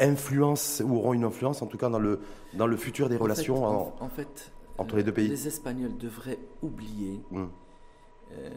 influence 0.00 0.82
ou 0.84 0.96
auront 0.96 1.14
une 1.14 1.24
influence 1.24 1.62
en 1.62 1.66
tout 1.66 1.78
cas 1.78 1.88
dans 1.88 1.98
le, 1.98 2.20
dans 2.54 2.66
le 2.66 2.76
futur 2.76 3.08
des 3.08 3.16
relations 3.16 3.64
en, 4.00 4.08
fait, 4.08 4.52
entre 4.78 4.96
les 4.96 5.02
deux 5.02 5.12
pays. 5.12 5.28
Les 5.28 5.46
Espagnols 5.46 5.96
devraient 5.96 6.38
oublier, 6.62 7.20
hmm. 7.30 7.46
euh, 8.32 8.50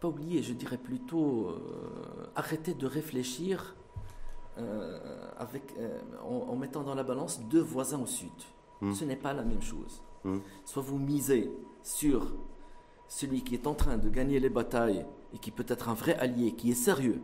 pas 0.00 0.08
oublier, 0.08 0.42
je 0.42 0.52
dirais 0.52 0.78
plutôt 0.78 1.48
euh, 1.48 2.26
arrêter 2.36 2.74
de 2.74 2.86
réfléchir 2.86 3.74
euh, 4.58 4.98
avec, 5.38 5.74
en, 6.22 6.54
mettant 6.56 6.82
dans 6.82 6.94
la 6.94 7.02
balance 7.02 7.40
deux 7.40 7.62
voisins 7.62 8.00
au 8.00 8.06
sud. 8.06 8.30
Hmm. 8.80 8.92
Ce 8.92 9.04
n'est 9.04 9.16
pas 9.16 9.32
la 9.32 9.42
même 9.42 9.62
chose. 9.62 10.02
Hmm. 10.24 10.38
Soit 10.64 10.82
vous 10.82 10.98
misez 10.98 11.50
sur 11.82 12.32
celui 13.08 13.42
qui 13.42 13.54
est 13.54 13.66
en 13.66 13.74
train 13.74 13.98
de 13.98 14.08
gagner 14.08 14.40
les 14.40 14.48
batailles 14.48 15.04
et 15.32 15.38
qui 15.38 15.50
peut 15.50 15.66
être 15.68 15.88
un 15.88 15.94
vrai 15.94 16.16
allié, 16.16 16.52
qui 16.52 16.70
est 16.70 16.74
sérieux, 16.74 17.20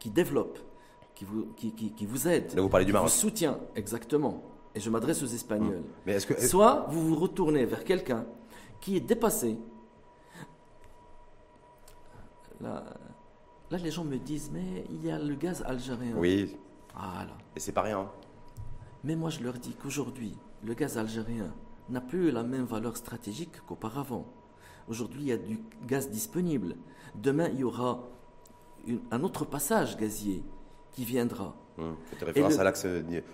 qui 0.00 0.10
développe, 0.10 0.58
qui 1.14 1.24
vous, 1.24 1.46
qui, 1.56 1.72
qui, 1.72 2.06
vous 2.06 2.26
aide, 2.26 2.58
vous 2.58 2.68
parlez 2.68 2.86
du 2.86 2.92
Maroc. 2.92 3.08
vous 3.08 3.14
soutient, 3.14 3.60
exactement. 3.76 4.42
Et 4.74 4.80
je 4.80 4.90
m'adresse 4.90 5.22
aux 5.22 5.26
Espagnols. 5.26 5.78
Mmh. 5.78 5.84
Mais 6.06 6.12
est-ce 6.14 6.26
que, 6.26 6.40
Soit 6.44 6.86
vous 6.90 7.08
vous 7.08 7.16
retournez 7.16 7.64
vers 7.66 7.84
quelqu'un 7.84 8.24
qui 8.80 8.96
est 8.96 9.00
dépassé. 9.00 9.58
Là, 12.60 12.84
là, 13.70 13.78
les 13.78 13.90
gens 13.90 14.04
me 14.04 14.16
disent, 14.18 14.50
mais 14.52 14.84
il 14.90 15.04
y 15.04 15.10
a 15.10 15.18
le 15.18 15.34
gaz 15.34 15.62
algérien. 15.66 16.16
Oui. 16.16 16.56
Et 17.56 17.60
c'est 17.60 17.72
pas 17.72 17.82
rien. 17.82 18.10
Mais 19.04 19.16
moi, 19.16 19.30
je 19.30 19.40
leur 19.40 19.54
dis 19.54 19.74
qu'aujourd'hui, 19.74 20.36
le 20.62 20.74
gaz 20.74 20.98
algérien 20.98 21.54
n'a 21.88 22.00
plus 22.00 22.30
la 22.30 22.42
même 22.42 22.64
valeur 22.64 22.96
stratégique 22.96 23.64
qu'auparavant. 23.66 24.26
Aujourd'hui, 24.88 25.22
il 25.22 25.28
y 25.28 25.32
a 25.32 25.36
du 25.36 25.60
gaz 25.86 26.10
disponible. 26.10 26.76
Demain, 27.14 27.48
il 27.48 27.60
y 27.60 27.64
aura 27.64 28.08
un 29.10 29.22
autre 29.22 29.44
passage 29.44 29.96
gazier 29.96 30.42
qui 30.92 31.04
viendra. 31.04 31.54
Hum, 31.78 31.96
référence 32.20 32.58
à 32.58 32.64
l'axe 32.64 32.86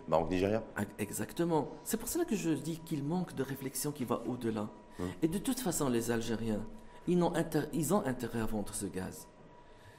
Maroc-Nigeria 0.08 0.62
ah, 0.76 0.82
Exactement. 0.98 1.68
C'est 1.84 1.96
pour 1.96 2.08
cela 2.08 2.24
que 2.24 2.36
je 2.36 2.50
dis 2.50 2.78
qu'il 2.78 3.02
manque 3.02 3.34
de 3.34 3.42
réflexion 3.42 3.92
qui 3.92 4.04
va 4.04 4.22
au-delà. 4.26 4.68
Hum. 5.00 5.06
Et 5.22 5.28
de 5.28 5.38
toute 5.38 5.60
façon, 5.60 5.88
les 5.88 6.10
Algériens, 6.10 6.64
ils 7.06 7.22
ont, 7.22 7.32
ils 7.72 7.94
ont 7.94 8.04
intérêt 8.04 8.40
à 8.40 8.46
vendre 8.46 8.74
ce 8.74 8.86
gaz. 8.86 9.26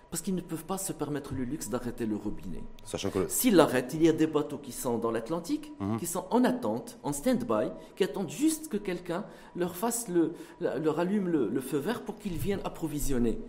Parce 0.09 0.21
qu'ils 0.21 0.35
ne 0.35 0.41
peuvent 0.41 0.63
pas 0.63 0.77
se 0.77 0.93
permettre 0.93 1.33
le 1.33 1.43
luxe 1.43 1.67
d'arrêter 1.67 2.05
le 2.05 2.15
robinet. 2.15 2.63
Sachant 2.85 3.09
que... 3.09 3.27
S'ils 3.27 3.55
l'arrêtent, 3.55 3.93
il 3.93 4.03
y 4.03 4.07
a 4.07 4.13
des 4.13 4.27
bateaux 4.27 4.57
qui 4.57 4.71
sont 4.71 4.97
dans 4.97 5.11
l'Atlantique, 5.11 5.73
hum. 5.81 5.99
qui 5.99 6.05
sont 6.05 6.25
en 6.31 6.45
attente, 6.45 6.97
en 7.03 7.11
stand-by, 7.11 7.71
qui 7.97 8.05
attendent 8.05 8.29
juste 8.29 8.69
que 8.69 8.77
quelqu'un 8.77 9.25
leur 9.55 9.75
fasse 9.75 10.07
le, 10.07 10.33
leur 10.61 10.99
allume 10.99 11.27
le 11.27 11.61
feu 11.61 11.77
vert 11.77 12.03
pour 12.03 12.17
qu'ils 12.17 12.37
viennent 12.37 12.61
approvisionner. 12.63 13.39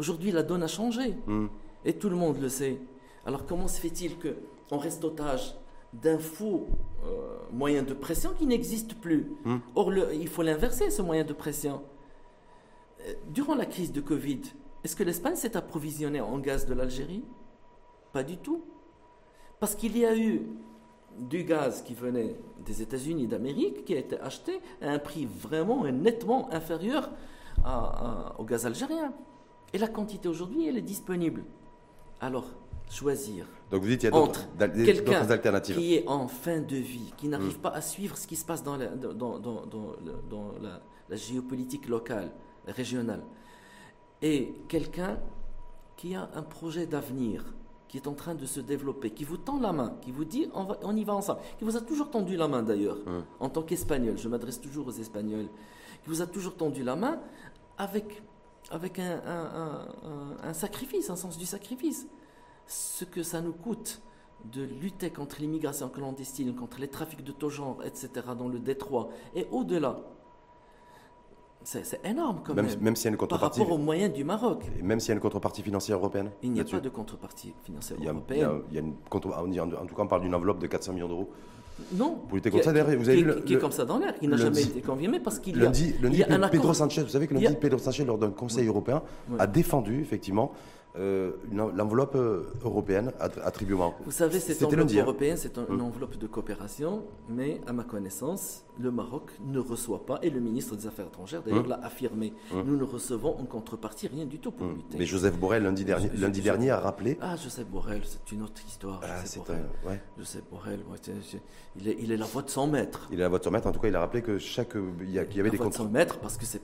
Aujourd'hui, 0.00 0.32
la 0.32 0.42
donne 0.42 0.62
a 0.62 0.66
changé. 0.66 1.14
Hmm. 1.26 1.48
Et 1.84 1.92
tout 1.92 2.08
le 2.08 2.16
monde 2.16 2.40
le 2.40 2.48
sait. 2.48 2.78
Alors 3.26 3.44
comment 3.44 3.68
se 3.68 3.78
fait-il 3.78 4.16
qu'on 4.18 4.78
reste 4.78 5.04
otage 5.04 5.54
d'un 5.92 6.18
faux 6.18 6.68
euh, 7.04 7.36
moyen 7.52 7.82
de 7.82 7.92
pression 7.92 8.30
qui 8.30 8.46
n'existe 8.46 8.94
plus? 8.94 9.30
Hmm. 9.44 9.58
Or, 9.74 9.92
il 10.14 10.28
faut 10.28 10.42
l'inverser, 10.42 10.88
ce 10.88 11.02
moyen 11.02 11.24
de 11.24 11.34
pression. 11.34 11.82
Euh, 13.02 13.12
durant 13.28 13.54
la 13.54 13.66
crise 13.66 13.92
de 13.92 14.00
Covid, 14.00 14.40
est-ce 14.84 14.96
que 14.96 15.02
l'Espagne 15.02 15.36
s'est 15.36 15.54
approvisionnée 15.54 16.22
en 16.22 16.38
gaz 16.38 16.64
de 16.64 16.72
l'Algérie? 16.72 17.24
Pas 18.14 18.22
du 18.22 18.38
tout. 18.38 18.62
Parce 19.58 19.74
qu'il 19.74 19.98
y 19.98 20.06
a 20.06 20.16
eu 20.16 20.46
du 21.18 21.44
gaz 21.44 21.82
qui 21.82 21.92
venait 21.92 22.36
des 22.64 22.80
États-Unis 22.80 23.26
d'Amérique 23.26 23.84
qui 23.84 23.94
a 23.94 23.98
été 23.98 24.18
acheté 24.18 24.60
à 24.80 24.92
un 24.92 24.98
prix 24.98 25.26
vraiment 25.26 25.84
et 25.84 25.92
nettement 25.92 26.50
inférieur 26.54 27.10
au 28.38 28.44
gaz 28.44 28.64
algérien. 28.64 29.12
Et 29.72 29.78
la 29.78 29.88
quantité 29.88 30.28
aujourd'hui, 30.28 30.66
elle 30.66 30.76
est 30.76 30.82
disponible. 30.82 31.44
Alors, 32.20 32.46
choisir. 32.90 33.46
Donc 33.70 33.82
vous 33.82 33.88
dites 33.88 34.00
qu'il 34.00 34.10
y 34.10 34.12
a 34.12 34.20
d'autres 34.20 35.30
alternatives. 35.30 35.76
Qui 35.76 35.94
est 35.94 36.08
en 36.08 36.26
fin 36.26 36.60
de 36.60 36.76
vie, 36.76 37.12
qui 37.16 37.28
n'arrive 37.28 37.58
hmm. 37.58 37.62
pas 37.62 37.70
à 37.70 37.80
suivre 37.80 38.16
ce 38.16 38.26
qui 38.26 38.36
se 38.36 38.44
passe 38.44 38.62
dans 38.62 38.76
la, 38.76 38.88
dans, 38.88 39.38
dans, 39.38 39.38
dans 39.38 40.52
la, 40.60 40.80
la, 41.08 41.16
géopolitique 41.16 41.88
locale, 41.88 42.32
régionale. 42.66 43.22
Et 44.22 44.54
quelqu'un 44.68 45.18
qui 45.96 46.14
a 46.14 46.28
un 46.34 46.42
projet 46.42 46.86
d'avenir, 46.86 47.44
qui 47.86 47.96
est 47.96 48.06
en 48.06 48.14
train 48.14 48.34
de 48.34 48.46
se 48.46 48.60
développer, 48.60 49.10
qui 49.10 49.24
vous 49.24 49.36
tend 49.36 49.60
la 49.60 49.72
main, 49.72 49.96
qui 50.02 50.10
vous 50.10 50.24
dit 50.24 50.48
on, 50.54 50.66
on 50.82 50.96
y 50.96 51.04
va 51.04 51.14
ensemble, 51.14 51.40
qui 51.58 51.64
vous 51.64 51.76
a 51.76 51.80
toujours 51.80 52.10
tendu 52.10 52.36
la 52.36 52.48
main 52.48 52.62
d'ailleurs, 52.62 52.98
en 53.38 53.48
tant 53.48 53.62
qu'Espagnol, 53.62 54.18
je 54.18 54.28
m'adresse 54.28 54.60
toujours 54.60 54.88
aux 54.88 54.92
Espagnols, 54.92 55.48
qui 56.02 56.08
vous 56.08 56.22
a 56.22 56.26
toujours 56.26 56.56
tendu 56.56 56.82
la 56.82 56.96
main 56.96 57.20
avec, 57.78 58.22
avec 58.70 58.98
un, 58.98 59.20
un, 60.42 60.52
sacrifice, 60.52 61.10
un 61.10 61.16
sens 61.16 61.36
du 61.38 61.46
sacrifice. 61.46 62.06
Ce 62.66 63.04
que 63.04 63.22
ça 63.22 63.40
nous 63.40 63.52
coûte 63.52 64.00
de 64.44 64.62
lutter 64.62 65.10
contre 65.10 65.40
l'immigration 65.40 65.88
clandestine, 65.88 66.54
contre 66.54 66.80
les 66.80 66.88
trafics 66.88 67.24
de 67.24 67.32
tout 67.32 67.50
genre, 67.50 67.82
etc., 67.84 68.08
dans 68.38 68.48
le 68.48 68.58
détroit, 68.58 69.10
et 69.34 69.46
au-delà, 69.50 70.00
c'est 71.62 72.00
énorme 72.04 72.40
quand 72.42 72.54
même. 72.54 72.68
Même 72.80 72.96
s'il 72.96 73.04
y 73.04 73.08
a 73.08 73.10
une 73.10 73.16
contrepartie. 73.18 73.58
Par 73.58 73.66
rapport 73.66 73.78
aux 73.78 73.82
moyens 73.82 74.12
du 74.12 74.24
Maroc. 74.24 74.64
même 74.82 74.98
s'il 74.98 75.10
y 75.10 75.12
a 75.12 75.14
une 75.14 75.20
contrepartie 75.20 75.62
financière 75.62 75.98
européenne. 75.98 76.30
Il 76.42 76.52
n'y 76.52 76.60
a 76.60 76.64
pas 76.64 76.80
de 76.80 76.88
contrepartie 76.88 77.52
financière 77.64 77.98
européenne. 78.02 78.62
Il 78.70 78.74
y 78.74 78.78
a, 78.78 78.80
une 78.80 78.94
en 79.10 79.20
tout 79.20 79.94
cas, 79.94 80.02
on 80.02 80.06
parle 80.06 80.22
d'une 80.22 80.34
enveloppe 80.34 80.58
de 80.58 80.66
400 80.66 80.94
millions 80.94 81.08
d'euros. 81.08 81.30
Non. 81.94 82.18
Contre 82.30 82.64
ça, 82.64 82.72
vous 82.72 83.08
avez 83.08 83.42
qui, 83.44 83.54
est 83.54 83.58
comme 83.58 83.72
ça 83.72 83.84
dans 83.84 83.98
l'air, 83.98 84.14
qui 84.18 84.28
n'a 84.28 84.36
jamais 84.36 84.62
été 84.62 84.80
confirmé 84.80 85.20
parce 85.20 85.38
qu'il 85.38 85.56
y 85.56 85.60
a. 85.60 85.64
Lundi, 85.64 85.94
il 86.02 86.16
y 86.16 86.22
a 86.22 86.32
un 86.32 86.48
Pedro 86.48 86.74
Sanchez, 86.74 87.02
vous 87.02 87.08
savez 87.08 87.26
que 87.26 87.34
lundi, 87.34 87.54
Pedro 87.60 87.78
Sanchez, 87.78 88.04
lors 88.04 88.18
d'un 88.18 88.30
Conseil 88.30 88.66
européen, 88.66 89.02
a 89.38 89.46
défendu 89.46 90.00
effectivement 90.00 90.52
euh, 90.96 91.32
l'enveloppe 91.52 92.16
euh, 92.16 92.52
européenne 92.64 93.12
attribuée 93.18 93.74
au 93.74 93.78
Maroc. 93.78 93.94
Vous 94.04 94.10
savez, 94.10 94.40
cette 94.40 94.62
enveloppe 94.62 94.90
européenne, 94.92 95.36
c'est 95.36 95.56
une 95.58 95.64
hum. 95.68 95.82
enveloppe 95.82 96.18
de 96.18 96.26
coopération, 96.26 97.04
mais 97.28 97.60
à 97.66 97.72
ma 97.72 97.84
connaissance, 97.84 98.64
le 98.78 98.90
Maroc 98.90 99.30
ne 99.44 99.58
reçoit 99.58 100.06
pas, 100.06 100.18
et 100.22 100.30
le 100.30 100.40
ministre 100.40 100.74
des 100.74 100.86
Affaires 100.86 101.06
étrangères 101.06 101.42
d'ailleurs 101.42 101.64
hum. 101.64 101.68
l'a 101.68 101.80
affirmé, 101.84 102.32
hum. 102.52 102.64
nous 102.66 102.76
ne 102.76 102.84
recevons 102.84 103.38
en 103.38 103.44
contrepartie 103.44 104.08
rien 104.08 104.26
du 104.26 104.38
tout 104.38 104.50
pour 104.50 104.66
lutter. 104.66 104.98
Mais 104.98 105.06
Joseph 105.06 105.38
Borrell, 105.38 105.62
lundi 105.62 105.84
dernier, 105.84 106.10
lundi 106.16 106.40
dernier 106.40 106.70
a 106.70 106.80
rappelé... 106.80 107.18
Ah, 107.20 107.36
Joseph 107.36 107.66
Borrell, 107.68 108.02
c'est 108.04 108.32
une 108.32 108.42
autre 108.42 108.60
histoire. 108.66 109.00
Ah, 109.04 109.20
Joseph, 109.20 109.46
Borrell. 109.46 109.66
Ouais. 109.86 110.00
Joseph 110.18 110.44
Borrell, 110.50 110.80
il, 111.76 111.88
est, 111.88 111.96
il 112.00 112.10
est 112.10 112.16
la 112.16 112.26
voix 112.26 112.42
de 112.42 112.50
son 112.50 112.66
maître. 112.66 113.08
Il 113.12 113.18
est 113.18 113.22
la 113.22 113.28
voix 113.28 113.38
de 113.38 113.44
son 113.44 113.50
maître, 113.50 113.66
en 113.66 113.72
tout 113.72 113.80
cas, 113.80 113.88
il 113.88 113.96
a 113.96 114.00
rappelé 114.00 114.22
que 114.22 114.38
chaque... 114.38 114.74
Il 115.00 115.10
y, 115.10 115.18
a, 115.18 115.24
y 115.24 115.40
avait 115.40 115.50
la 115.50 115.56
voix 115.56 115.68
de 115.68 115.74
son 115.74 115.88
maître, 115.88 116.18
parce 116.18 116.36
que 116.36 116.46
c'est 116.46 116.60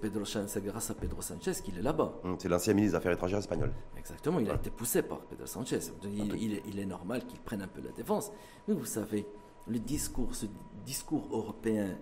grâce 0.65 0.91
à 0.91 0.95
Pedro 0.95 1.23
Sanchez 1.23 1.53
qu'il 1.63 1.79
est 1.79 1.83
là-bas. 1.83 2.15
C'est 2.39 2.49
l'ancien 2.49 2.75
ministre 2.75 2.93
des 2.95 2.99
Affaires 2.99 3.13
étrangères 3.13 3.39
espagnol. 3.39 3.71
Exactement, 3.97 4.16
il 4.41 4.51
a 4.51 4.55
été 4.55 4.71
poussé 4.71 5.03
par 5.03 5.21
Pedro 5.21 5.47
Sanchez. 5.47 5.81
Il, 6.05 6.79
est 6.79 6.87
normal 6.87 7.27
qu'il 7.27 7.41
prenne 7.41 7.63
un 7.63 7.69
peu 7.69 7.81
la 7.81 7.93
défense. 7.93 8.31
Mais 8.67 8.75
vous 8.75 8.85
savez, 8.85 9.27
le 9.69 9.79
discours, 9.79 10.35
ce 10.35 10.47
discours 10.85 11.27
européen 11.33 11.99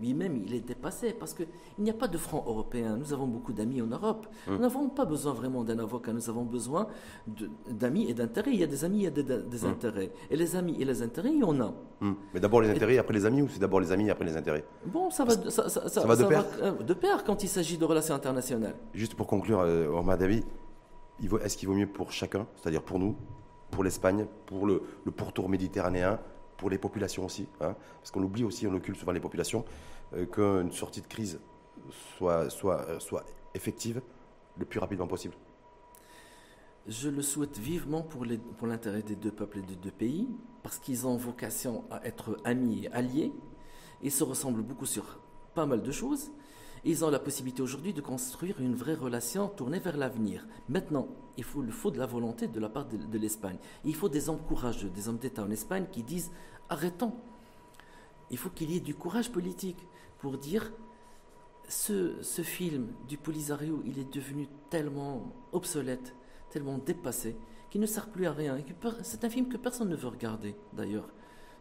lui-même, 0.00 0.36
il 0.44 0.52
est 0.54 0.66
dépassé 0.66 1.12
parce 1.12 1.32
qu'il 1.32 1.46
n'y 1.78 1.90
a 1.90 1.94
pas 1.94 2.08
de 2.08 2.18
front 2.18 2.42
européen. 2.46 2.96
Nous 2.96 3.12
avons 3.12 3.28
beaucoup 3.28 3.52
d'amis 3.52 3.80
en 3.80 3.86
Europe. 3.86 4.26
Hum. 4.48 4.54
Nous 4.54 4.60
n'avons 4.60 4.88
pas 4.88 5.04
besoin 5.04 5.32
vraiment 5.32 5.62
d'un 5.62 5.78
avocat. 5.78 6.12
Nous 6.12 6.28
avons 6.28 6.42
besoin 6.42 6.88
d'amis 7.70 8.10
et 8.10 8.14
d'intérêts. 8.14 8.50
Il 8.52 8.58
y 8.58 8.64
a 8.64 8.66
des 8.66 8.84
amis, 8.84 8.98
il 8.98 9.04
y 9.04 9.06
a 9.06 9.10
des, 9.10 9.64
hum. 9.64 9.70
intérêts. 9.70 10.10
Et 10.30 10.36
les 10.36 10.56
amis 10.56 10.76
et 10.80 10.84
les 10.84 11.00
intérêts, 11.00 11.30
il 11.32 11.38
y 11.38 11.44
en 11.44 11.60
a. 11.60 11.72
Hum. 12.00 12.16
Mais 12.34 12.40
d'abord 12.40 12.60
les 12.60 12.70
intérêts, 12.70 12.98
après 12.98 13.14
les 13.14 13.24
amis, 13.24 13.42
ou 13.42 13.48
c'est 13.48 13.60
d'abord 13.60 13.80
les 13.80 13.92
amis, 13.92 14.10
après 14.10 14.24
les 14.24 14.36
intérêts? 14.36 14.64
Bon, 14.86 15.10
ça 15.10 15.24
va, 15.24 15.50
ça, 15.50 16.06
va 16.06 16.16
de 16.16 16.24
pair? 16.24 16.44
De 16.84 16.94
pair 16.94 17.22
quand 17.22 17.44
il 17.44 17.48
s'agit 17.48 17.78
de 17.78 17.84
relations 17.84 18.16
internationales. 18.16 18.74
Juste 18.92 19.14
pour 19.14 19.28
conclure, 19.28 19.60
euh, 19.60 19.86
Omar 19.86 20.18
David, 20.18 20.44
est-ce 21.42 21.56
qu'il 21.56 21.68
vaut 21.68 21.74
mieux 21.74 21.86
pour 21.86 22.12
chacun, 22.12 22.46
c'est-à-dire 22.56 22.82
pour 22.82 22.98
nous, 22.98 23.16
pour 23.70 23.84
l'Espagne, 23.84 24.26
pour 24.46 24.66
le, 24.66 24.82
pourtour 25.16 25.48
méditerranéen, 25.48 26.20
pour 26.56 26.70
les 26.70 26.78
populations 26.78 27.24
aussi, 27.24 27.48
hein, 27.60 27.74
parce 28.00 28.10
qu'on 28.10 28.22
oublie 28.22 28.44
aussi, 28.44 28.66
on 28.66 28.74
occulte 28.74 28.98
souvent 28.98 29.12
les 29.12 29.20
populations, 29.20 29.64
euh, 30.14 30.26
qu'une 30.26 30.72
sortie 30.72 31.00
de 31.00 31.06
crise 31.06 31.40
soit, 32.18 32.48
effective 33.54 34.00
le 34.56 34.64
plus 34.64 34.78
rapidement 34.78 35.06
possible 35.06 35.34
Je 36.86 37.08
le 37.08 37.22
souhaite 37.22 37.58
vivement 37.58 38.02
pour 38.02 38.24
l'intérêt 38.66 39.02
des 39.02 39.16
deux 39.16 39.32
peuples 39.32 39.58
et 39.58 39.62
des 39.62 39.76
deux 39.76 39.90
pays, 39.90 40.28
parce 40.62 40.78
qu'ils 40.78 41.06
ont 41.06 41.16
vocation 41.16 41.84
à 41.90 42.04
être 42.06 42.38
amis 42.44 42.84
et 42.84 42.92
alliés. 42.92 43.32
Ils 44.02 44.12
se 44.12 44.24
ressemblent 44.24 44.62
beaucoup 44.62 44.86
sur 44.86 45.18
pas 45.54 45.66
mal 45.66 45.82
de 45.82 45.90
choses. 45.90 46.30
Ils 46.86 47.04
ont 47.04 47.10
la 47.10 47.18
possibilité 47.18 47.62
aujourd'hui 47.62 47.94
de 47.94 48.02
construire 48.02 48.60
une 48.60 48.74
vraie 48.74 48.94
relation 48.94 49.48
tournée 49.48 49.78
vers 49.78 49.96
l'avenir. 49.96 50.46
Maintenant, 50.68 51.08
il 51.38 51.44
faut, 51.44 51.62
faut 51.70 51.90
de 51.90 51.98
la 51.98 52.06
volonté 52.06 52.46
de 52.46 52.60
la 52.60 52.68
part 52.68 52.86
de, 52.86 53.18
l'Espagne. 53.18 53.56
Il 53.84 53.94
faut 53.94 54.10
des 54.10 54.28
hommes 54.28 54.40
courageux, 54.46 54.90
des 54.90 55.08
hommes 55.08 55.16
d'État 55.16 55.42
en 55.42 55.50
Espagne 55.50 55.86
qui 55.90 56.02
disent 56.02 56.30
arrêtons. 56.68 57.14
Il 58.30 58.36
faut 58.36 58.50
qu'il 58.50 58.70
y 58.70 58.76
ait 58.76 58.80
du 58.80 58.94
courage 58.94 59.32
politique 59.32 59.78
pour 60.18 60.36
dire 60.36 60.72
ce, 61.68 62.22
ce 62.22 62.42
film 62.42 62.88
du 63.08 63.16
Polisario, 63.16 63.82
il 63.86 63.98
est 63.98 64.12
devenu 64.12 64.46
tellement 64.68 65.32
obsolète, 65.52 66.14
tellement 66.50 66.76
dépassé, 66.76 67.36
qu'il 67.70 67.80
ne 67.80 67.86
sert 67.86 68.08
plus 68.08 68.26
à 68.26 68.32
rien. 68.32 68.58
C'est 69.02 69.24
un 69.24 69.30
film 69.30 69.48
que 69.48 69.56
personne 69.56 69.88
ne 69.88 69.96
veut 69.96 70.08
regarder, 70.08 70.54
d'ailleurs. 70.74 71.08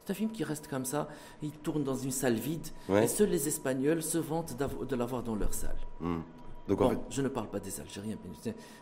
C'est 0.04 0.12
un 0.12 0.16
film 0.16 0.32
qui 0.32 0.44
reste 0.44 0.68
comme 0.68 0.84
ça, 0.84 1.08
il 1.42 1.52
tourne 1.52 1.84
dans 1.84 1.96
une 1.96 2.12
salle 2.12 2.36
vide, 2.36 2.68
et 2.90 3.08
seuls 3.08 3.30
les 3.30 3.48
Espagnols 3.48 4.04
se 4.04 4.18
vantent 4.18 4.58
de 4.58 4.96
l'avoir 4.96 5.24
dans 5.24 5.36
leur 5.36 5.54
salle. 5.54 5.78
Hmm. 6.02 6.20
Donc, 6.68 6.80
bon, 6.80 6.98
je 7.10 7.22
ne 7.22 7.28
parle 7.28 7.48
pas 7.48 7.60
des 7.60 7.80
Algériens, 7.80 8.18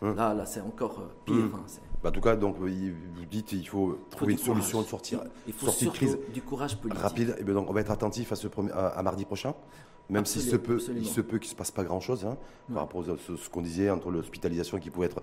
hmm. 0.00 0.14
là, 0.14 0.34
là 0.34 0.46
c'est 0.46 0.60
encore 0.60 1.00
euh, 1.00 1.14
pire. 1.24 1.34
Hmm. 1.34 1.54
Hein, 1.54 1.64
bah, 2.02 2.08
en 2.08 2.12
tout 2.12 2.20
cas, 2.20 2.34
donc, 2.34 2.56
vous 2.58 2.68
dites 3.30 3.46
qu'il 3.46 3.68
faut 3.68 3.98
trouver 4.10 4.32
une 4.32 4.38
solution 4.38 4.82
de 4.82 4.86
sortir, 4.86 5.20
il 5.46 5.52
faut 5.52 5.66
sortir 5.66 5.92
crise 5.92 6.18
du 6.32 6.42
courage 6.42 6.76
politique. 6.76 7.02
rapide. 7.02 7.36
Et 7.38 7.44
bien 7.44 7.54
donc, 7.54 7.70
on 7.70 7.72
va 7.72 7.80
être 7.80 7.92
attentif 7.92 8.32
à, 8.32 8.36
ce 8.36 8.48
premier, 8.48 8.72
à, 8.72 9.00
mardi 9.02 9.24
prochain, 9.24 9.54
même 10.10 10.26
s'il 10.26 10.42
se 10.42 10.56
peut, 10.56 10.78
il 10.96 11.06
se 11.06 11.20
peut 11.20 11.38
qu'il 11.38 11.48
ne 11.48 11.52
se 11.52 11.56
passe 11.56 11.70
pas 11.70 11.84
grand-chose 11.84 12.24
hein, 12.24 12.36
par 12.72 12.82
rapport 12.82 13.02
à 13.02 13.16
ce, 13.16 13.36
ce 13.36 13.48
qu'on 13.48 13.62
disait 13.62 13.90
entre 13.90 14.10
l'hospitalisation 14.10 14.78
qui 14.78 14.90
pouvait 14.90 15.06
être 15.06 15.22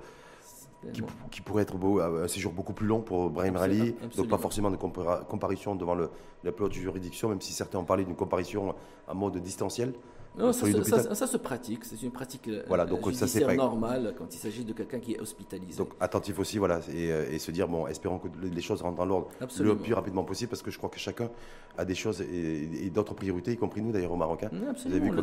qui, 1.31 1.41
pourrait 1.41 1.63
être 1.63 1.77
beau, 1.77 1.99
un 1.99 2.27
séjour 2.27 2.53
beaucoup 2.53 2.73
plus 2.73 2.87
long 2.87 3.01
pour 3.01 3.29
Brahim 3.29 3.57
Rally, 3.57 3.95
donc 4.15 4.27
pas 4.29 4.37
forcément 4.37 4.71
de 4.71 4.77
comparition 4.77 5.75
devant 5.75 5.95
le, 5.95 6.09
la 6.43 6.51
de 6.51 6.71
juridiction, 6.71 7.29
même 7.29 7.41
si 7.41 7.53
certains 7.53 7.79
ont 7.79 7.85
parlé 7.85 8.05
d'une 8.05 8.15
comparition 8.15 8.73
en 9.07 9.15
mode 9.15 9.37
distanciel. 9.37 9.93
Non, 10.39 10.53
ça, 10.53 11.27
se 11.27 11.37
pratique, 11.37 11.85
c'est 11.85 12.01
une 12.01 12.11
pratique 12.11 12.47
euh, 12.47 12.63
voilà, 12.67 12.85
donc, 12.85 13.13
ça, 13.13 13.27
c'est 13.27 13.55
normale 13.55 14.13
quand 14.17 14.33
il 14.33 14.37
s'agit 14.37 14.63
de 14.63 14.73
quelqu'un 14.73 14.99
qui 14.99 15.13
est 15.13 15.19
hospitalisé. 15.19 15.77
Donc 15.77 15.89
attentif 15.99 16.39
aussi, 16.39 16.57
voilà, 16.57 16.79
et, 16.93 17.11
euh, 17.11 17.31
et, 17.31 17.39
se 17.39 17.51
dire, 17.51 17.67
bon, 17.67 17.87
espérons 17.87 18.19
que 18.19 18.27
les 18.41 18.61
choses 18.61 18.81
rentrent 18.81 18.97
dans 18.97 19.05
l'ordre 19.05 19.27
le 19.59 19.77
plus 19.77 19.93
rapidement 19.93 20.23
possible, 20.23 20.49
parce 20.49 20.61
que 20.61 20.71
je 20.71 20.77
crois 20.77 20.89
que 20.89 20.99
chacun 20.99 21.29
a 21.77 21.85
des 21.85 21.95
choses 21.95 22.21
et, 22.21 22.89
d'autres 22.89 23.13
priorités, 23.13 23.51
y 23.51 23.57
compris 23.57 23.81
nous 23.81 23.91
d'ailleurs 23.91 24.11
au 24.11 24.17
Maroc. 24.17 24.43
Hein. 24.43 24.51
Absolument, 24.69 25.13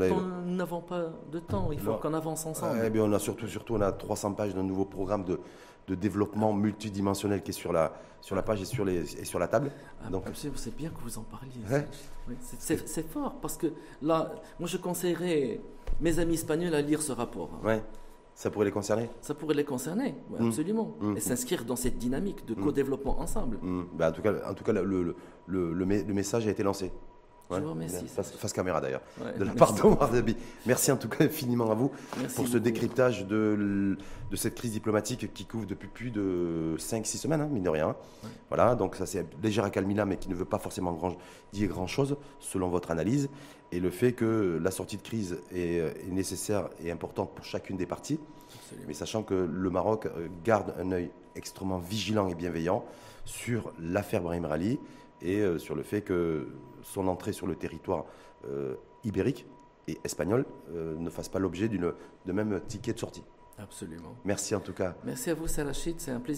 nous 0.47 0.55
n'avons 0.55 0.81
pas 0.81 1.07
de 1.33 1.39
temps, 1.39 1.71
il 1.73 1.81
faut 1.81 1.95
qu'on 1.95 2.15
avance 2.15 2.47
ensemble. 2.47 2.81
Eh 2.85 2.91
bien, 2.91 3.03
on 3.05 3.13
a 3.13 3.19
surtout, 3.19 3.47
surtout, 3.47 3.75
on 3.75 3.81
a 3.81 3.93
300 3.93 4.33
pages 4.33 4.55
d'un 4.55 4.63
nouveau 4.63 4.85
programme 4.85 5.25
de, 5.25 5.41
de 5.87 5.95
développement 5.95 6.53
multidimensionnel 6.53 7.43
qui 7.43 7.51
est 7.51 7.55
sur 7.55 7.73
la, 7.73 7.93
sur 8.21 8.35
la 8.37 8.43
page 8.43 8.61
et 8.63 8.65
sur, 8.65 8.85
les, 8.85 9.21
et 9.21 9.25
sur 9.25 9.39
la 9.39 9.49
table. 9.49 9.71
Ah, 10.05 10.11
Donc, 10.11 10.25
c'est 10.35 10.77
bien 10.77 10.91
que 10.91 11.01
vous 11.01 11.19
en 11.19 11.23
parliez. 11.23 11.87
c'est 12.49 13.09
fort 13.09 13.35
parce 13.41 13.57
que 13.57 13.69
là, 14.03 14.33
moi 14.59 14.69
je 14.69 14.77
conseillerais 14.77 15.61
mes 16.01 16.19
amis 16.19 16.35
espagnols 16.35 16.75
à 16.75 16.83
lire 16.83 17.03
ce 17.03 17.13
rapport. 17.13 17.51
Ouais. 17.65 17.83
Ça 18.35 18.51
pourrait 18.51 18.67
les 18.67 18.71
concerner? 18.71 19.09
Ça 19.23 19.33
pourrait 19.35 19.55
les 19.55 19.65
concerner, 19.65 20.15
mmh. 20.39 20.47
absolument. 20.47 20.95
Mmh. 21.01 21.17
Et 21.17 21.21
s'inscrire 21.21 21.65
dans 21.65 21.77
cette 21.77 21.97
dynamique 21.97 22.45
de 22.45 22.55
mmh. 22.55 22.65
co-développement 22.65 23.19
ensemble. 23.19 23.59
Bah, 23.95 24.11
en 24.11 24.13
tout 24.13 24.21
cas, 24.21 24.35
en 24.47 24.53
tout 24.53 24.63
cas 24.63 24.73
le, 24.73 24.85
le, 24.85 25.17
le, 25.47 25.73
le 25.73 26.15
message 26.15 26.47
a 26.47 26.51
été 26.51 26.63
lancé. 26.63 26.93
Ouais, 27.51 27.59
je 27.59 27.63
vous 27.63 27.71
remercie. 27.71 28.07
Face, 28.09 28.53
caméra 28.53 28.81
d'ailleurs, 28.81 29.03
de 29.39 29.45
la 29.45 29.53
part 29.53 29.73
d'Omar 29.73 30.11
Dabi. 30.11 30.37
Merci 30.67 30.91
en 30.91 30.97
tout 30.97 31.09
cas 31.09 31.25
infiniment 31.25 31.71
à 31.71 31.75
vous 31.75 31.93
pour 32.35 32.49
ce 32.49 32.59
décryptage 32.59 33.27
de, 33.27 33.97
de, 34.31 34.37
cette 34.37 34.57
crise 34.57 34.73
diplomatique 34.73 35.33
qui 35.33 35.45
couvre 35.45 35.67
depuis 35.67 35.89
plus 35.89 36.11
de 36.11 36.75
5-6 36.79 37.19
semaines, 37.19 37.41
hein, 37.41 37.49
mine 37.51 37.63
de 37.63 37.71
rien. 37.71 37.95
Voilà, 38.49 38.75
donc 38.75 38.97
ça 38.97 39.07
c'est 39.07 39.25
léger 39.43 39.63
accalmie 39.63 39.97
mais 40.07 40.17
qui 40.17 40.29
ne 40.29 40.35
veut 40.35 40.45
pas 40.45 40.59
forcément 40.59 40.93
grand, 40.93 41.17
dire 41.53 41.69
grand-chose 41.69 42.17
selon 42.41 42.69
votre 42.69 42.91
analyse. 42.91 43.29
Et 43.73 43.81
le 43.81 43.91
fait 43.91 44.13
que 44.13 44.61
la 44.63 44.71
sortie 44.71 44.97
de 44.97 45.03
crise 45.03 45.39
est, 45.53 45.79
est 45.79 46.11
nécessaire 46.11 46.69
et 46.83 46.91
importante 46.91 47.35
pour 47.35 47.45
chacune 47.45 47.77
des 47.77 47.87
parties. 47.87 48.19
Mais 48.87 48.95
sachant 48.95 49.23
que 49.23 49.35
le 49.35 49.71
Maroc 49.71 50.07
euh, 50.07 50.29
garde 50.45 50.75
un 50.79 50.93
œil 50.93 51.11
extrêmement 51.35 51.79
vigilant 51.79 52.29
et 52.29 52.35
bienveillant 52.35 52.85
sur 53.25 53.73
l'affaire 53.81 54.23
Brahim 54.23 54.45
Rali 54.45 54.79
et 55.23 55.41
euh, 55.41 55.59
sur 55.59 55.75
le 55.75 55.83
fait 55.83 56.03
que 56.03 56.49
son 56.87 57.09
entrée 57.09 57.33
sur 57.33 57.47
le 57.47 57.57
territoire 57.57 58.05
euh, 58.49 58.77
ibérique 59.05 59.47
et 59.89 59.99
espagnol 60.05 60.47
euh, 60.73 60.97
ne 60.97 61.11
fasse 61.11 61.29
pas 61.29 61.39
l'objet 61.39 61.69
de 61.69 62.33
même 62.33 62.61
ticket 62.67 62.93
de 62.93 62.99
sortie. 62.99 63.25
Absolument. 63.59 64.15
Merci 64.25 64.55
en 64.55 64.61
tout 64.61 64.73
cas. 64.75 64.95
Merci 65.05 65.31
à 65.31 65.35
vous, 65.35 65.47
Salachid. 65.47 65.99
C'est 65.99 66.11
un 66.11 66.21
plaisir. 66.21 66.35